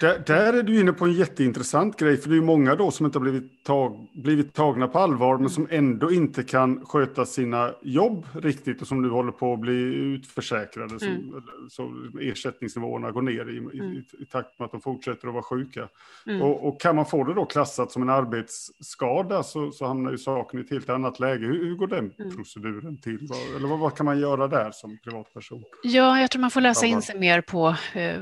Där, 0.00 0.22
där 0.26 0.52
är 0.52 0.62
du 0.62 0.80
inne 0.80 0.92
på 0.92 1.04
en 1.04 1.12
jätteintressant 1.12 1.96
grej, 1.96 2.16
för 2.16 2.30
det 2.30 2.36
är 2.36 2.40
många 2.40 2.74
då 2.74 2.90
som 2.90 3.06
inte 3.06 3.18
har 3.18 3.22
blivit, 3.22 3.64
tag, 3.64 4.08
blivit 4.14 4.54
tagna 4.54 4.88
på 4.88 4.98
allvar, 4.98 5.38
men 5.38 5.50
som 5.50 5.66
ändå 5.70 6.12
inte 6.12 6.42
kan 6.42 6.86
sköta 6.86 7.26
sina 7.26 7.74
jobb 7.82 8.26
riktigt 8.32 8.82
och 8.82 8.88
som 8.88 9.02
nu 9.02 9.08
håller 9.08 9.32
på 9.32 9.52
att 9.52 9.60
bli 9.60 9.72
utförsäkrade. 9.94 10.98
Som, 10.98 11.08
mm. 11.08 11.42
så 11.70 11.94
ersättningsnivåerna 12.20 13.10
går 13.10 13.22
ner 13.22 13.48
i, 13.48 13.58
mm. 13.58 13.72
i, 13.72 14.04
i, 14.18 14.24
takt 14.24 14.58
med 14.58 14.66
att 14.66 14.72
de 14.72 14.80
fortsätter 14.80 15.28
att 15.28 15.34
vara 15.34 15.42
sjuka. 15.42 15.88
Mm. 16.26 16.42
Och, 16.42 16.68
och, 16.68 16.80
kan 16.80 16.96
man 16.96 17.06
få 17.06 17.24
det 17.24 17.34
då 17.34 17.44
klassat 17.44 17.92
som 17.92 18.02
en 18.02 18.10
arbetsskada 18.10 19.42
så, 19.42 19.70
så 19.70 19.86
hamnar 19.86 20.10
ju 20.10 20.18
saken 20.18 20.60
i 20.60 20.62
ett 20.62 20.70
helt 20.70 20.90
annat 20.90 21.20
läge. 21.20 21.46
Hur, 21.46 21.64
hur 21.64 21.74
går 21.74 21.86
den 21.86 22.12
mm. 22.18 22.36
proceduren 22.36 22.98
till? 22.98 23.28
Eller 23.56 23.68
vad, 23.68 23.78
vad 23.78 23.96
kan 23.96 24.06
man 24.06 24.20
göra? 24.20 24.27
Göra 24.28 24.48
där 24.48 24.70
som 24.70 24.98
privatperson? 24.98 25.64
Ja, 25.82 26.20
jag 26.20 26.30
tror 26.30 26.40
man 26.40 26.50
får 26.50 26.60
läsa 26.60 26.86
in 26.86 27.02
sig 27.02 27.18
mer 27.18 27.40
på 27.40 27.68
eh, 27.94 28.20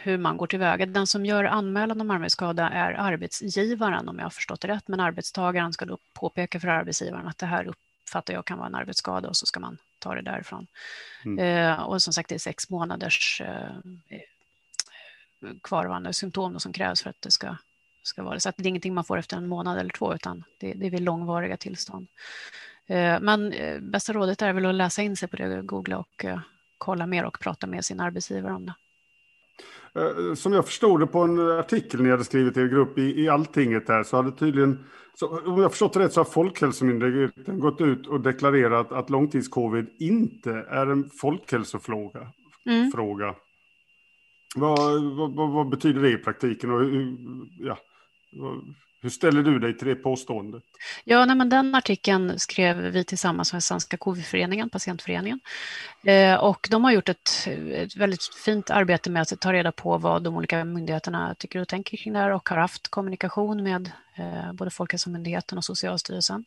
hur 0.00 0.18
man 0.18 0.36
går 0.36 0.46
tillväga. 0.46 0.86
Den 0.86 1.06
som 1.06 1.26
gör 1.26 1.44
anmälan 1.44 2.00
om 2.00 2.10
arbetsskada 2.10 2.68
är 2.68 2.92
arbetsgivaren 2.92 4.08
om 4.08 4.18
jag 4.18 4.24
har 4.24 4.30
förstått 4.30 4.60
det 4.60 4.68
rätt, 4.68 4.88
men 4.88 5.00
arbetstagaren 5.00 5.72
ska 5.72 5.84
då 5.84 5.98
påpeka 6.14 6.60
för 6.60 6.68
arbetsgivaren 6.68 7.28
att 7.28 7.38
det 7.38 7.46
här 7.46 7.68
uppfattar 7.68 8.34
jag 8.34 8.44
kan 8.44 8.58
vara 8.58 8.68
en 8.68 8.74
arbetsskada 8.74 9.28
och 9.28 9.36
så 9.36 9.46
ska 9.46 9.60
man 9.60 9.78
ta 9.98 10.14
det 10.14 10.22
därifrån. 10.22 10.66
Mm. 11.24 11.38
Eh, 11.38 11.80
och 11.80 12.02
som 12.02 12.12
sagt, 12.12 12.28
det 12.28 12.34
är 12.34 12.38
sex 12.38 12.70
månaders 12.70 13.40
eh, 13.40 14.20
kvarvarande 15.62 16.12
symptom 16.12 16.60
som 16.60 16.72
krävs 16.72 17.02
för 17.02 17.10
att 17.10 17.22
det 17.22 17.30
ska, 17.30 17.56
ska 18.02 18.22
vara 18.22 18.34
det. 18.34 18.40
Så 18.40 18.52
det 18.56 18.62
är 18.62 18.66
ingenting 18.66 18.94
man 18.94 19.04
får 19.04 19.18
efter 19.18 19.36
en 19.36 19.48
månad 19.48 19.78
eller 19.78 19.90
två, 19.90 20.14
utan 20.14 20.44
det, 20.58 20.72
det 20.72 20.86
är 20.86 20.90
vid 20.90 21.02
långvariga 21.02 21.56
tillstånd. 21.56 22.08
Eh, 22.90 23.20
men 23.20 23.52
eh, 23.52 23.80
bästa 23.80 24.12
rådet 24.12 24.42
är 24.42 24.52
väl 24.52 24.66
att 24.66 24.74
läsa 24.74 25.02
in 25.02 25.16
sig 25.16 25.28
på 25.28 25.36
det, 25.36 25.62
googla 25.62 25.98
och 25.98 26.24
eh, 26.24 26.40
kolla 26.78 27.06
mer 27.06 27.24
och 27.24 27.38
prata 27.40 27.66
med 27.66 27.84
sin 27.84 28.00
arbetsgivare 28.00 28.52
om 28.54 28.66
det. 28.66 28.74
Som 30.36 30.52
jag 30.52 30.66
förstod 30.66 31.00
det 31.00 31.06
på 31.06 31.20
en 31.20 31.38
artikel 31.38 32.02
ni 32.02 32.10
hade 32.10 32.24
skrivit 32.24 32.56
i 32.56 32.60
er 32.60 32.66
grupp 32.66 32.98
i, 32.98 33.20
i 33.20 33.28
Alltinget 33.28 33.88
här 33.88 34.02
så 34.02 34.16
hade 34.16 34.32
tydligen, 34.32 34.84
så, 35.14 35.40
om 35.46 35.62
jag 35.62 35.70
förstått 35.70 35.92
det 35.92 36.00
rätt 36.00 36.12
så 36.12 36.20
har 36.20 36.24
Folkhälsomyndigheten 36.24 37.60
gått 37.60 37.80
ut 37.80 38.06
och 38.06 38.20
deklarerat 38.20 38.92
att 38.92 39.10
långtidscovid 39.10 39.86
inte 39.98 40.50
är 40.52 40.86
en 40.86 41.10
folkhälsofråga. 41.20 42.28
Mm. 42.66 42.90
Fråga. 42.90 43.34
Vad, 44.56 45.02
vad, 45.16 45.52
vad, 45.52 45.68
betyder 45.68 46.02
det 46.02 46.10
i 46.10 46.16
praktiken? 46.16 46.70
Och 46.70 46.82
ja, 47.58 47.78
hur 49.02 49.10
ställer 49.10 49.42
du 49.42 49.58
dig 49.58 49.78
till 49.78 49.88
det 49.88 49.94
påståendet? 49.94 50.62
Ja, 51.04 51.24
nej, 51.24 51.36
men 51.36 51.48
den 51.48 51.74
artikeln 51.74 52.38
skrev 52.38 52.76
vi 52.76 53.04
tillsammans 53.04 53.52
med 53.52 53.62
Svenska 53.62 53.96
COVID-föreningen, 53.96 54.70
patientföreningen. 54.70 55.40
Eh, 56.04 56.34
och 56.34 56.68
de 56.70 56.84
har 56.84 56.92
gjort 56.92 57.08
ett, 57.08 57.48
ett, 57.72 57.96
väldigt 57.96 58.34
fint 58.44 58.70
arbete 58.70 59.10
med 59.10 59.22
att 59.22 59.40
ta 59.40 59.52
reda 59.52 59.72
på 59.72 59.98
vad 59.98 60.22
de 60.22 60.36
olika 60.36 60.64
myndigheterna 60.64 61.34
tycker 61.38 61.60
och 61.60 61.68
tänker 61.68 61.96
kring 61.96 62.12
det 62.12 62.18
här 62.18 62.30
och 62.30 62.48
har 62.48 62.56
haft 62.56 62.88
kommunikation 62.88 63.62
med 63.62 63.90
eh, 64.16 64.52
både 64.52 64.70
Folkhälsomyndigheten 64.70 65.58
och 65.58 65.64
Socialstyrelsen. 65.64 66.44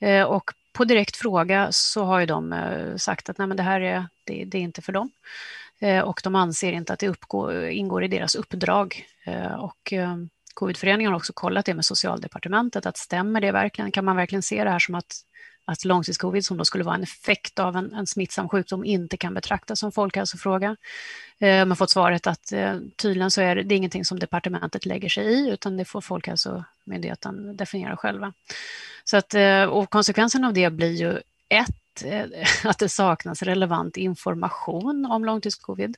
Eh, 0.00 0.22
och 0.22 0.50
på 0.72 0.84
direkt 0.84 1.16
fråga 1.16 1.68
så 1.70 2.04
har 2.04 2.20
ju 2.20 2.26
de 2.26 2.52
eh, 2.52 2.96
sagt 2.96 3.28
att 3.28 3.38
nej, 3.38 3.48
men 3.48 3.56
det 3.56 3.62
här 3.62 3.80
är, 3.80 4.06
det, 4.24 4.44
det 4.44 4.58
är 4.58 4.62
inte 4.62 4.82
för 4.82 4.92
dem. 4.92 5.10
Eh, 5.80 6.00
och 6.00 6.20
de 6.24 6.34
anser 6.34 6.72
inte 6.72 6.92
att 6.92 6.98
det 6.98 7.08
uppgår, 7.08 7.66
ingår 7.66 8.04
i 8.04 8.08
deras 8.08 8.34
uppdrag. 8.34 9.06
Eh, 9.26 9.54
och 9.54 9.92
eh, 9.92 10.16
Covidföreningen 10.58 11.12
har 11.12 11.16
också 11.16 11.32
kollat 11.32 11.66
det 11.66 11.74
med 11.74 11.84
socialdepartementet, 11.84 12.86
att 12.86 12.96
stämmer 12.96 13.40
det 13.40 13.52
verkligen? 13.52 13.92
Kan 13.92 14.04
man 14.04 14.16
verkligen 14.16 14.42
se 14.42 14.64
det 14.64 14.70
här 14.70 14.78
som 14.78 14.94
att, 14.94 15.16
att 15.64 15.84
långtidscovid, 15.84 16.44
som 16.44 16.56
då 16.56 16.64
skulle 16.64 16.84
vara 16.84 16.94
en 16.94 17.02
effekt 17.02 17.58
av 17.58 17.76
en, 17.76 17.94
en 17.94 18.06
smittsam 18.06 18.48
sjukdom, 18.48 18.84
inte 18.84 19.16
kan 19.16 19.34
betraktas 19.34 19.78
som 19.80 19.92
folkhälsofråga? 19.92 20.76
Eh, 21.38 21.58
man 21.58 21.70
har 21.70 21.76
fått 21.76 21.90
svaret 21.90 22.26
att 22.26 22.52
eh, 22.52 22.78
tydligen 22.96 23.30
så 23.30 23.40
är 23.40 23.56
det, 23.56 23.62
det 23.62 23.74
är 23.74 23.76
ingenting 23.76 24.04
som 24.04 24.18
departementet 24.18 24.86
lägger 24.86 25.08
sig 25.08 25.24
i, 25.24 25.50
utan 25.50 25.76
det 25.76 25.84
får 25.84 26.00
Folkhälsomyndigheten 26.00 27.56
definiera 27.56 27.96
själva. 27.96 28.32
Så 29.04 29.16
att, 29.16 29.34
eh, 29.34 29.64
och 29.64 29.90
konsekvensen 29.90 30.44
av 30.44 30.52
det 30.52 30.70
blir 30.70 30.92
ju 30.92 31.20
ett, 31.48 31.87
Eh, 32.02 32.26
att 32.64 32.78
det 32.78 32.88
saknas 32.88 33.42
relevant 33.42 33.96
information 33.96 35.06
om 35.06 35.24
långtidscovid. 35.24 35.96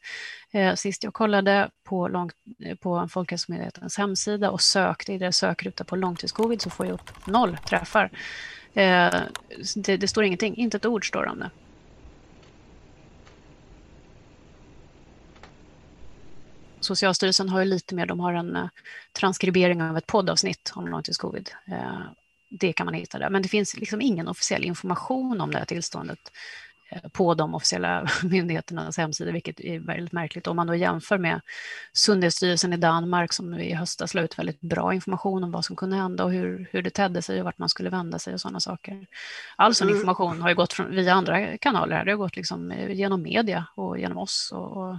Eh, 0.51 0.74
sist 0.74 1.05
jag 1.05 1.14
kollade 1.14 1.70
på, 1.84 2.09
lång, 2.09 2.30
eh, 2.64 2.76
på 2.76 3.09
Folkhälsomyndighetens 3.09 3.98
hemsida 3.98 4.51
och 4.51 4.61
sökte 4.61 5.12
i 5.12 5.18
deras 5.18 5.36
sökruta 5.36 5.84
på 5.84 5.96
långtidscovid 5.96 6.62
så 6.62 6.70
får 6.70 6.86
jag 6.86 6.94
upp 6.94 7.26
noll 7.26 7.57
träffar. 7.57 8.11
Det, 9.74 9.96
det 9.96 10.09
står 10.09 10.24
ingenting, 10.24 10.57
inte 10.57 10.76
ett 10.76 10.86
ord 10.86 11.09
står 11.09 11.26
om 11.26 11.38
det. 11.38 11.51
Socialstyrelsen 16.80 17.48
har 17.48 17.59
ju 17.59 17.64
lite 17.64 17.94
mer, 17.94 18.07
de 18.07 18.20
har 18.20 18.34
en 18.34 18.68
transkribering 19.12 19.82
av 19.82 19.96
ett 19.96 20.07
poddavsnitt 20.07 20.72
om 20.74 20.88
långtidscovid 20.88 21.51
det 22.51 22.72
kan 22.72 22.84
man 22.84 22.94
hitta 22.94 23.18
där. 23.18 23.30
Men 23.30 23.42
det 23.42 23.48
finns 23.48 23.76
liksom 23.76 24.01
ingen 24.01 24.28
officiell 24.28 24.64
information 24.64 25.40
om 25.40 25.51
det 25.51 25.59
här 25.59 25.64
tillståndet 25.64 26.18
eh, 26.90 27.09
på 27.09 27.34
de 27.34 27.55
officiella 27.55 28.09
myndigheternas 28.22 28.96
hemsidor, 28.96 29.32
vilket 29.32 29.61
är 29.61 29.78
väldigt 29.78 30.12
märkligt. 30.12 30.46
Om 30.46 30.57
man 30.57 30.66
då 30.66 30.74
jämför 30.74 31.18
med 31.18 31.40
Sundhetsstyrelsen 31.92 32.72
i 32.72 32.76
Danmark 32.76 33.32
som 33.32 33.55
i 33.55 33.74
höstas 33.74 34.14
la 34.14 34.22
ut 34.22 34.38
väldigt 34.38 34.61
bra 34.61 34.94
information 34.94 35.44
om 35.44 35.51
vad 35.51 35.64
som 35.64 35.76
kunde 35.76 35.96
hända 35.96 36.24
och 36.24 36.32
hur, 36.32 36.68
hur 36.72 36.82
det 36.82 36.90
tedde 36.90 37.22
sig 37.22 37.38
och 37.38 37.44
vart 37.44 37.59
man 37.59 37.68
skulle 37.68 37.90
vända 37.90 38.18
sig 38.18 38.34
och 38.34 38.40
sådana 38.40 38.61
saker. 38.61 39.07
All 39.57 39.74
sån 39.74 39.90
information 39.90 40.42
har 40.42 40.48
ju 40.48 40.55
gått 40.55 40.72
från, 40.72 40.90
via 40.90 41.14
andra 41.14 41.59
kanaler, 41.59 42.05
det 42.05 42.11
har 42.11 42.18
gått 42.18 42.36
liksom 42.36 42.72
genom 42.88 43.22
media 43.22 43.66
och 43.74 43.98
genom 43.98 44.18
oss. 44.18 44.51
och, 44.53 44.76
och 44.76 44.96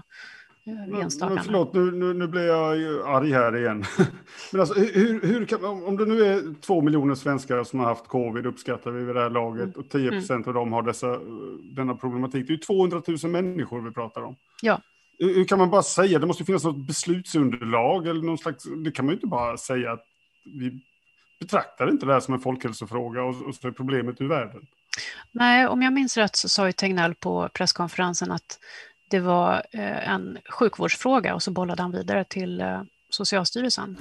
enstaka. 0.66 1.34
Men 1.34 1.43
förlåt, 1.43 1.74
nu, 1.74 1.91
nu, 1.91 2.14
nu 2.14 2.28
blir 2.28 2.47
jag 2.47 2.74
arg 3.07 3.32
här 3.32 3.57
igen. 3.57 3.86
Men 4.51 4.62
alltså, 4.62 4.80
hur, 4.80 5.22
hur 5.22 5.45
kan, 5.45 5.66
om 5.66 5.97
det 5.97 6.05
nu 6.05 6.26
är 6.26 6.62
två 6.62 6.82
miljoner 6.82 7.16
svenskar 7.16 7.64
som 7.64 7.80
har 7.80 7.88
haft 7.88 8.07
covid, 8.07 8.45
uppskattar 8.45 8.91
vi 8.91 9.03
vid 9.03 9.16
det 9.16 9.22
här 9.22 9.30
laget, 9.30 9.64
mm. 9.64 9.80
och 9.80 9.89
10 9.89 10.01
mm. 10.01 10.20
procent 10.20 10.47
av 10.47 10.53
dem 10.53 10.74
har 10.74 10.82
dessa, 10.82 11.20
denna 11.76 11.95
problematik. 11.95 12.47
Det 12.47 12.53
är 12.53 12.57
200 12.57 13.01
000 13.07 13.32
människor 13.32 13.82
vi 13.82 13.91
pratar 13.91 14.22
om. 14.22 14.36
Ja. 14.62 14.82
Hur, 15.20 15.36
hur 15.36 15.45
kan 15.45 15.59
man 15.59 15.70
bara 15.70 15.84
säga, 15.84 16.20
det 16.20 16.28
måste 16.28 16.45
finnas 16.45 16.64
något 16.64 16.88
beslutsunderlag 16.88 18.07
eller 18.07 18.22
någon 18.22 18.38
slags, 18.38 18.64
det 18.84 18.91
kan 18.91 19.05
man 19.05 19.12
ju 19.12 19.16
inte 19.16 19.28
bara 19.28 19.57
säga 19.57 19.91
att 19.91 20.05
vi 20.45 20.82
betraktar 21.39 21.89
inte 21.89 22.05
det 22.05 22.14
här 22.14 22.20
som 22.20 22.34
en 22.34 22.39
folkhälsofråga 22.39 23.24
och, 23.24 23.41
och 23.41 23.55
så 23.55 23.68
är 23.68 23.72
problemet 23.72 24.22
ur 24.22 24.28
världen. 24.28 24.62
Nej, 25.32 25.68
om 25.68 25.82
jag 25.82 25.93
minns 25.93 26.18
rätt 26.18 26.36
så 26.36 26.49
sa 26.49 26.68
ju 26.68 26.72
Tegnell 26.72 27.16
på 27.16 27.49
presskonferensen 27.53 28.32
att 28.32 28.59
det 29.12 29.20
var 29.20 29.53
eh, 29.72 30.09
en 30.14 30.38
sjukvårdsfråga 30.49 31.36
och 31.36 31.43
så 31.43 31.51
bollade 31.51 31.82
han 31.82 31.91
vidare 31.91 32.24
till 32.24 32.62
eh, 32.62 32.82
Socialstyrelsen. 33.09 33.97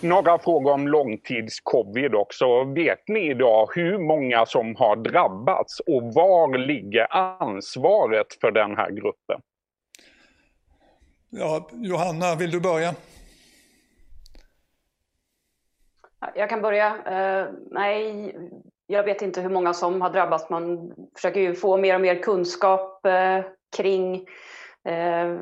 Några 0.00 0.38
frågor 0.38 0.72
om 0.72 0.88
långtidscovid 0.88 2.14
också. 2.14 2.64
Vet 2.64 3.08
ni 3.08 3.30
idag 3.30 3.68
hur 3.74 3.98
många 3.98 4.46
som 4.46 4.76
har 4.76 4.96
drabbats 4.96 5.80
och 5.80 6.02
var 6.02 6.58
ligger 6.58 7.06
ansvaret 7.42 8.26
för 8.40 8.50
den 8.50 8.76
här 8.76 8.90
gruppen? 8.90 9.40
Ja, 11.30 11.68
Johanna, 11.72 12.34
vill 12.34 12.50
du 12.50 12.60
börja? 12.60 12.94
Jag 16.34 16.48
kan 16.48 16.62
börja. 16.62 16.94
Uh, 16.94 17.52
nej, 17.70 18.36
jag 18.86 19.04
vet 19.04 19.22
inte 19.22 19.40
hur 19.40 19.50
många 19.50 19.74
som 19.74 20.00
har 20.02 20.10
drabbats. 20.10 20.50
Man 20.50 20.92
försöker 21.14 21.40
ju 21.40 21.54
få 21.54 21.76
mer 21.76 21.94
och 21.94 22.00
mer 22.00 22.22
kunskap 22.22 23.00
uh, 23.06 23.44
kring 23.74 24.14
eh, 24.88 25.38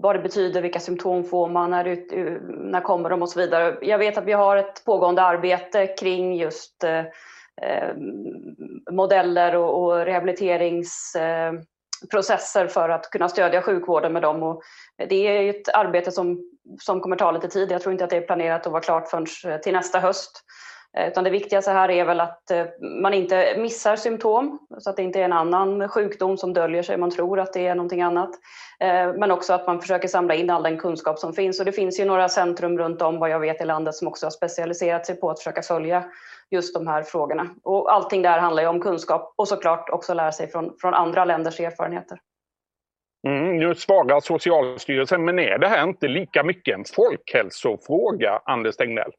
vad 0.00 0.14
det 0.14 0.22
betyder, 0.22 0.62
vilka 0.62 0.80
symptom 0.80 1.24
får 1.24 1.48
man, 1.48 1.70
när, 1.70 1.84
ut, 1.84 2.12
när 2.48 2.80
kommer 2.80 3.10
de 3.10 3.22
och 3.22 3.28
så 3.28 3.40
vidare. 3.40 3.78
Jag 3.82 3.98
vet 3.98 4.18
att 4.18 4.24
vi 4.24 4.32
har 4.32 4.56
ett 4.56 4.84
pågående 4.84 5.22
arbete 5.22 5.86
kring 5.86 6.36
just 6.36 6.84
eh, 6.84 7.04
eh 7.62 7.94
modeller 8.90 9.56
och, 9.56 9.82
och 9.82 9.96
rehabiliteringsprocesser 9.96 12.64
eh, 12.64 12.68
för 12.68 12.88
att 12.88 13.10
kunna 13.10 13.28
stödja 13.28 13.62
sjukvården 13.62 14.12
med 14.12 14.22
dem. 14.22 14.42
Och 14.42 14.62
det 15.08 15.26
är 15.26 15.50
ett 15.50 15.74
arbete 15.74 16.12
som, 16.12 16.50
som 16.80 17.00
kommer 17.00 17.16
ta 17.16 17.30
lite 17.30 17.48
tid. 17.48 17.70
Jag 17.70 17.82
tror 17.82 17.92
inte 17.92 18.04
att 18.04 18.10
det 18.10 18.16
är 18.16 18.26
planerat 18.26 18.66
att 18.66 18.72
vara 18.72 18.82
klart 18.82 19.08
förrän 19.08 19.26
eh, 19.46 19.58
till 19.60 19.72
nästa 19.72 19.98
höst. 19.98 20.42
Eh, 20.96 21.08
utan 21.08 21.24
det 21.24 21.30
viktigaste 21.30 21.70
här 21.70 21.90
är 21.90 22.04
väl 22.04 22.20
att 22.20 22.50
eh, 22.50 22.64
man 23.02 23.14
inte 23.14 23.54
missar 23.58 23.96
symptom, 23.96 24.58
så 24.78 24.90
att 24.90 24.96
det 24.96 25.02
inte 25.02 25.20
är 25.20 25.24
en 25.24 25.32
annan 25.32 25.88
sjukdom 25.88 26.36
som 26.36 26.52
döljer 26.52 26.82
sig, 26.82 26.96
man 26.96 27.10
tror 27.10 27.40
att 27.40 27.52
det 27.52 27.66
är 27.66 27.74
någonting 27.74 28.02
annat. 28.02 28.30
Eh, 28.80 29.12
men 29.12 29.30
också 29.30 29.52
att 29.52 29.66
man 29.66 29.80
försöker 29.80 30.08
samla 30.08 30.34
in 30.34 30.50
all 30.50 30.62
den 30.62 30.78
kunskap 30.78 31.18
som 31.18 31.32
finns. 31.32 31.60
Och 31.60 31.66
det 31.66 31.72
finns 31.72 32.00
ju 32.00 32.04
några 32.04 32.28
centrum 32.28 32.78
runt 32.78 33.02
om, 33.02 33.18
vad 33.18 33.30
jag 33.30 33.40
vet, 33.40 33.60
i 33.60 33.64
landet 33.64 33.94
som 33.94 34.08
också 34.08 34.26
har 34.26 34.30
specialiserat 34.30 35.06
sig 35.06 35.20
på 35.20 35.30
att 35.30 35.38
försöka 35.38 35.62
följa 35.62 36.04
just 36.50 36.74
de 36.74 36.86
här 36.86 37.02
frågorna. 37.02 37.48
Och 37.62 37.92
allting 37.92 38.22
där 38.22 38.38
handlar 38.38 38.62
ju 38.62 38.68
om 38.68 38.80
kunskap 38.80 39.34
och 39.36 39.48
såklart 39.48 39.90
också 39.90 40.14
lära 40.14 40.32
sig 40.32 40.50
från, 40.50 40.76
från 40.80 40.94
andra 40.94 41.24
länders 41.24 41.60
erfarenheter. 41.60 42.18
Mm, 43.26 43.56
nu 43.56 43.74
svarar 43.74 44.20
Socialstyrelsen, 44.20 45.24
men 45.24 45.38
är 45.38 45.58
det 45.58 45.68
här 45.68 45.84
inte 45.84 46.08
lika 46.08 46.42
mycket 46.42 46.74
en 46.74 46.84
folkhälsofråga, 46.94 48.40
Anders 48.44 48.76
Tegnell? 48.76 49.12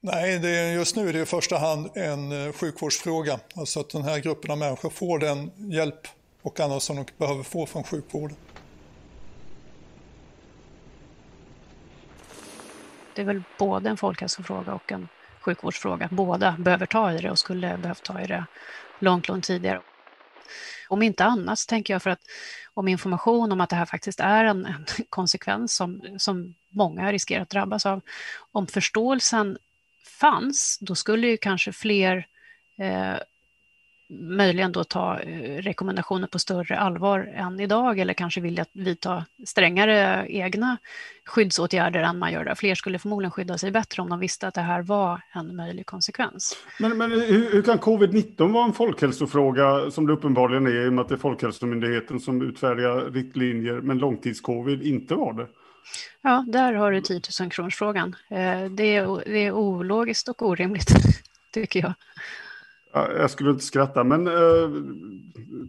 Nej, 0.00 0.38
det 0.38 0.48
är, 0.48 0.72
just 0.72 0.96
nu 0.96 1.08
är 1.08 1.12
det 1.12 1.20
i 1.20 1.26
första 1.26 1.58
hand 1.58 1.90
en 1.94 2.46
eh, 2.46 2.52
sjukvårdsfråga. 2.52 3.40
Alltså 3.54 3.80
att 3.80 3.90
den 3.90 4.02
här 4.02 4.18
gruppen 4.18 4.50
av 4.50 4.58
människor 4.58 4.90
får 4.90 5.18
den 5.18 5.50
hjälp 5.72 6.08
och 6.42 6.60
annat 6.60 6.82
som 6.82 6.96
de 6.96 7.04
behöver 7.18 7.42
få 7.42 7.66
från 7.66 7.84
sjukvården. 7.84 8.36
Det 13.14 13.22
är 13.22 13.26
väl 13.26 13.42
både 13.58 13.90
en 13.90 13.96
folkhälsofråga 13.96 14.74
och 14.74 14.92
en 14.92 15.08
sjukvårdsfråga. 15.40 16.08
Båda 16.12 16.56
behöver 16.58 16.86
ta 16.86 17.12
i 17.12 17.18
det 17.18 17.30
och 17.30 17.38
skulle 17.38 17.78
behövt 17.78 18.02
ta 18.02 18.20
i 18.20 18.26
det 18.26 18.44
långt, 18.98 19.28
långt 19.28 19.44
tidigare. 19.44 19.82
Om 20.88 21.02
inte 21.02 21.24
annat 21.24 21.58
så 21.58 21.66
tänker 21.66 21.94
jag 21.94 22.02
för 22.02 22.10
att 22.10 22.22
om 22.74 22.88
information 22.88 23.52
om 23.52 23.60
att 23.60 23.70
det 23.70 23.76
här 23.76 23.86
faktiskt 23.86 24.20
är 24.20 24.44
en, 24.44 24.66
en 24.66 24.86
konsekvens 25.08 25.74
som, 25.74 26.00
som 26.18 26.54
många 26.70 27.12
riskerar 27.12 27.42
att 27.42 27.50
drabbas 27.50 27.86
av, 27.86 28.00
om 28.52 28.66
förståelsen 28.66 29.58
fanns, 30.08 30.78
då 30.80 30.94
skulle 30.94 31.26
ju 31.28 31.36
kanske 31.36 31.72
fler 31.72 32.26
eh, 32.78 33.16
möjligen 34.10 34.72
då 34.72 34.84
ta 34.84 35.20
eh, 35.20 35.62
rekommendationer 35.62 36.26
på 36.26 36.38
större 36.38 36.78
allvar 36.78 37.32
än 37.34 37.60
idag 37.60 37.98
eller 37.98 38.14
kanske 38.14 38.40
vilja 38.40 38.64
vidta 38.72 39.24
strängare 39.46 40.26
egna 40.28 40.76
skyddsåtgärder 41.24 42.02
än 42.02 42.18
man 42.18 42.32
gör 42.32 42.44
där. 42.44 42.54
Fler 42.54 42.74
skulle 42.74 42.98
förmodligen 42.98 43.30
skydda 43.30 43.58
sig 43.58 43.70
bättre 43.70 44.02
om 44.02 44.08
de 44.08 44.20
visste 44.20 44.48
att 44.48 44.54
det 44.54 44.60
här 44.60 44.82
var 44.82 45.20
en 45.32 45.56
möjlig 45.56 45.86
konsekvens. 45.86 46.56
Men, 46.78 46.98
men 46.98 47.10
hur, 47.10 47.52
hur 47.52 47.62
kan 47.62 47.78
covid-19 47.78 48.52
vara 48.52 48.64
en 48.64 48.72
folkhälsofråga 48.72 49.90
som 49.90 50.06
det 50.06 50.12
uppenbarligen 50.12 50.66
är 50.66 50.86
i 50.86 50.88
och 50.88 50.92
med 50.92 51.02
att 51.02 51.08
det 51.08 51.14
är 51.14 51.18
Folkhälsomyndigheten 51.18 52.20
som 52.20 52.42
utfärdar 52.42 53.10
riktlinjer 53.10 53.80
men 53.80 53.98
långtidscovid 53.98 54.82
inte 54.82 55.14
var 55.14 55.32
det? 55.32 55.46
Ja, 56.22 56.44
där 56.48 56.72
har 56.72 56.92
du 56.92 57.00
10 57.00 57.20
000 57.40 57.50
kronsfrågan. 57.50 58.16
Eh, 58.30 58.64
det 58.70 58.96
är, 58.96 59.22
det 59.24 59.38
är 59.38 59.52
ologiskt 59.52 60.28
och 60.28 60.42
orimligt, 60.42 60.88
tycker 61.52 61.80
jag. 61.80 61.92
Ja, 62.92 63.12
jag 63.12 63.30
skulle 63.30 63.50
inte 63.50 63.64
skratta, 63.64 64.04
men 64.04 64.28
uh, 64.28 64.84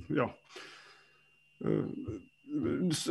ja. 0.08 0.36
Uh, 1.66 1.86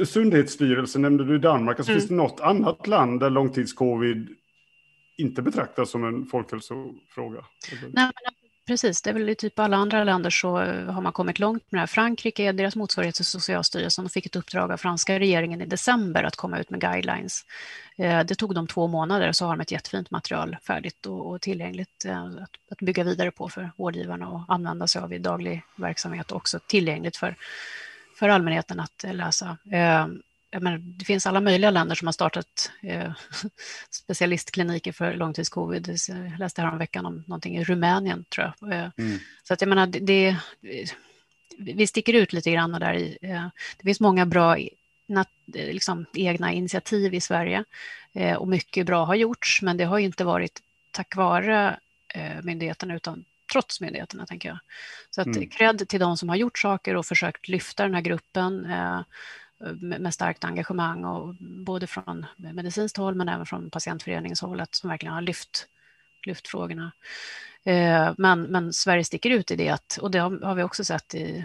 Sundhetsstyrelsen 0.04 1.02
nämnde 1.02 1.24
du 1.24 1.36
i 1.36 1.38
Danmark. 1.38 1.78
Alltså, 1.78 1.92
mm. 1.92 2.00
Finns 2.00 2.08
det 2.08 2.14
något 2.14 2.40
annat 2.40 2.86
land 2.86 3.20
där 3.20 3.30
långtidscovid 3.30 4.28
inte 5.16 5.42
betraktas 5.42 5.90
som 5.90 6.04
en 6.04 6.26
folkhälsofråga? 6.26 7.44
Nej, 7.92 8.12
precis. 8.68 9.02
Det 9.02 9.10
är 9.10 9.14
väl 9.14 9.28
i 9.28 9.34
typ 9.34 9.58
alla 9.58 9.76
andra 9.76 10.04
länder 10.04 10.30
så 10.30 10.60
eh, 10.60 10.84
har 10.84 11.02
man 11.02 11.12
kommit 11.12 11.38
långt 11.38 11.62
med 11.70 11.78
det 11.78 11.80
här. 11.80 11.86
Frankrike, 11.86 12.52
deras 12.52 12.76
motsvarighet 12.76 13.14
till 13.14 13.24
Socialstyrelsen, 13.24 14.08
fick 14.08 14.26
ett 14.26 14.36
uppdrag 14.36 14.72
av 14.72 14.76
franska 14.76 15.18
regeringen 15.18 15.60
i 15.60 15.66
december 15.66 16.24
att 16.24 16.36
komma 16.36 16.58
ut 16.58 16.70
med 16.70 16.80
guidelines. 16.80 17.44
Eh, 17.98 18.20
det 18.24 18.34
tog 18.34 18.54
dem 18.54 18.66
två 18.66 18.86
månader 18.86 19.32
så 19.32 19.46
har 19.46 19.56
de 19.56 19.60
ett 19.60 19.72
jättefint 19.72 20.10
material 20.10 20.56
färdigt 20.66 21.06
och, 21.06 21.40
tillgängligt 21.40 22.04
eh, 22.04 22.24
att, 22.24 22.50
att 22.70 22.78
bygga 22.78 23.04
vidare 23.04 23.30
på 23.30 23.48
för 23.48 23.70
vårdgivarna 23.76 24.28
och 24.28 24.42
använda 24.48 24.86
sig 24.86 25.02
av 25.02 25.12
i 25.12 25.18
daglig 25.18 25.62
verksamhet 25.76 26.30
och 26.30 26.36
också 26.36 26.58
tillgängligt 26.66 27.16
för, 27.16 27.34
för 28.18 28.28
allmänheten 28.28 28.80
att 28.80 29.04
läsa 29.12 29.56
menar, 30.62 30.78
det 30.78 31.04
finns 31.04 31.26
alla 31.26 31.40
möjliga 31.40 31.70
länder 31.70 31.94
som 31.94 32.08
har 32.08 32.12
startat 32.12 32.70
eh, 32.82 33.12
specialistkliniker 33.90 34.92
för 34.92 35.14
långtidscovid. 35.14 35.96
Jag 36.08 36.38
läste 36.38 36.62
häromveckan 36.62 37.06
om 37.06 37.24
någonting 37.26 37.56
i 37.56 37.64
Rumänien, 37.64 38.24
tror 38.28 38.52
jag. 38.60 38.72
Eh, 38.72 38.90
mm. 38.98 39.18
Så 39.42 39.54
att 39.54 39.60
jag 39.60 39.68
menar, 39.68 39.86
det, 39.86 40.00
det, 40.00 40.36
vi 41.58 41.86
sticker 41.86 42.12
ut 42.12 42.32
lite 42.32 42.50
grann 42.50 42.72
där 42.72 42.94
i. 42.94 43.18
Eh, 43.22 43.46
det 43.76 43.84
finns 43.84 44.00
många 44.00 44.26
bra 44.26 44.56
nat, 45.06 45.28
liksom, 45.46 46.06
egna 46.14 46.52
initiativ 46.52 47.14
i 47.14 47.20
Sverige 47.20 47.64
eh, 48.12 48.36
och 48.36 48.48
mycket 48.48 48.86
bra 48.86 49.04
har 49.04 49.14
gjorts, 49.14 49.62
men 49.62 49.76
det 49.76 49.84
har 49.84 49.98
inte 49.98 50.24
varit 50.24 50.62
tack 50.90 51.16
vare 51.16 51.78
eh, 52.14 52.42
myndigheterna 52.42 52.96
utan 52.96 53.24
trots 53.52 53.80
myndigheterna, 53.80 54.26
tänker 54.26 54.48
jag. 54.48 54.58
Så 55.10 55.20
att 55.20 55.26
mm. 55.26 55.48
cred 55.48 55.88
till 55.88 56.00
de 56.00 56.16
som 56.16 56.28
har 56.28 56.36
gjort 56.36 56.58
saker 56.58 56.96
och 56.96 57.06
försökt 57.06 57.48
lyfta 57.48 57.82
den 57.82 57.94
här 57.94 58.00
gruppen 58.00 58.64
eh, 58.64 59.00
Eh, 59.64 59.72
med 59.80 60.14
starkt 60.14 60.44
engagemang 60.44 61.04
och 61.04 61.34
både 61.40 61.86
från 61.86 62.26
medicinskt 62.36 62.96
håll 62.96 63.14
men 63.14 63.28
även 63.28 63.46
från 63.46 63.70
patientföreningens 63.70 64.40
håll 64.40 64.60
att 64.60 64.74
som 64.74 64.90
verkligen 64.90 65.14
har 65.14 65.22
lyft, 65.22 65.66
lyft 66.26 66.48
frågorna. 66.48 66.92
Eh, 67.64 68.12
men, 68.18 68.42
men 68.42 68.72
Sverige 68.72 69.04
sticker 69.04 69.30
ut 69.30 69.50
i 69.50 69.56
det 69.56 69.68
att, 69.68 69.98
och 70.02 70.10
det 70.10 70.18
har 70.18 70.54
vi 70.54 70.62
också 70.62 70.84
sett 70.84 71.14
i 71.14 71.44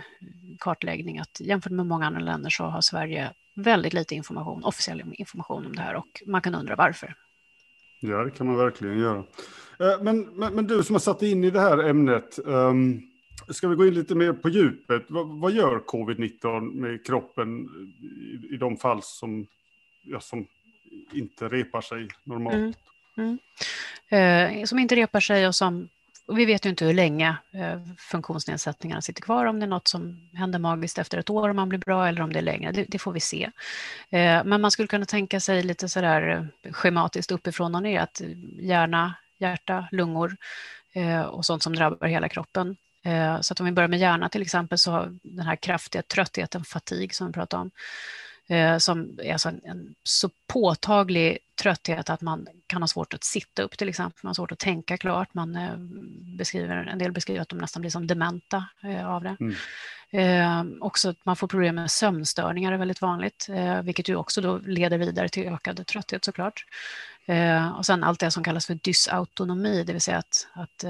kartläggning 0.60 1.20
att 1.20 1.40
jämfört 1.40 1.72
med 1.72 1.86
många 1.86 2.06
andra 2.08 2.22
länder 2.22 2.50
så 2.50 2.64
har 2.64 2.82
Sverige 2.82 3.32
väldigt 3.56 3.94
lite 3.94 4.16
information, 4.16 4.64
officiell 4.64 5.04
information 5.14 5.66
om 5.66 5.76
det 5.76 5.82
här 5.82 5.96
och 5.96 6.24
man 6.26 6.42
kan 6.42 6.56
undra 6.56 6.76
varför. 6.76 7.16
Ja, 8.00 8.18
det 8.18 8.32
kan 8.32 8.48
man 8.48 8.58
verkligen 8.58 9.00
göra. 9.00 9.24
Eh, 9.80 10.02
men, 10.02 10.22
men, 10.22 10.56
men 10.56 10.68
du 10.68 10.84
som 10.84 10.96
har 10.96 11.00
satt 11.00 11.22
in 11.22 11.44
i 11.44 11.52
det 11.52 11.60
här 11.60 11.78
ämnet, 11.90 12.40
um 12.46 13.13
Ska 13.50 13.68
vi 13.68 13.76
gå 13.76 13.88
in 13.88 13.94
lite 13.94 14.16
mer 14.16 14.34
på 14.34 14.50
djupet? 14.50 15.06
Vad, 15.10 15.28
vad 15.28 15.52
gör 15.52 15.80
covid-19 15.80 16.74
med 16.74 17.06
kroppen 17.06 17.68
i, 18.02 18.54
i, 18.54 18.58
de 18.58 18.78
fall 18.78 19.00
som, 19.04 19.48
ja, 20.04 20.20
som 20.20 20.48
inte 21.14 21.48
repar 21.48 21.82
sig 21.82 22.08
normalt? 22.24 22.78
Mm. 23.18 23.38
Mm. 24.10 24.60
Eh, 24.60 24.66
som 24.66 24.80
inte 24.80 24.96
repar 24.96 25.20
sig 25.20 25.48
och 25.48 25.56
som 25.56 25.90
och 26.26 26.38
vi 26.38 26.46
vet 26.46 26.66
ju 26.66 26.70
inte 26.70 26.86
hur 26.86 26.94
länge 26.94 27.38
eh, 27.52 27.80
funktionsnedsättningarna 27.98 29.02
sitter 29.02 29.22
kvar, 29.22 29.46
om 29.46 29.60
det 29.60 29.66
är 29.66 29.68
något 29.68 29.88
som 29.88 30.30
händer 30.34 30.60
magiskt 30.60 30.98
efter 30.98 31.18
ett 31.18 31.30
år 31.30 31.50
om 31.50 31.56
man 31.56 31.70
blir 31.70 31.80
bra 31.80 32.08
eller 32.08 32.22
om 32.22 32.34
det 32.34 32.40
är 32.40 32.44
längre, 32.44 32.72
det, 32.72 32.86
det 32.88 33.00
får 33.00 33.12
vi 33.12 33.20
se. 33.20 33.44
Eh, 34.10 34.44
men 34.44 34.62
man 34.62 34.72
skulle 34.72 34.88
kunna 34.88 35.06
tänka 35.06 35.40
sig 35.40 35.64
lite 35.64 35.90
sådär 35.90 36.50
eh, 36.64 36.72
schematiskt 36.72 37.32
uppifrån 37.32 37.76
och 37.76 37.84
ner, 37.84 38.00
att 38.00 38.22
hjärna, 38.60 39.16
hjärta, 39.38 39.88
lungor 39.92 40.36
eh, 40.94 41.22
och 41.22 41.46
sånt 41.46 41.64
som 41.64 41.76
drabbar 41.76 42.08
hela 42.08 42.30
kroppen 42.30 42.76
så 43.42 43.54
att 43.54 43.60
om 43.60 43.66
vi 43.66 43.72
börjar 43.72 43.88
med 43.88 44.00
hjärna 44.00 44.30
till 44.30 44.42
exempel 44.42 44.78
så 44.78 44.92
har 44.92 45.14
den 45.24 45.46
här 45.46 45.56
kraftiga 45.56 46.02
tröttheten, 46.02 46.64
fatig 46.64 47.16
som 47.16 47.28
vi 47.28 47.34
pratade 47.34 47.62
om, 47.62 47.72
eh, 48.56 48.78
som 48.78 49.20
är 49.24 49.34
alltså 49.34 49.50
en, 49.50 49.62
en, 49.64 49.96
så 50.04 50.30
påtaglig 50.48 51.38
trötthet 51.62 52.10
att 52.10 52.22
man 52.22 52.48
kan 52.68 52.82
ha 52.84 52.88
svårt 52.88 53.14
att 53.14 53.24
sitta 53.24 53.62
upp 53.62 53.78
till 53.78 53.90
exempel, 53.90 54.20
man 54.24 54.30
har 54.30 54.34
svårt 54.34 54.52
att 54.52 54.60
tänka 54.60 54.98
klart, 54.98 55.34
man 55.34 55.56
eh, 55.56 55.78
beskriver, 56.38 56.76
en 56.76 57.00
del 57.00 57.12
beskriver 57.12 57.42
att 57.42 57.50
de 57.50 57.58
nästan 57.58 57.82
blir 57.82 57.92
som 57.92 58.08
dementa 58.08 58.66
av 59.06 59.24
det. 59.24 59.38
Mm. 59.40 59.56
Eh, 60.14 60.64
också 60.80 61.10
att 61.10 61.26
man 61.26 61.36
får 61.36 61.48
problem 61.48 61.76
med 61.76 61.92
sömnstörningar 61.92 62.72
är 62.72 62.78
väldigt 62.78 63.02
vanligt, 63.02 63.48
eh, 63.50 63.82
vilket 63.82 64.10
ju 64.10 64.16
också 64.16 64.42
då 64.42 64.58
leder 64.58 64.98
vidare 64.98 65.30
till 65.30 65.48
ökad 65.48 65.88
trötthet 65.88 66.26
såklart. 66.26 66.66
Eh, 67.26 67.78
och 67.78 67.86
sen 67.86 68.04
allt 68.04 68.20
det 68.20 68.32
som 68.32 68.44
kallas 68.44 68.66
för 68.66 68.74
dysautonomi, 68.74 69.84
det 69.84 69.94
vill 69.94 70.02
säga 70.02 70.18
att, 70.18 70.48
att 70.54 70.84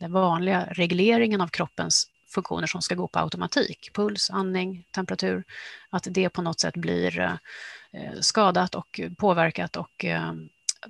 den 0.00 0.12
vanliga 0.12 0.68
regleringen 0.70 1.40
av 1.40 1.48
kroppens 1.48 2.10
funktioner 2.34 2.66
som 2.66 2.82
ska 2.82 2.94
gå 2.94 3.08
på 3.08 3.18
automatik, 3.18 3.90
puls, 3.94 4.30
andning, 4.30 4.86
temperatur, 4.90 5.44
att 5.90 6.06
det 6.10 6.28
på 6.28 6.42
något 6.42 6.60
sätt 6.60 6.76
blir 6.76 7.20
eh, 7.20 8.20
skadat 8.20 8.74
och 8.74 9.00
påverkat 9.18 9.76
och 9.76 10.04
eh, 10.04 10.32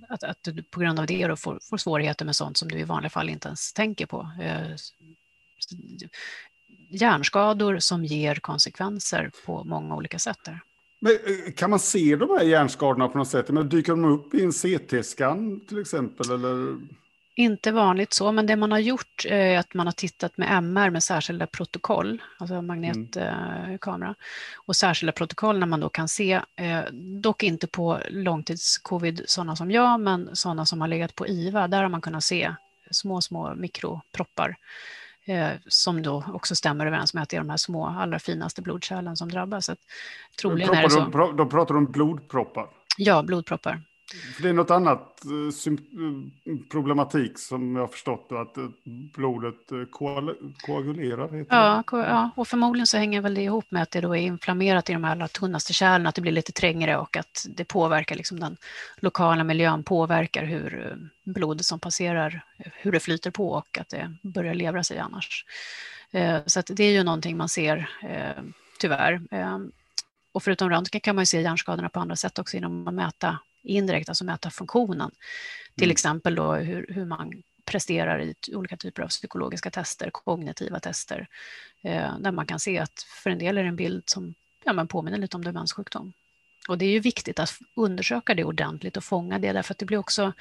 att, 0.09 0.25
att 0.25 0.39
du 0.43 0.63
på 0.63 0.81
grund 0.81 1.01
av 1.01 1.07
det 1.07 1.27
då 1.27 1.37
får, 1.37 1.59
får 1.71 1.77
svårigheter 1.77 2.25
med 2.25 2.37
sånt 2.37 2.57
som 2.57 2.69
du 2.69 2.79
i 2.79 2.85
vanliga 2.85 3.11
fall 3.11 3.29
inte 3.29 3.49
ens 3.49 3.73
tänker 3.73 4.07
på. 4.07 4.31
Eh, 4.43 4.77
hjärnskador 6.91 7.79
som 7.79 8.05
ger 8.05 8.35
konsekvenser 8.35 9.31
på 9.47 9.65
många 9.65 9.95
olika 9.95 10.19
sätt. 10.19 10.39
Där. 10.45 10.61
Men, 11.01 11.53
kan 11.53 11.71
man 11.71 11.79
se 11.79 12.17
de 12.17 12.31
här 12.31 12.45
hjärnskadorna 12.45 13.09
på 13.09 13.19
något 13.19 13.29
sätt? 13.29 13.49
Men 13.49 13.69
dyker 13.69 13.93
de 13.93 14.05
upp 14.05 14.35
i 14.35 14.43
en 14.43 14.53
CT-skan 14.53 15.61
till 15.69 15.81
exempel? 15.81 16.31
Eller? 16.31 16.77
Inte 17.39 17.73
vanligt 17.73 18.13
så, 18.13 18.33
men 18.33 18.47
det 18.47 18.57
man 18.57 18.73
har 18.73 18.79
gjort 18.79 19.25
är 19.29 19.59
att 19.59 19.75
man 19.75 19.87
har 19.87 19.93
tittat 19.93 20.37
med 20.37 20.49
MR 20.51 20.91
med 20.91 21.03
särskilda 21.03 21.47
protokoll, 21.47 22.23
alltså 22.39 22.63
magnetkamera, 22.63 24.09
mm. 24.09 24.15
och 24.57 24.77
särskilda 24.77 25.13
protokoll 25.13 25.59
när 25.59 25.67
man 25.67 25.81
då 25.81 25.89
kan 25.89 26.09
se, 26.09 26.41
eh, 26.57 26.81
dock 27.21 27.43
inte 27.43 27.67
på 27.67 28.01
långtidscovid, 28.11 29.23
sådana 29.27 29.57
som 29.57 29.71
jag, 29.71 30.01
men 30.01 30.37
sådana 30.37 30.67
som 30.67 30.81
har 30.81 30.89
legat 30.89 31.15
på 31.15 31.27
IVA, 31.27 31.69
där 31.69 31.83
har 31.83 31.89
man 31.89 32.01
kunnat 32.01 32.25
se 32.25 32.55
små, 32.91 33.21
små 33.21 33.55
mikroproppar 33.55 34.57
eh, 35.25 35.51
som 35.67 36.03
då 36.03 36.25
också 36.29 36.55
stämmer 36.55 36.87
överens 36.87 37.15
med 37.15 37.23
att 37.23 37.29
det 37.29 37.37
är 37.37 37.41
de 37.41 37.51
här 37.51 37.57
små, 37.57 37.87
allra 37.87 38.19
finaste 38.19 38.63
blodkärlen 38.63 39.17
som 39.17 39.29
drabbas. 39.29 39.67
Så 39.67 39.77
troligen 40.41 40.69
proppar, 40.69 40.79
är 40.79 40.83
det 40.83 40.91
så. 40.91 41.01
De, 41.01 41.37
de 41.37 41.49
pratar 41.49 41.77
om 41.77 41.93
blodproppar? 41.93 42.67
Ja, 42.97 43.23
blodproppar. 43.23 43.81
Det 44.43 44.49
är 44.49 44.53
något 44.53 44.71
annat 44.71 45.25
eh, 45.25 45.73
eh, 45.73 46.59
problematik 46.71 47.39
som 47.39 47.77
jag 47.77 47.83
har 47.83 47.89
förstått 47.89 48.29
att 48.33 48.57
eh, 48.57 48.69
blodet 49.15 49.91
koagulerar. 50.67 51.47
Ja, 51.49 51.83
ja, 51.91 52.31
och 52.37 52.49
förmodligen 52.49 52.87
så 52.87 52.97
hänger 52.97 53.21
väl 53.21 53.35
det 53.35 53.43
ihop 53.43 53.71
med 53.71 53.83
att 53.83 53.91
det 53.91 54.01
då 54.01 54.17
är 54.17 54.21
inflammerat 54.21 54.91
i 54.91 54.93
de 54.93 55.05
allra 55.05 55.29
tunnaste 55.29 55.73
kärlen, 55.73 56.07
att 56.07 56.15
det 56.15 56.21
blir 56.21 56.33
lite 56.33 56.53
trängre 56.53 56.97
och 56.97 57.17
att 57.17 57.47
det 57.49 57.65
påverkar 57.65 58.17
liksom 58.17 58.41
den 58.41 58.57
lokala 58.97 59.45
miljön, 59.45 59.85
påverkar 59.85 60.45
hur 60.45 60.99
blodet 61.25 61.65
som 61.65 61.81
passerar, 61.81 62.45
hur 62.57 62.93
det 62.93 63.01
flyter 63.01 63.31
på 63.31 63.51
och 63.51 63.79
att 63.79 63.89
det 63.89 64.17
börjar 64.23 64.55
levra 64.55 64.85
sig 64.85 64.99
annars. 64.99 65.45
Så 66.47 66.63
det 66.67 66.85
är 66.85 66.93
ju 66.93 67.03
någonting 67.03 67.37
man 67.37 67.49
ser 67.49 67.91
tyvärr. 68.79 69.21
Och 70.33 70.43
förutom 70.43 70.71
röntgen 70.71 71.01
kan 71.01 71.15
man 71.15 71.23
ju 71.23 71.27
se 71.27 71.41
hjärnskadorna 71.41 71.89
på 71.89 72.01
andra 72.01 72.17
sätt 72.17 72.39
också 72.39 72.57
genom 72.57 72.89
att 72.89 72.95
mäta 72.95 73.39
indirekt, 73.67 74.09
alltså 74.09 74.25
mäta 74.25 74.51
funktionen. 74.51 75.11
Till 75.75 75.85
mm. 75.85 75.93
exempel 75.93 76.35
då 76.35 76.55
hur, 76.55 76.87
hur 76.89 77.05
man 77.05 77.43
presterar 77.65 78.21
i 78.21 78.35
olika 78.55 78.77
typer 78.77 79.03
av 79.03 79.09
psykologiska 79.09 79.71
tester, 79.71 80.11
kognitiva 80.11 80.81
tester, 80.81 81.29
eh, 81.83 82.19
där 82.19 82.33
man 82.33 82.47
kan 82.47 82.61
se 82.61 82.79
att 82.79 83.07
för 83.23 83.31
en 83.31 83.39
del 83.39 83.59
är 83.59 83.63
det 83.63 83.69
en 83.69 83.77
bild 83.77 84.03
som 84.07 84.35
ja, 84.65 84.73
men 84.73 84.89
påminner 84.89 85.19
lite 85.19 85.37
om 85.37 85.45
demenssjukdom. 85.45 86.13
Och 86.69 86.79
det 86.79 86.85
är 86.85 86.91
ju 86.91 87.01
viktigt 87.01 87.39
att 87.39 87.59
undersöka 87.75 88.35
det 88.35 88.45
ordentligt 88.45 88.97
och 88.97 89.05
fånga 89.05 89.39
det, 89.39 89.53
därför 89.53 89.75
att 89.75 89.79
det 89.79 89.87
blir 89.87 89.99
också 89.99 90.33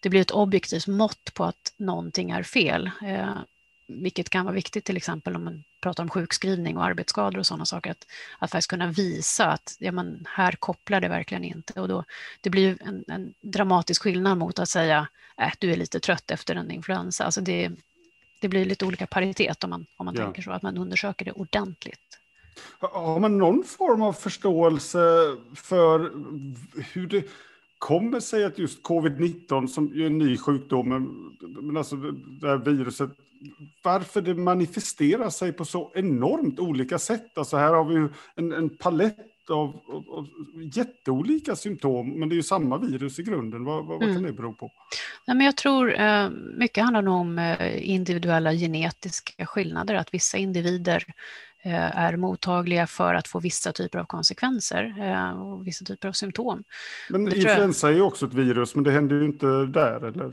det 0.00 0.10
blir 0.10 0.20
ett 0.20 0.30
objektivt 0.30 0.86
mått 0.86 1.34
på 1.34 1.44
att 1.44 1.72
någonting 1.76 2.30
är 2.30 2.42
fel. 2.42 2.90
Eh, 3.02 3.38
vilket 3.86 4.30
kan 4.30 4.44
vara 4.44 4.54
viktigt 4.54 4.84
till 4.84 4.96
exempel 4.96 5.36
om 5.36 5.44
man 5.44 5.64
pratar 5.80 6.02
om 6.02 6.10
sjukskrivning 6.10 6.76
och 6.76 6.84
arbetsskador 6.84 7.38
och 7.38 7.46
sådana 7.46 7.66
saker, 7.66 7.90
att, 7.90 8.06
att 8.38 8.50
faktiskt 8.50 8.70
kunna 8.70 8.86
visa 8.86 9.46
att 9.46 9.76
ja, 9.78 9.92
men 9.92 10.26
här 10.28 10.52
kopplar 10.52 11.00
det 11.00 11.08
verkligen 11.08 11.44
inte. 11.44 11.80
Och 11.80 11.88
då, 11.88 12.04
det 12.40 12.50
blir 12.50 12.78
en, 12.82 13.04
en 13.08 13.34
dramatisk 13.40 14.02
skillnad 14.02 14.38
mot 14.38 14.58
att 14.58 14.68
säga 14.68 15.08
äh, 15.40 15.52
du 15.58 15.72
är 15.72 15.76
lite 15.76 16.00
trött 16.00 16.30
efter 16.30 16.54
en 16.54 16.70
influensa. 16.70 17.24
Alltså 17.24 17.40
det, 17.40 17.70
det 18.40 18.48
blir 18.48 18.64
lite 18.64 18.84
olika 18.84 19.06
paritet 19.06 19.64
om 19.64 19.70
man, 19.70 19.86
om 19.96 20.06
man 20.06 20.14
ja. 20.14 20.24
tänker 20.24 20.42
så, 20.42 20.50
att 20.50 20.62
man 20.62 20.78
undersöker 20.78 21.24
det 21.24 21.32
ordentligt. 21.32 22.20
Har 22.80 23.20
man 23.20 23.38
någon 23.38 23.64
form 23.64 24.02
av 24.02 24.12
förståelse 24.12 24.98
för 25.54 26.12
hur 26.92 27.06
det 27.06 27.24
kommer 27.78 28.20
sig 28.20 28.44
att 28.44 28.58
just 28.58 28.82
covid-19, 28.82 29.66
som 29.66 29.92
är 29.92 30.06
en 30.06 30.18
ny 30.18 30.38
sjukdom, 30.38 30.88
men 31.40 31.76
alltså 31.76 31.96
det 31.96 32.48
här 32.48 32.56
viruset 32.56 33.10
varför 33.82 34.20
det 34.22 34.34
manifesterar 34.34 35.30
sig 35.30 35.52
på 35.52 35.64
så 35.64 35.92
enormt 35.94 36.60
olika 36.60 36.98
sätt. 36.98 37.38
Alltså 37.38 37.56
här 37.56 37.74
har 37.74 37.84
vi 37.84 38.08
en, 38.34 38.52
en 38.52 38.76
palett 38.76 39.34
av, 39.50 39.80
av, 39.88 40.04
av, 40.10 40.28
jätteolika 40.74 41.56
symptom, 41.56 42.10
men 42.18 42.28
det 42.28 42.34
är 42.34 42.36
ju 42.36 42.42
samma 42.42 42.78
virus 42.78 43.18
i 43.18 43.22
grunden. 43.22 43.64
Vad, 43.64 43.86
vad, 43.86 43.98
vad 43.98 44.00
kan 44.00 44.10
mm. 44.10 44.22
det 44.22 44.32
bero 44.32 44.54
på? 44.54 44.70
Nej, 45.26 45.36
men 45.36 45.46
jag 45.46 45.56
tror 45.56 46.00
eh, 46.00 46.30
mycket 46.56 46.84
handlar 46.84 47.02
nog 47.02 47.14
om 47.14 47.38
eh, 47.38 47.90
individuella 47.90 48.52
genetiska 48.52 49.46
skillnader, 49.46 49.94
att 49.94 50.14
vissa 50.14 50.38
individer 50.38 51.04
eh, 51.62 51.98
är 51.98 52.16
mottagliga 52.16 52.86
för 52.86 53.14
att 53.14 53.28
få 53.28 53.40
vissa 53.40 53.72
typer 53.72 53.98
av 53.98 54.04
konsekvenser 54.04 54.94
och 55.42 55.66
vissa 55.66 55.84
typer 55.84 56.08
av 56.08 56.12
symptom. 56.12 56.64
Men 57.10 57.36
influensa 57.36 57.88
är 57.88 57.92
ju 57.92 58.02
också 58.02 58.26
ett 58.26 58.34
virus, 58.34 58.74
men 58.74 58.84
det 58.84 58.90
händer 58.90 59.16
ju 59.16 59.24
inte 59.24 59.46
där, 59.66 60.04
eller? 60.04 60.32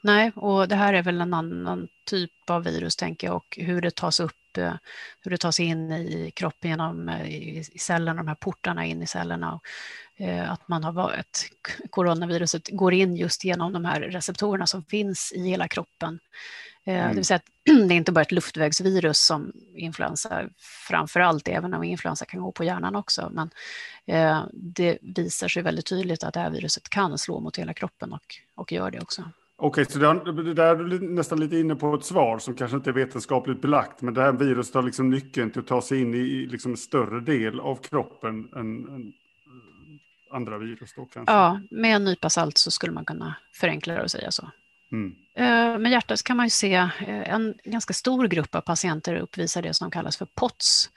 Nej, 0.00 0.32
och 0.34 0.68
det 0.68 0.76
här 0.76 0.94
är 0.94 1.02
väl 1.02 1.20
en 1.20 1.34
annan 1.34 1.88
typ 2.04 2.50
av 2.50 2.64
virus, 2.64 2.96
tänker 2.96 3.26
jag, 3.26 3.36
och 3.36 3.58
hur 3.60 3.80
det 3.80 3.94
tas 3.94 4.20
upp, 4.20 4.58
eh, 4.58 4.74
hur 5.20 5.30
det 5.30 5.38
tas 5.38 5.60
in 5.60 5.92
i 5.92 6.30
kroppen 6.34 6.70
genom 6.70 7.08
eh, 7.08 7.28
i 7.28 7.64
cellerna, 7.78 8.22
de 8.22 8.28
här 8.28 8.34
portarna 8.34 8.84
in 8.84 9.02
i 9.02 9.06
cellerna. 9.06 9.60
Eh, 10.16 10.52
att 10.52 10.68
man 10.68 10.84
har 10.84 10.92
varit, 10.92 11.50
coronaviruset 11.90 12.68
går 12.68 12.94
in 12.94 13.16
just 13.16 13.44
genom 13.44 13.72
de 13.72 13.84
här 13.84 14.00
receptorerna 14.00 14.66
som 14.66 14.84
finns 14.84 15.32
i 15.32 15.48
hela 15.48 15.68
kroppen. 15.68 16.18
Mm. 16.84 17.08
Det 17.08 17.14
vill 17.14 17.24
säga 17.24 17.36
att 17.36 17.50
det 17.88 17.94
är 17.94 17.96
inte 17.96 18.12
bara 18.12 18.22
ett 18.22 18.32
luftvägsvirus 18.32 19.20
som 19.20 19.52
influensa 19.74 20.44
framför 20.88 21.20
allt, 21.20 21.48
även 21.48 21.74
om 21.74 21.84
influensa 21.84 22.24
kan 22.24 22.40
gå 22.40 22.52
på 22.52 22.64
hjärnan 22.64 22.96
också. 22.96 23.30
Men 23.32 23.50
det 24.52 24.98
visar 25.02 25.48
sig 25.48 25.62
väldigt 25.62 25.86
tydligt 25.86 26.24
att 26.24 26.34
det 26.34 26.40
här 26.40 26.50
viruset 26.50 26.88
kan 26.88 27.18
slå 27.18 27.40
mot 27.40 27.58
hela 27.58 27.74
kroppen 27.74 28.12
och, 28.12 28.36
och 28.54 28.72
gör 28.72 28.90
det 28.90 29.00
också. 29.00 29.24
Okej, 29.58 29.86
så 29.86 29.98
det 29.98 30.54
där 30.54 30.76
är 30.76 30.84
du 30.84 31.00
nästan 31.00 31.40
lite 31.40 31.58
inne 31.58 31.76
på 31.76 31.94
ett 31.94 32.04
svar 32.04 32.38
som 32.38 32.54
kanske 32.54 32.76
inte 32.76 32.90
är 32.90 32.94
vetenskapligt 32.94 33.60
belagt, 33.60 34.02
men 34.02 34.14
det 34.14 34.22
här 34.22 34.32
viruset 34.32 34.74
har 34.74 34.82
liksom 34.82 35.10
nyckeln 35.10 35.50
till 35.50 35.60
att 35.60 35.66
ta 35.66 35.82
sig 35.82 36.00
in 36.00 36.14
i 36.14 36.46
liksom 36.46 36.70
en 36.70 36.76
större 36.76 37.20
del 37.20 37.60
av 37.60 37.76
kroppen 37.76 38.48
än, 38.56 38.88
än 38.88 39.12
andra 40.30 40.58
virus 40.58 40.94
då 40.96 41.04
kanske? 41.04 41.34
Ja, 41.34 41.60
med 41.70 41.96
en 41.96 42.04
nypa 42.04 42.30
salt 42.30 42.58
så 42.58 42.70
skulle 42.70 42.92
man 42.92 43.04
kunna 43.04 43.36
förenkla 43.52 43.94
det 43.94 44.02
och 44.02 44.10
säga 44.10 44.30
så. 44.30 44.50
Mm. 44.92 45.14
Eh, 45.34 45.78
med 45.78 45.92
hjärtat 45.92 46.22
kan 46.22 46.36
man 46.36 46.46
ju 46.46 46.50
se 46.50 46.74
eh, 46.74 46.90
en 47.34 47.54
ganska 47.64 47.94
stor 47.94 48.28
grupp 48.28 48.54
av 48.54 48.60
patienter 48.60 49.16
uppvisar 49.16 49.62
det 49.62 49.74
som 49.74 49.90
kallas 49.90 50.16
för 50.16 50.26
POTS, 50.34 50.90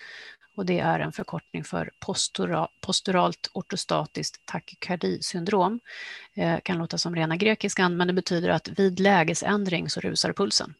och 0.60 0.66
det 0.66 0.80
är 0.80 1.00
en 1.00 1.12
förkortning 1.12 1.64
för 1.64 1.92
postura, 2.00 2.68
posturalt 2.82 3.50
ortostatiskt 3.54 4.46
takykardisyndrom. 4.46 5.80
Eh, 6.34 6.60
kan 6.60 6.78
låta 6.78 6.98
som 6.98 7.16
rena 7.16 7.36
grekiskan, 7.36 7.98
men 7.98 8.08
det 8.08 8.14
betyder 8.14 8.50
att 8.50 8.68
vid 8.68 9.00
lägesändring 9.00 9.90
så 9.90 10.00
rusar 10.00 10.34
pulsen. 10.34 10.74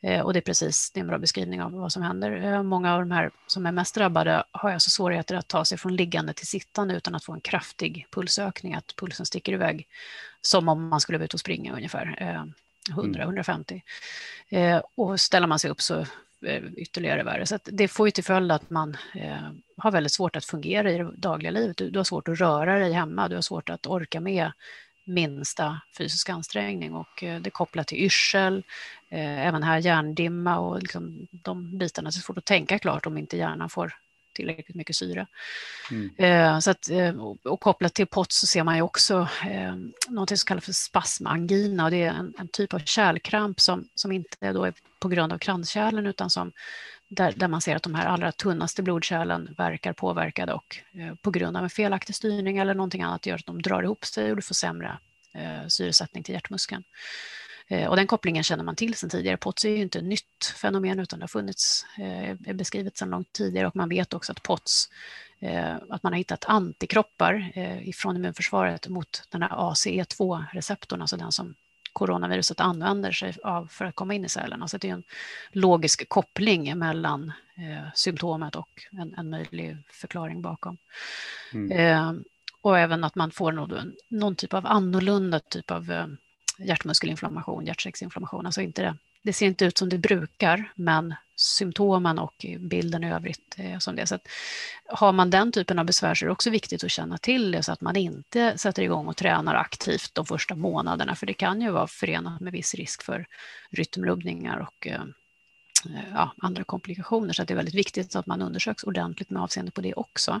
Eh, 0.00 0.20
och 0.20 0.32
det 0.32 0.38
är 0.38 0.40
precis 0.40 0.90
det 0.90 1.00
är 1.00 1.02
en 1.02 1.06
bra 1.06 1.18
beskrivning 1.18 1.62
av 1.62 1.72
vad 1.72 1.92
som 1.92 2.02
händer. 2.02 2.52
Eh, 2.52 2.62
många 2.62 2.94
av 2.94 3.00
de 3.00 3.10
här 3.10 3.30
som 3.46 3.66
är 3.66 3.72
mest 3.72 3.94
drabbade 3.94 4.44
har 4.50 4.70
alltså 4.70 4.90
svårigheter 4.90 5.34
att 5.34 5.48
ta 5.48 5.64
sig 5.64 5.78
från 5.78 5.96
liggande 5.96 6.32
till 6.32 6.46
sittande 6.46 6.94
utan 6.94 7.14
att 7.14 7.24
få 7.24 7.32
en 7.32 7.40
kraftig 7.40 8.06
pulsökning, 8.10 8.74
att 8.74 8.96
pulsen 8.96 9.26
sticker 9.26 9.52
iväg 9.52 9.86
som 10.40 10.68
om 10.68 10.88
man 10.88 11.00
skulle 11.00 11.18
vara 11.18 11.24
ute 11.24 11.36
och 11.36 11.40
springa 11.40 11.72
ungefär. 11.72 12.44
100-150. 12.90 13.82
Mm. 14.50 14.82
Och 14.94 15.20
ställer 15.20 15.46
man 15.46 15.58
sig 15.58 15.70
upp 15.70 15.80
så 15.80 15.94
Eh, 16.00 16.06
Eh, 16.46 16.62
ytterligare 16.76 17.22
värre. 17.22 17.46
Så 17.46 17.58
det 17.64 17.88
får 17.88 18.06
ju 18.06 18.10
till 18.10 18.24
följd 18.24 18.52
att 18.52 18.70
man 18.70 18.96
eh, 19.14 19.50
har 19.76 19.90
väldigt 19.90 20.12
svårt 20.12 20.36
att 20.36 20.44
fungera 20.44 20.92
i 20.92 20.98
det 20.98 21.12
dagliga 21.16 21.50
livet. 21.50 21.76
Du, 21.76 21.90
du, 21.90 21.98
har 21.98 22.04
svårt 22.04 22.28
att 22.28 22.40
röra 22.40 22.78
dig 22.78 22.92
hemma, 22.92 23.28
du 23.28 23.34
har 23.34 23.42
svårt 23.42 23.70
att 23.70 23.86
orka 23.86 24.20
med 24.20 24.52
minsta 25.06 25.80
fysisk 25.98 26.28
ansträngning 26.28 26.94
och 26.94 27.22
eh, 27.22 27.40
det 27.40 27.48
är 27.48 27.50
kopplat 27.50 27.86
till 27.86 27.98
yrsel, 27.98 28.64
eh, 29.10 29.46
även 29.46 29.62
här 29.62 29.78
hjärndimma 29.78 30.58
och 30.58 30.82
liksom 30.82 31.28
de 31.30 31.78
bitarna. 31.78 32.10
Så 32.10 32.18
det 32.18 32.20
är 32.20 32.24
svårt 32.24 32.38
att 32.38 32.44
tänka 32.44 32.78
klart 32.78 33.06
om 33.06 33.18
inte 33.18 33.36
hjärnan 33.36 33.68
får 33.68 33.92
tillräckligt 34.38 34.76
mycket 34.76 34.96
syre. 34.96 35.26
Mm. 35.90 36.10
Eh, 36.16 36.58
så 36.58 36.70
att, 36.70 36.90
eh, 36.90 37.16
och 37.44 37.60
kopplat 37.60 37.94
till 37.94 38.06
POTS 38.06 38.40
så 38.40 38.46
ser 38.46 38.64
man 38.64 38.76
ju 38.76 38.82
också 38.82 39.28
eh, 39.50 39.74
något 40.08 40.28
som 40.28 40.46
kallas 40.46 40.64
för 40.64 40.72
spasmangina 40.72 41.84
och 41.84 41.90
det 41.90 42.02
är 42.02 42.10
en, 42.10 42.34
en, 42.38 42.48
typ 42.48 42.74
av 42.74 42.78
kärlkramp 42.78 43.60
som, 43.60 43.88
som 43.94 44.12
inte 44.12 44.52
då 44.52 44.64
är 44.64 44.74
på 44.98 45.08
grund 45.08 45.32
av 45.32 45.38
kranskärlen 45.38 46.06
utan 46.06 46.30
som 46.30 46.52
där, 47.08 47.32
där 47.36 47.48
man 47.48 47.60
ser 47.60 47.76
att 47.76 47.82
de 47.82 47.94
här 47.94 48.06
allra 48.06 48.32
tunnaste 48.32 48.82
blodkärlen 48.82 49.54
verkar 49.56 49.92
påverkade 49.92 50.52
och 50.52 50.76
eh, 50.92 51.14
på 51.14 51.30
grund 51.30 51.56
av 51.56 51.62
en 51.62 51.70
felaktig 51.70 52.14
styrning 52.14 52.58
eller 52.58 52.74
någonting 52.74 53.02
annat 53.02 53.26
gör 53.26 53.34
att 53.34 53.46
de 53.46 53.62
drar 53.62 53.82
ihop 53.82 54.04
sig 54.04 54.30
och 54.30 54.36
du 54.36 54.42
får 54.42 54.54
sämre 54.54 54.98
eh, 55.34 55.66
syresättning 55.68 56.22
till 56.22 56.34
hjärtmuskeln. 56.34 56.84
Eh, 57.68 57.88
och 57.88 57.96
den 57.96 58.06
kopplingen 58.06 58.42
känner 58.42 58.64
man 58.64 58.76
till 58.76 58.94
sedan 58.94 59.10
tidigare. 59.10 59.36
POTS 59.36 59.64
är 59.64 59.68
ju 59.68 59.82
inte 59.82 59.98
ett 59.98 60.04
nytt 60.04 60.54
fenomen 60.56 60.98
utan 60.98 61.18
det 61.18 61.22
har 61.22 61.28
funnits, 61.28 61.86
eh, 61.98 62.54
beskrivet 62.54 62.96
sedan 62.96 63.10
långt 63.10 63.32
tidigare 63.32 63.66
och 63.66 63.76
man 63.76 63.88
vet 63.88 64.14
också 64.14 64.32
att 64.32 64.42
POTS, 64.42 64.88
eh, 65.38 65.74
att 65.88 66.02
man 66.02 66.12
har 66.12 66.18
hittat 66.18 66.44
antikroppar 66.44 67.52
ifrån 67.88 68.16
immunförsvaret 68.16 68.88
mot 68.88 69.22
den 69.30 69.42
här 69.42 69.50
ACE2-receptorn, 69.50 71.00
alltså 71.00 71.16
den 71.16 71.32
som 71.32 71.54
coronaviruset 71.92 72.60
använder 72.60 73.12
sig 73.12 73.36
av 73.44 73.66
för 73.66 73.84
att 73.84 73.94
komma 73.94 74.14
in 74.14 74.24
i 74.24 74.28
cellerna. 74.28 74.68
Så 74.68 74.78
det 74.78 74.88
är 74.88 74.92
en 74.92 75.04
logisk 75.52 76.08
koppling 76.08 76.78
mellan 76.78 77.32
symptomet 77.94 78.56
och 78.56 78.68
en, 78.90 79.14
en 79.14 79.30
möjlig 79.30 79.76
förklaring 79.90 80.42
bakom. 80.42 80.78
Mm. 81.52 82.24
och 82.60 82.78
även 82.78 83.04
att 83.04 83.14
man 83.14 83.30
får 83.30 83.52
någon, 83.52 83.94
någon 84.08 84.36
typ 84.36 84.54
av 84.54 84.66
annorlunda 84.66 85.40
typ 85.40 85.70
av 85.70 86.16
hjärtmuskelinflammation, 86.58 87.66
hjärtsäcksinflammation. 87.66 88.46
Alltså 88.46 88.60
inte 88.60 88.82
det. 88.82 88.96
det 89.22 89.32
ser 89.32 89.46
inte 89.46 89.64
ut 89.64 89.78
som 89.78 89.88
det 89.88 89.98
brukar, 89.98 90.72
men 90.74 91.14
symptomen 91.36 92.18
och 92.18 92.46
bilden 92.58 93.04
i 93.04 93.12
övrigt 93.12 93.54
är 93.56 93.78
som 93.78 93.96
det. 93.96 94.06
Så 94.06 94.14
att 94.14 94.28
har 94.86 95.12
man 95.12 95.30
den 95.30 95.52
typen 95.52 95.78
av 95.78 95.84
besvär 95.84 96.14
så 96.14 96.24
är 96.24 96.26
det 96.26 96.32
också 96.32 96.50
viktigt 96.50 96.84
att 96.84 96.90
känna 96.90 97.18
till 97.18 97.52
det 97.52 97.62
så 97.62 97.72
att 97.72 97.80
man 97.80 97.96
inte 97.96 98.58
sätter 98.58 98.82
igång 98.82 99.06
och 99.06 99.16
tränar 99.16 99.54
aktivt 99.54 100.14
de 100.14 100.26
första 100.26 100.54
månaderna, 100.54 101.14
för 101.14 101.26
det 101.26 101.34
kan 101.34 101.60
ju 101.60 101.70
vara 101.70 101.86
förenat 101.86 102.40
med 102.40 102.52
viss 102.52 102.74
risk 102.74 103.02
för 103.02 103.26
rytmrubbningar 103.70 104.58
och 104.58 104.86
eh, 104.86 105.04
Eh, 105.86 106.12
ja, 106.14 106.32
andra 106.38 106.64
komplikationer. 106.64 107.32
Så 107.32 107.44
det 107.44 107.54
är 107.54 107.56
väldigt 107.56 107.74
viktigt 107.74 108.16
att 108.16 108.26
man 108.26 108.42
undersöks 108.42 108.84
ordentligt 108.84 109.30
med 109.30 109.42
avseende 109.42 109.72
på 109.72 109.80
det 109.80 109.94
också. 109.94 110.40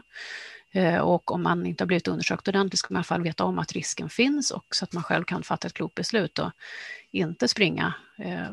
Eh, 0.70 0.98
och 0.98 1.30
om 1.30 1.42
man 1.42 1.66
inte 1.66 1.84
har 1.84 1.86
blivit 1.86 2.08
undersökt 2.08 2.48
ordentligt 2.48 2.78
ska 2.78 2.94
man 2.94 2.96
i 2.96 3.00
alla 3.00 3.04
fall 3.04 3.22
veta 3.22 3.44
om 3.44 3.58
att 3.58 3.72
risken 3.72 4.10
finns 4.10 4.50
och 4.50 4.66
så 4.70 4.84
att 4.84 4.92
man 4.92 5.02
själv 5.02 5.24
kan 5.24 5.42
fatta 5.42 5.66
ett 5.66 5.74
klokt 5.74 5.94
beslut 5.94 6.38
och 6.38 6.50
inte 7.10 7.48
springa 7.48 7.94
eh, 8.18 8.48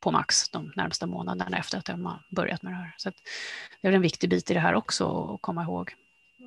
på 0.00 0.10
max 0.10 0.48
de 0.48 0.72
närmsta 0.76 1.06
månaderna 1.06 1.58
efter 1.58 1.78
att 1.78 1.98
man 1.98 2.22
börjat 2.30 2.62
med 2.62 2.72
det 2.72 2.76
här. 2.76 2.94
Så 2.96 3.12
det 3.80 3.88
är 3.88 3.92
en 3.92 4.02
viktig 4.02 4.30
bit 4.30 4.50
i 4.50 4.54
det 4.54 4.60
här 4.60 4.74
också 4.74 5.34
att 5.34 5.42
komma 5.42 5.62
ihåg. 5.62 5.94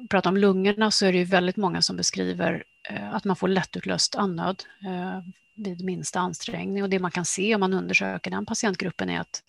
Pratar 0.09 0.29
om 0.29 0.37
lungorna 0.37 0.91
så 0.91 1.05
är 1.05 1.11
det 1.11 1.17
ju 1.17 1.23
väldigt 1.23 1.57
många 1.57 1.81
som 1.81 1.95
beskriver 1.95 2.63
eh, 2.89 3.13
att 3.13 3.23
man 3.23 3.35
får 3.35 3.47
lättutlöst 3.47 4.15
andnöd 4.15 4.63
eh, 4.85 5.21
vid 5.55 5.83
minsta 5.83 6.19
ansträngning. 6.19 6.83
Och 6.83 6.89
det 6.89 6.99
man 6.99 7.11
kan 7.11 7.25
se 7.25 7.55
om 7.55 7.59
man 7.59 7.73
undersöker 7.73 8.31
den 8.31 8.45
patientgruppen 8.45 9.09
är 9.09 9.19
att 9.19 9.43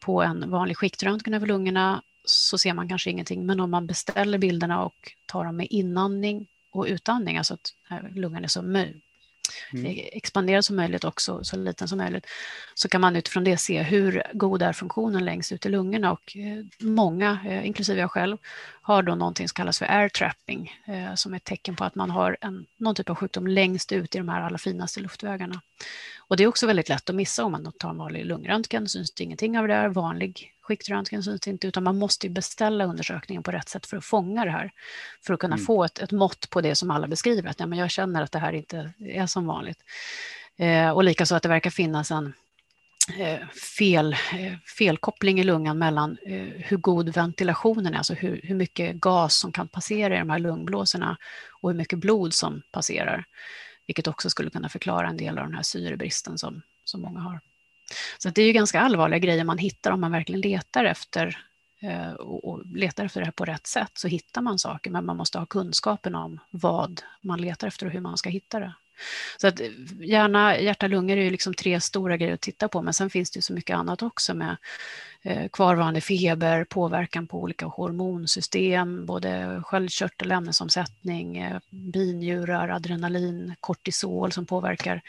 på 0.00 0.22
en 0.22 0.50
vanlig 0.50 0.76
skiktröntgen 0.76 1.34
över 1.34 1.46
lungorna 1.46 2.02
så 2.24 2.58
ser 2.58 2.74
man 2.74 2.88
kanske 2.88 3.10
ingenting, 3.10 3.46
men 3.46 3.60
om 3.60 3.70
man 3.70 3.86
beställer 3.86 4.38
bilderna 4.38 4.84
och 4.84 5.12
tar 5.26 5.44
dem 5.44 5.56
med 5.56 5.66
inandning 5.70 6.46
och 6.70 6.86
utandning, 6.88 7.38
alltså 7.38 7.54
att 7.54 7.74
eh, 7.90 8.14
lungan 8.14 8.44
är 8.44 8.48
så 8.48 8.62
mm. 9.72 9.86
Eh, 9.86 10.04
expanderad 10.12 10.64
som 10.64 10.76
möjligt 10.76 11.04
också, 11.04 11.44
så, 11.44 11.56
liten 11.56 11.88
som 11.88 11.98
möjligt, 11.98 12.26
så 12.74 12.88
kan 12.88 13.00
man 13.00 13.16
utifrån 13.16 13.44
det 13.44 13.56
se 13.56 13.82
hur 13.82 14.22
god 14.32 14.62
är 14.62 14.72
funktionen 14.72 15.24
längst 15.24 15.52
ut 15.52 15.66
i 15.66 15.68
lungorna 15.68 16.12
och 16.12 16.36
eh, 16.36 16.64
många, 16.80 17.38
eh, 17.46 17.66
inklusive 17.66 18.00
jag 18.00 18.10
själv, 18.10 18.36
har 18.82 19.02
då 19.02 19.14
någonting 19.14 19.48
som 19.48 19.54
kallas 19.54 19.78
för 19.78 19.86
air 19.86 20.08
trapping, 20.08 20.72
som 21.14 21.32
är 21.32 21.36
ett 21.36 21.44
tecken 21.44 21.76
på 21.76 21.84
att 21.84 21.94
man 21.94 22.10
har 22.10 22.36
en, 22.40 22.66
någon 22.76 22.94
typ 22.94 23.10
av 23.10 23.16
sjukdom 23.16 23.46
längst 23.46 23.92
ut 23.92 24.14
i 24.14 24.18
de 24.18 24.28
här 24.28 24.40
allra 24.40 24.58
finaste 24.58 25.00
luftvägarna. 25.00 25.60
Och 26.28 26.36
det 26.36 26.42
är 26.44 26.46
också 26.46 26.66
väldigt 26.66 26.88
lätt 26.88 27.10
att 27.10 27.16
missa 27.16 27.44
om 27.44 27.52
man 27.52 27.72
tar 27.78 27.90
en 27.90 27.98
vanlig 27.98 28.26
lungröntgen, 28.26 28.88
syns 28.88 29.14
det 29.14 29.24
ingenting 29.24 29.58
av 29.58 29.68
det 29.68 29.74
där, 29.74 29.88
vanlig 29.88 30.52
skiktröntgen 30.62 31.22
syns 31.22 31.48
inte, 31.48 31.66
utan 31.66 31.84
man 31.84 31.98
måste 31.98 32.28
beställa 32.28 32.84
undersökningen 32.84 33.42
på 33.42 33.50
rätt 33.50 33.68
sätt 33.68 33.86
för 33.86 33.96
att 33.96 34.04
fånga 34.04 34.44
det 34.44 34.50
här, 34.50 34.72
för 35.22 35.34
att 35.34 35.40
kunna 35.40 35.54
mm. 35.54 35.66
få 35.66 35.84
ett, 35.84 35.98
ett 35.98 36.12
mått 36.12 36.50
på 36.50 36.60
det 36.60 36.74
som 36.74 36.90
alla 36.90 37.06
beskriver, 37.06 37.50
att 37.50 37.60
ja, 37.60 37.66
men 37.66 37.78
jag 37.78 37.90
känner 37.90 38.22
att 38.22 38.32
det 38.32 38.38
här 38.38 38.52
inte 38.52 38.92
är 38.98 39.26
som 39.26 39.46
vanligt. 39.46 39.78
Eh, 40.56 40.90
och 40.90 41.04
likaså 41.04 41.34
att 41.34 41.42
det 41.42 41.48
verkar 41.48 41.70
finnas 41.70 42.10
en 42.10 42.32
eh, 43.18 43.48
fel, 43.78 44.12
eh, 44.12 44.52
felkoppling 44.78 45.40
i 45.40 45.44
lungan 45.44 45.78
mellan 45.78 46.18
eh, 46.26 46.46
hur 46.56 46.76
god 46.76 47.08
ventilationen 47.08 47.94
är, 47.94 47.98
alltså 47.98 48.14
hur, 48.14 48.40
hur 48.42 48.54
mycket 48.54 48.96
gas 48.96 49.36
som 49.36 49.52
kan 49.52 49.68
passera 49.68 50.16
i 50.16 50.18
de 50.18 50.30
här 50.30 50.38
lungblåsorna 50.38 51.16
och 51.60 51.70
hur 51.70 51.76
mycket 51.76 51.98
blod 51.98 52.34
som 52.34 52.62
passerar, 52.72 53.24
vilket 53.86 54.06
också 54.06 54.30
skulle 54.30 54.50
kunna 54.50 54.68
förklara 54.68 55.08
en 55.08 55.16
del 55.16 55.38
av 55.38 55.44
den 55.44 55.54
här 55.54 55.62
syrebristen 55.62 56.38
som, 56.38 56.62
som 56.84 57.00
många 57.00 57.20
har. 57.20 57.40
Så 58.18 58.30
det 58.30 58.42
är 58.42 58.46
ju 58.46 58.52
ganska 58.52 58.80
allvarliga 58.80 59.18
grejer 59.18 59.44
man 59.44 59.58
hittar 59.58 59.90
om 59.90 60.00
man 60.00 60.12
verkligen 60.12 60.40
letar 60.40 60.84
efter 60.84 61.38
eh, 61.82 62.12
och 62.12 62.66
letar 62.66 63.04
efter 63.04 63.20
det 63.20 63.24
här 63.24 63.32
på 63.32 63.44
rätt 63.44 63.66
sätt 63.66 63.90
så 63.94 64.08
hittar 64.08 64.42
man 64.42 64.58
saker, 64.58 64.90
men 64.90 65.06
man 65.06 65.16
måste 65.16 65.38
ha 65.38 65.46
kunskapen 65.46 66.14
om 66.14 66.40
vad 66.50 67.00
man 67.20 67.40
letar 67.40 67.68
efter 67.68 67.86
och 67.86 67.92
hur 67.92 68.00
man 68.00 68.16
ska 68.16 68.30
hitta 68.30 68.60
det. 68.60 68.74
Så 69.36 69.48
att 69.48 69.60
eh, 69.60 69.66
hjärna, 70.00 70.60
hjärta, 70.60 70.86
lungor 70.86 71.16
är 71.16 71.22
ju 71.22 71.30
liksom 71.30 71.54
tre 71.54 71.80
stora 71.80 72.16
grejer 72.16 72.34
att 72.34 72.40
titta 72.40 72.68
på, 72.68 72.82
men 72.82 72.94
sen 72.94 73.10
finns 73.10 73.30
det 73.30 73.38
ju 73.38 73.42
så 73.42 73.52
mycket 73.52 73.76
annat 73.76 74.02
också 74.02 74.34
med 74.34 74.56
eh, 75.22 75.48
kvarvarande 75.48 76.00
feber, 76.00 76.64
påverkan 76.64 77.26
på 77.26 77.40
olika 77.42 77.66
hormonsystem, 77.66 79.06
både 79.06 79.60
sköldkörtel, 79.64 80.32
ämnesomsättning, 80.32 81.38
eh, 81.38 81.58
binjurar, 81.70 82.68
adrenalin, 82.68 83.54
kortisol 83.60 84.32
som 84.32 84.46
påverkar 84.46 85.02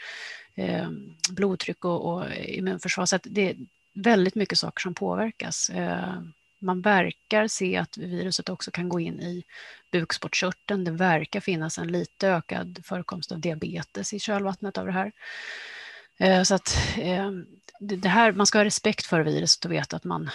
blodtryck 1.30 1.84
och, 1.84 2.14
och 2.14 2.24
immunförsvar. 2.36 3.06
Så 3.06 3.18
det 3.22 3.50
är 3.50 3.56
väldigt 3.94 4.34
mycket 4.34 4.58
saker 4.58 4.80
som 4.80 4.94
påverkas. 4.94 5.70
Man 6.58 6.80
verkar 6.80 7.46
se 7.46 7.76
att 7.76 7.98
viruset 7.98 8.48
också 8.48 8.70
kan 8.70 8.88
gå 8.88 9.00
in 9.00 9.20
i 9.20 9.44
bukspottkörteln. 9.92 10.84
Det 10.84 10.90
verkar 10.90 11.40
finnas 11.40 11.78
en 11.78 11.92
lite 11.92 12.28
ökad 12.28 12.80
förekomst 12.84 13.32
av 13.32 13.40
diabetes 13.40 14.12
i 14.12 14.18
kölvattnet 14.18 14.78
av 14.78 14.86
det 14.86 14.92
här. 14.92 15.12
Eh, 16.18 16.42
så 16.42 16.54
att 16.54 16.76
ehm, 16.96 17.46
det 17.80 18.08
här, 18.08 18.32
man 18.32 18.46
ska 18.46 18.58
ha 18.58 18.64
respekt 18.64 19.06
för 19.06 19.20
viruset 19.20 19.64
och 19.64 19.72
veta 19.72 19.96
att 19.96 20.04
man, 20.04 20.30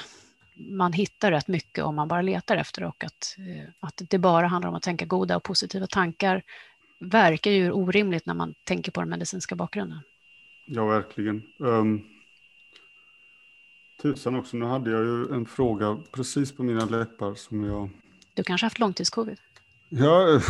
man 0.56 0.94
hittar 0.94 1.32
rätt 1.32 1.48
mycket 1.48 1.84
om 1.84 1.96
man 1.96 2.08
bara 2.08 2.22
letar 2.22 2.58
efter 2.58 2.84
och 2.84 3.04
att, 3.04 3.36
eh, 3.38 3.70
att 3.80 4.02
det 4.10 4.18
bara 4.18 4.48
handlar 4.48 4.70
om 4.70 4.76
att 4.76 4.84
tänka 4.84 5.06
goda 5.06 5.36
och 5.36 5.44
positiva 5.44 5.88
tankar 5.88 6.44
verkar 7.00 7.52
ju 7.52 7.72
orimligt 7.72 8.26
när 8.26 8.34
man 8.34 8.54
tänker 8.64 8.92
på 8.92 9.02
den 9.02 9.10
medicinska 9.10 9.56
bakgrunden. 9.56 10.00
Ja, 10.66 10.86
verkligen. 10.86 11.44
Um, 11.60 12.13
tusan 14.04 14.36
också, 14.36 14.58
nu 14.58 14.66
hade 14.66 14.92
jag 14.92 15.04
ju 15.04 15.34
en 15.34 15.46
fråga 15.46 15.98
precis 16.12 16.56
på 16.56 16.64
mina 16.64 16.86
läppar 16.86 17.34
som 17.36 17.64
jag... 17.64 17.90
Du 18.34 18.44
kanske 18.44 18.66
haft 18.66 18.80
långtidscovid? 18.80 19.38
Ja. 19.90 20.42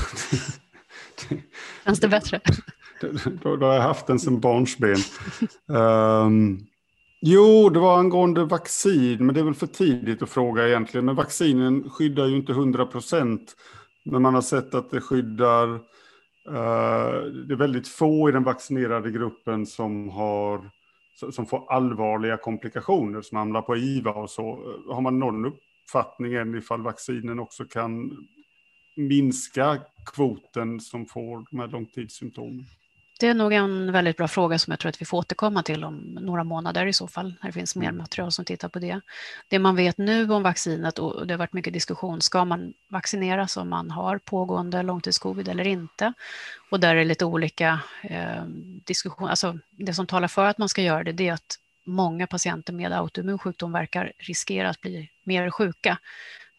Känns 1.86 2.00
det 2.00 2.08
bättre? 2.08 2.40
då, 3.42 3.56
då 3.56 3.66
har 3.66 3.74
jag 3.74 3.82
haft 3.82 4.08
den 4.08 4.20
sedan 4.20 4.40
barnsben. 4.40 4.98
Um, 5.68 6.60
jo, 7.22 7.70
det 7.70 7.80
var 7.80 8.00
angående 8.00 8.46
vaccin, 8.46 9.26
men 9.26 9.36
det 9.36 9.42
är 9.42 9.46
väl 9.46 9.54
för 9.54 9.68
tidigt 9.68 10.22
att 10.22 10.30
fråga 10.30 10.68
egentligen. 10.68 11.06
Men 11.06 11.16
vaccinen 11.16 11.90
skyddar 11.90 12.26
ju 12.26 12.36
inte 12.36 12.52
100 12.52 12.86
procent. 12.86 13.56
Men 14.06 14.22
man 14.22 14.34
har 14.34 14.42
sett 14.42 14.76
att 14.76 14.92
det 14.92 15.02
skyddar 15.02 15.80
Eh, 16.48 17.24
det 17.48 17.54
är 17.54 17.58
väldigt 17.58 17.88
få 17.88 18.30
i 18.30 18.32
den 18.32 18.44
vaccinerade 18.44 19.12
gruppen 19.12 19.66
som, 19.66 20.10
har, 20.10 20.70
som 21.14 21.46
får 21.46 21.72
allvarliga 21.72 22.38
komplikationer, 22.38 23.22
som 23.22 23.38
hamnar 23.38 23.62
på 23.62 23.78
IVA 23.78 24.14
och 24.14 24.30
så. 24.30 24.52
Eh, 24.52 24.94
har 24.94 25.02
man 25.02 25.20
någon 25.20 25.46
uppfattning 25.46 26.34
än 26.34 26.56
ifall 26.56 26.82
vaccinen 26.82 27.40
också 27.40 27.66
kan 27.66 28.18
minska 28.96 29.82
kvoten 30.06 30.80
som 30.80 31.06
får 31.06 31.46
de 31.52 31.60
här 31.60 31.68
långtidssymptomen? 31.68 32.66
Det 33.24 33.28
är 33.28 33.34
nog 33.34 33.54
en 33.54 33.92
väldigt 33.92 34.18
bra 34.18 34.28
fråga 34.28 34.60
som 34.60 34.72
jag 34.72 34.80
tror 34.80 34.90
att 34.90 35.02
vi 35.02 35.06
får 35.06 35.18
återkomma 35.18 35.64
till 35.64 35.84
om 35.84 36.18
några 36.22 36.44
månader 36.44 36.86
i 36.86 36.94
så 36.94 37.08
fall, 37.08 37.34
när 37.42 37.50
det 37.50 37.54
finns 37.54 37.76
mer 37.76 37.88
mm. 37.88 37.98
material 37.98 38.32
som 38.32 38.46
tittar 38.46 38.70
på 38.70 38.80
det. 38.80 39.02
Det 39.48 39.60
man 39.60 39.76
vet 39.76 39.98
nu 39.98 40.32
om 40.32 40.44
vaccinet, 40.44 41.00
och 41.00 41.28
det 41.28 41.34
har 41.34 41.38
varit 41.38 41.54
mycket 41.54 41.74
diskussion, 41.74 42.22
ska 42.22 42.46
man 42.46 42.74
vaccineras 42.88 43.58
om 43.58 43.70
man 43.70 43.92
har 43.92 44.18
pågående 44.18 44.84
långtidscovid 44.84 45.48
eller 45.48 45.68
inte? 45.68 46.14
Och 46.70 46.80
där 46.80 46.90
är 46.90 46.96
det 46.96 47.06
lite 47.06 47.26
olika 47.26 47.80
eh, 48.02 48.46
diskussioner. 48.86 49.30
Alltså, 49.30 49.60
det 49.72 49.94
som 49.94 50.08
talar 50.08 50.28
för 50.28 50.46
att 50.46 50.58
man 50.58 50.70
ska 50.70 50.82
göra 50.82 51.04
det, 51.04 51.12
det 51.12 51.28
är 51.28 51.34
att 51.34 51.60
många 51.84 52.28
patienter 52.28 52.74
med 52.74 52.94
autoimmun 52.94 53.40
sjukdom 53.40 53.72
verkar 53.72 54.12
riskera 54.18 54.70
att 54.70 54.82
bli 54.82 55.10
mer 55.24 55.50
sjuka 55.50 55.98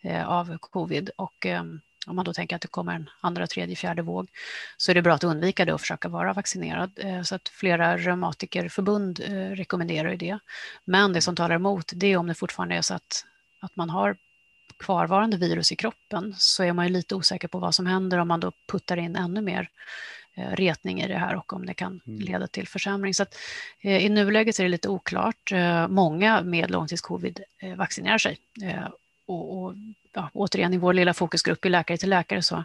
eh, 0.02 0.28
av 0.28 0.58
covid. 0.58 1.10
Och, 1.16 1.46
eh, 1.46 1.64
om 2.07 2.16
man 2.16 2.24
då 2.24 2.32
tänker 2.32 2.57
att 2.57 2.62
det 2.62 2.68
kommer 2.68 2.94
en 2.94 3.11
andra, 3.20 3.46
tredje, 3.46 3.76
fjärde 3.76 4.02
våg, 4.02 4.30
så 4.76 4.90
är 4.90 4.94
det 4.94 5.02
bra 5.02 5.14
att 5.14 5.24
undvika 5.24 5.64
det 5.64 5.72
och 5.72 5.80
försöka 5.80 6.09
vara 6.09 6.32
vaccinerad. 6.32 6.90
Eh, 6.96 7.22
så 7.22 7.34
att 7.34 7.48
flera 7.48 7.98
reumatikerförbund 7.98 9.20
eh, 9.20 9.32
rekommenderar 9.32 10.11
ju 10.11 10.16
det. 10.16 10.38
Men 10.84 11.12
det 11.12 11.20
som 11.20 11.36
talar 11.36 11.55
emot, 11.55 11.92
det 11.94 12.07
är 12.07 12.16
om 12.16 12.26
det 12.26 12.34
fortfarande 12.34 12.74
är 12.74 12.82
så 12.82 12.94
att, 12.94 13.24
att 13.61 13.76
man 13.76 13.90
har 13.90 14.16
kvarvarande 14.78 15.36
virus 15.36 15.72
i 15.72 15.76
kroppen, 15.76 16.34
så 16.38 16.62
är 16.62 16.72
man 16.72 16.86
ju 16.86 16.92
lite 16.92 17.14
osäker 17.14 17.48
på 17.48 17.59
vad 17.59 17.74
som 17.74 17.86
händer 17.86 18.18
om 18.18 18.28
man 18.28 18.40
då 18.40 18.52
puttar 18.68 18.96
in 18.96 19.16
ännu 19.16 19.40
mer 19.40 19.68
eh, 20.34 20.50
retning 20.50 21.00
i 21.00 21.09
det 21.09 21.18
här 21.18 21.36
och 21.36 21.52
om 21.52 21.66
det 21.66 21.74
kan 21.74 22.00
mm. 22.07 22.20
leda 22.20 22.46
till 22.46 22.68
försämring. 22.68 23.14
Så 23.14 23.22
att, 23.22 23.34
I 23.80 24.09
nuläget 24.09 24.59
är 24.59 24.62
det 24.62 24.68
lite 24.68 24.88
oklart. 24.88 25.52
Många 25.88 26.42
med 26.42 26.70
långtidscovid 26.70 27.42
vaccinerar 27.76 28.18
sig 28.18 28.38
och, 29.26 29.64
och 29.64 29.74
ja, 30.14 30.30
återigen 30.32 30.74
i 30.74 30.78
vår 30.78 30.92
lilla 30.92 31.14
fokusgrupp 31.14 31.66
i 31.66 31.68
Läkare 31.68 31.98
till 31.98 32.10
läkare 32.10 32.42
så 32.42 32.64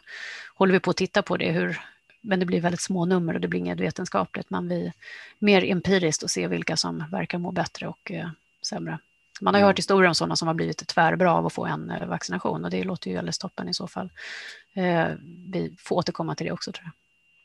håller 0.55 0.73
vi 0.73 0.79
på 0.79 0.89
att 0.89 0.97
titta 0.97 1.21
på 1.21 1.37
det, 1.37 1.51
hur, 1.51 1.81
men 2.21 2.39
det 2.39 2.45
blir 2.45 2.61
väldigt 2.61 2.81
små 2.81 3.05
nummer 3.05 3.33
och 3.33 3.41
det 3.41 3.47
blir 3.47 3.59
inget 3.59 3.79
vetenskapligt, 3.79 4.49
men 4.49 4.69
vi 4.69 4.93
mer 5.39 5.63
empiriskt 5.63 6.23
och 6.23 6.29
se 6.29 6.47
vilka 6.47 6.77
som 6.77 7.03
verkar 7.11 7.37
må 7.37 7.51
bättre 7.51 7.87
och 7.87 8.11
eh, 8.11 8.29
sämre. 8.61 8.99
Man 9.41 9.53
har 9.53 9.59
ju 9.59 9.63
mm. 9.63 9.67
hört 9.67 9.77
historier 9.77 10.07
om 10.07 10.15
sådana 10.15 10.35
som 10.35 10.47
har 10.47 10.55
blivit 10.55 10.87
tvärbra 10.87 11.33
av 11.33 11.45
att 11.45 11.53
få 11.53 11.65
en 11.65 11.89
eh, 11.89 12.07
vaccination 12.07 12.65
och 12.65 12.71
det 12.71 12.83
låter 12.83 13.11
ju 13.11 13.17
alldeles 13.17 13.37
toppen 13.37 13.69
i 13.69 13.73
så 13.73 13.87
fall. 13.87 14.09
Eh, 14.73 15.07
vi 15.51 15.75
får 15.79 15.95
återkomma 15.95 16.35
till 16.35 16.45
det 16.45 16.51
också 16.51 16.71
tror 16.71 16.85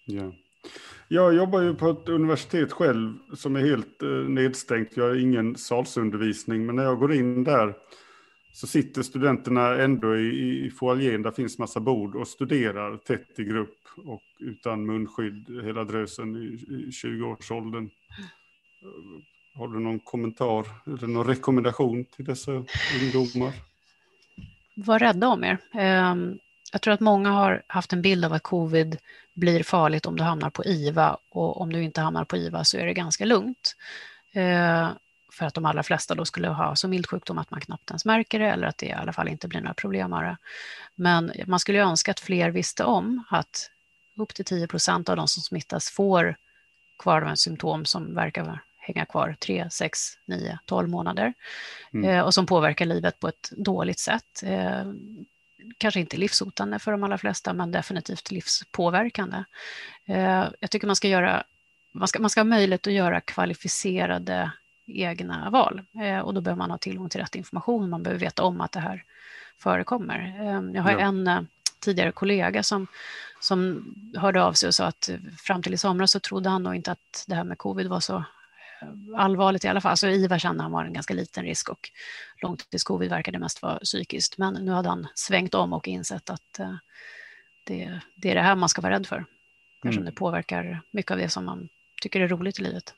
jag. 0.07 0.25
Ja. 0.25 0.33
Jag 1.09 1.35
jobbar 1.35 1.61
ju 1.61 1.75
på 1.75 1.91
ett 1.91 2.09
universitet 2.09 2.73
själv 2.73 3.15
som 3.37 3.57
är 3.57 3.61
helt 3.61 4.03
eh, 4.03 4.09
nedstängt. 4.09 4.97
Jag 4.97 5.05
har 5.05 5.15
ingen 5.15 5.57
salsundervisning, 5.57 6.67
men 6.67 6.77
när 6.77 6.85
jag 6.85 6.99
går 6.99 7.15
in 7.15 7.45
där 7.45 7.75
så 8.55 8.67
sitter 8.67 9.03
studenterna 9.03 9.83
ändå 9.83 10.17
i, 10.17 10.65
i 10.67 10.71
foajén, 10.71 11.23
där 11.23 11.31
finns 11.31 11.59
massa 11.59 11.81
bord 11.81 12.17
och 12.17 12.29
studerar 12.29 12.97
tätt 12.97 13.39
i 13.39 13.45
grupp 13.45 13.79
och 13.97 14.23
utan 14.41 14.87
munskydd 14.87 15.61
hela 15.65 15.85
drösen 15.85 16.37
i, 16.37 16.45
i 16.75 16.91
20-årsåldern. 16.91 17.91
Har 19.55 19.69
du 19.69 19.81
någon 19.81 20.01
kommentar 20.01 20.67
eller 20.87 21.07
någon 21.07 21.27
rekommendation 21.27 22.05
till 22.05 22.25
dessa 22.25 22.53
ungdomar? 23.03 23.53
Var 24.77 24.99
rädda 24.99 25.29
om 25.29 25.45
er. 25.45 25.59
Ehm, 25.75 26.39
jag 26.73 26.83
tror 26.83 26.95
att 26.95 27.01
många 27.01 27.31
har 27.31 27.63
haft 27.67 27.93
en 27.93 28.03
bild 28.03 28.25
av 28.25 28.33
att 28.33 28.43
covid 28.43 28.97
blir 29.35 29.63
farligt 29.63 30.07
om 30.07 30.17
du 30.17 30.23
hamnar 30.23 30.51
på 30.51 30.65
IVA 30.65 31.17
och 31.31 31.61
om 31.61 31.73
du 31.73 31.83
inte 31.83 32.01
hamnar 32.01 32.25
på 32.25 32.37
IVA 32.37 32.65
så 32.65 32.79
är 32.79 32.87
det 32.87 32.95
ganska 32.95 33.25
lugnt. 33.25 33.77
Ehm, 34.33 34.93
för 35.35 35.47
att 35.47 35.55
de 35.55 35.65
allra 35.65 35.83
flesta 35.83 36.15
då 36.15 36.25
skulle 36.25 36.49
ha 36.49 36.77
så 36.77 36.89
mild 36.89 37.07
sjukdom 37.07 37.39
att 37.39 37.51
man 37.51 37.61
knappt 37.61 37.91
ens 37.91 38.05
märker 38.05 38.39
det 38.39 38.47
eller 38.47 38.67
att 38.67 38.79
det 38.79 38.87
i 38.87 38.93
alla 38.93 39.13
fall 39.13 39.29
inte 39.29 39.49
blir 39.49 39.61
några 39.61 39.75
problem 39.75 40.13
av 40.13 40.23
det. 40.23 40.37
Men 40.95 41.33
man 41.47 41.61
skulle 41.61 41.79
önska 41.79 42.11
att 42.11 42.21
fler 42.21 42.51
visste 42.51 42.85
om 42.85 43.25
att 43.31 43.71
upp 44.17 44.35
till 44.35 44.45
10 44.45 44.67
procent 44.67 45.09
av 45.09 45.17
de 45.17 45.29
som 45.29 45.43
smittas 45.43 45.91
får 45.91 46.37
kvarvarande 46.99 47.37
symptom 47.37 47.85
som 47.85 48.15
verkar 48.15 48.61
hänga 48.77 49.05
kvar 49.05 49.37
3, 49.41 49.71
6, 49.71 49.99
9, 50.27 50.59
12 50.65 50.89
månader 50.89 51.35
mm. 51.93 52.11
eh, 52.11 52.21
och 52.21 52.35
som 52.35 52.47
påverkar 52.47 52.87
livet 52.87 53.21
på 53.21 53.29
ett 53.29 53.51
dåligt 53.57 53.99
sätt. 53.99 54.43
Eh, 54.43 54.85
kanske 55.79 56.01
inte 56.01 56.17
livshotande 56.17 56.79
för 56.79 56.93
de 56.93 57.05
allra 57.05 57.19
flesta, 57.19 57.53
men 57.53 57.73
definitivt 57.73 58.31
livspåverkande. 58.31 59.45
Eh, 60.07 60.45
jag 60.61 60.71
tycker 60.71 60.87
man 60.87 60.97
ska 60.97 61.09
göra 61.09 61.45
man 61.95 62.09
ska, 62.09 62.19
man 62.19 62.31
ska 62.31 62.41
ha 62.41 62.45
möjlighet 62.45 62.87
att 62.87 62.93
göra 62.93 63.21
kvalificerade 63.21 64.51
egna 64.87 65.51
val. 65.51 65.83
Eh, 66.03 66.19
och 66.19 66.35
då 66.35 66.41
behöver 66.41 66.59
man 66.59 66.71
ha 66.71 66.79
tillgång 66.79 67.09
till 67.09 67.21
rätt 67.21 67.35
information, 67.35 67.91
man 67.91 68.03
behöver 68.03 68.21
veta 68.21 68.43
om 68.43 68.61
att 68.61 68.73
det 68.73 68.81
här 68.81 69.05
förekommer. 69.59 70.37
Eh, 70.41 70.75
jag 70.75 70.83
har 70.83 70.91
ja. 70.91 70.99
en 70.99 71.27
eh, 71.27 71.41
tidigare 71.81 72.13
kollega 72.13 72.63
som, 72.63 72.87
som 73.41 73.85
hörde 74.17 74.45
av 74.45 74.53
sig 74.53 74.67
och 74.67 74.75
sa 74.75 74.87
att 74.87 75.11
fram 75.39 75.63
till 75.63 75.75
i 75.75 75.77
somras 75.77 76.11
så 76.11 76.21
trodde 76.21 76.49
han 76.49 76.63
nog 76.63 76.75
inte 76.75 76.93
att 76.93 77.25
det 77.27 77.35
här 77.35 77.45
med 77.45 77.59
covid 77.59 77.87
var 77.87 78.01
så 78.01 78.25
allvarligt 79.17 79.65
i 79.65 79.69
alla 79.69 79.81
fall. 79.81 79.91
Alltså 79.91 80.09
IVA 80.09 80.39
kände 80.39 80.63
han 80.63 80.73
var 80.73 80.85
en 80.85 80.93
ganska 80.93 81.15
liten 81.15 81.45
risk 81.45 81.69
och 81.69 81.91
långtidscovid 82.43 83.11
verkade 83.11 83.39
mest 83.39 83.63
vara 83.63 83.79
psykiskt. 83.79 84.39
Men 84.39 84.55
nu 84.55 84.73
hade 84.73 84.89
han 84.89 85.07
svängt 85.15 85.55
om 85.55 85.73
och 85.73 85.89
insett 85.89 86.31
att 86.31 86.61
det, 87.65 88.01
det 88.15 88.31
är 88.31 88.35
det 88.35 88.41
här 88.41 88.57
man 88.57 88.69
ska 88.69 88.83
vara 88.83 88.93
rädd 88.93 89.07
för. 89.07 89.25
Eftersom 89.85 90.03
mm. 90.03 90.15
det 90.15 90.19
påverkar 90.19 90.81
mycket 90.91 91.11
av 91.11 91.19
det 91.19 91.29
som 91.29 91.45
man 91.45 91.69
tycker 92.03 92.21
är 92.21 92.29
roligt 92.29 92.59
i 92.59 92.63
livet. 92.63 92.95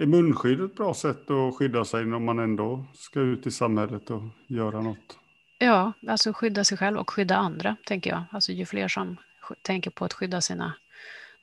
Är 0.00 0.06
munskydd 0.06 0.60
ett 0.60 0.74
bra 0.74 0.94
sätt 0.94 1.30
att 1.30 1.56
skydda 1.56 1.84
sig 1.84 2.04
när 2.04 2.18
man 2.18 2.38
ändå 2.38 2.84
ska 2.94 3.20
ut 3.20 3.46
i 3.46 3.50
samhället 3.50 4.10
och 4.10 4.22
göra 4.46 4.82
något? 4.82 5.18
Ja, 5.58 5.92
alltså 6.08 6.32
skydda 6.32 6.64
sig 6.64 6.78
själv 6.78 6.98
och 6.98 7.10
skydda 7.10 7.36
andra, 7.36 7.76
tänker 7.84 8.10
jag. 8.10 8.22
Alltså 8.30 8.52
ju 8.52 8.66
fler 8.66 8.88
som 8.88 9.16
tänker 9.62 9.90
på 9.90 10.04
att 10.04 10.12
skydda 10.12 10.40
sina 10.40 10.72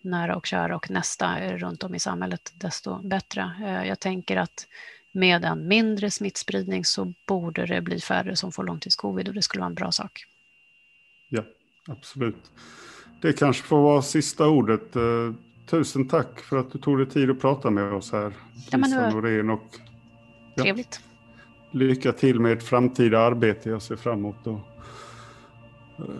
nära 0.02 0.36
och 0.36 0.46
kära 0.46 0.76
och 0.76 0.90
nästa 0.90 1.58
runt 1.58 1.84
om 1.84 1.96
i 1.96 2.00
samhället, 2.00 2.54
desto 2.56 3.08
bättre. 3.08 3.52
Eh, 3.64 3.88
jag 3.88 4.00
tänker 4.00 4.38
att 4.38 4.68
med 5.12 5.46
en 5.46 5.68
mindre 5.68 6.12
smittspridning 6.12 6.86
så 6.86 7.14
borde 7.26 7.66
det 7.66 7.82
bli 7.82 8.00
färre 8.00 8.36
som 8.36 8.52
får 8.52 8.64
långtidscovid 8.64 9.28
och 9.28 9.34
det 9.34 9.42
skulle 9.42 9.62
vara 9.62 9.70
en 9.70 9.76
bra 9.76 9.92
sak. 9.92 10.26
Ja, 11.30 11.44
absolut. 11.88 12.52
Det 13.22 13.34
kanske 13.34 13.64
får 13.64 13.82
vara 13.82 14.02
sista 14.02 14.48
ordet. 14.48 14.96
Eh, 15.68 15.70
Tusen 15.70 16.08
tack 16.08 16.40
för 16.40 16.58
att 16.58 16.72
du 16.72 16.80
tog 16.80 16.98
dig 16.98 17.10
tid 17.10 17.30
att 17.30 17.40
prata 17.40 17.70
med 17.70 17.94
oss 17.94 18.12
här. 18.12 18.34
Ja, 18.72 18.78
men 18.78 18.92
det 18.92 19.10
Norén 19.10 19.50
och, 19.50 19.64
ja, 20.56 20.64
Trevligt. 20.64 21.00
Lycka 21.72 22.12
till 22.12 22.40
med 22.40 22.52
ert 22.52 22.64
framtida 22.64 23.20
arbete. 23.20 23.70
Jag 23.70 23.82
ser 23.82 23.96
fram 23.96 24.20
emot 24.20 24.48
att 24.48 24.48
uh, 26.00 26.16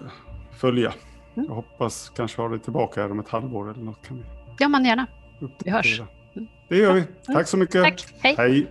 följa. 0.58 0.94
Mm. 1.36 1.48
Jag 1.48 1.56
hoppas 1.56 2.12
kanske 2.16 2.42
ha 2.42 2.50
dig 2.50 2.60
tillbaka 2.60 3.02
här 3.02 3.12
om 3.12 3.20
ett 3.20 3.30
halvår 3.30 3.72
eller 3.72 3.84
något. 3.84 4.08
Kan 4.08 4.18
vi 4.18 4.24
ja, 4.60 4.68
men 4.68 4.86
gärna. 4.86 5.08
Vi 5.64 5.72
hörs. 5.72 6.02
Det 6.68 6.78
gör 6.78 6.94
vi. 6.94 7.04
Tack 7.26 7.48
så 7.48 7.58
mycket. 7.58 7.84
Tack. 7.84 8.06
Hej. 8.20 8.36
Hej. 8.38 8.68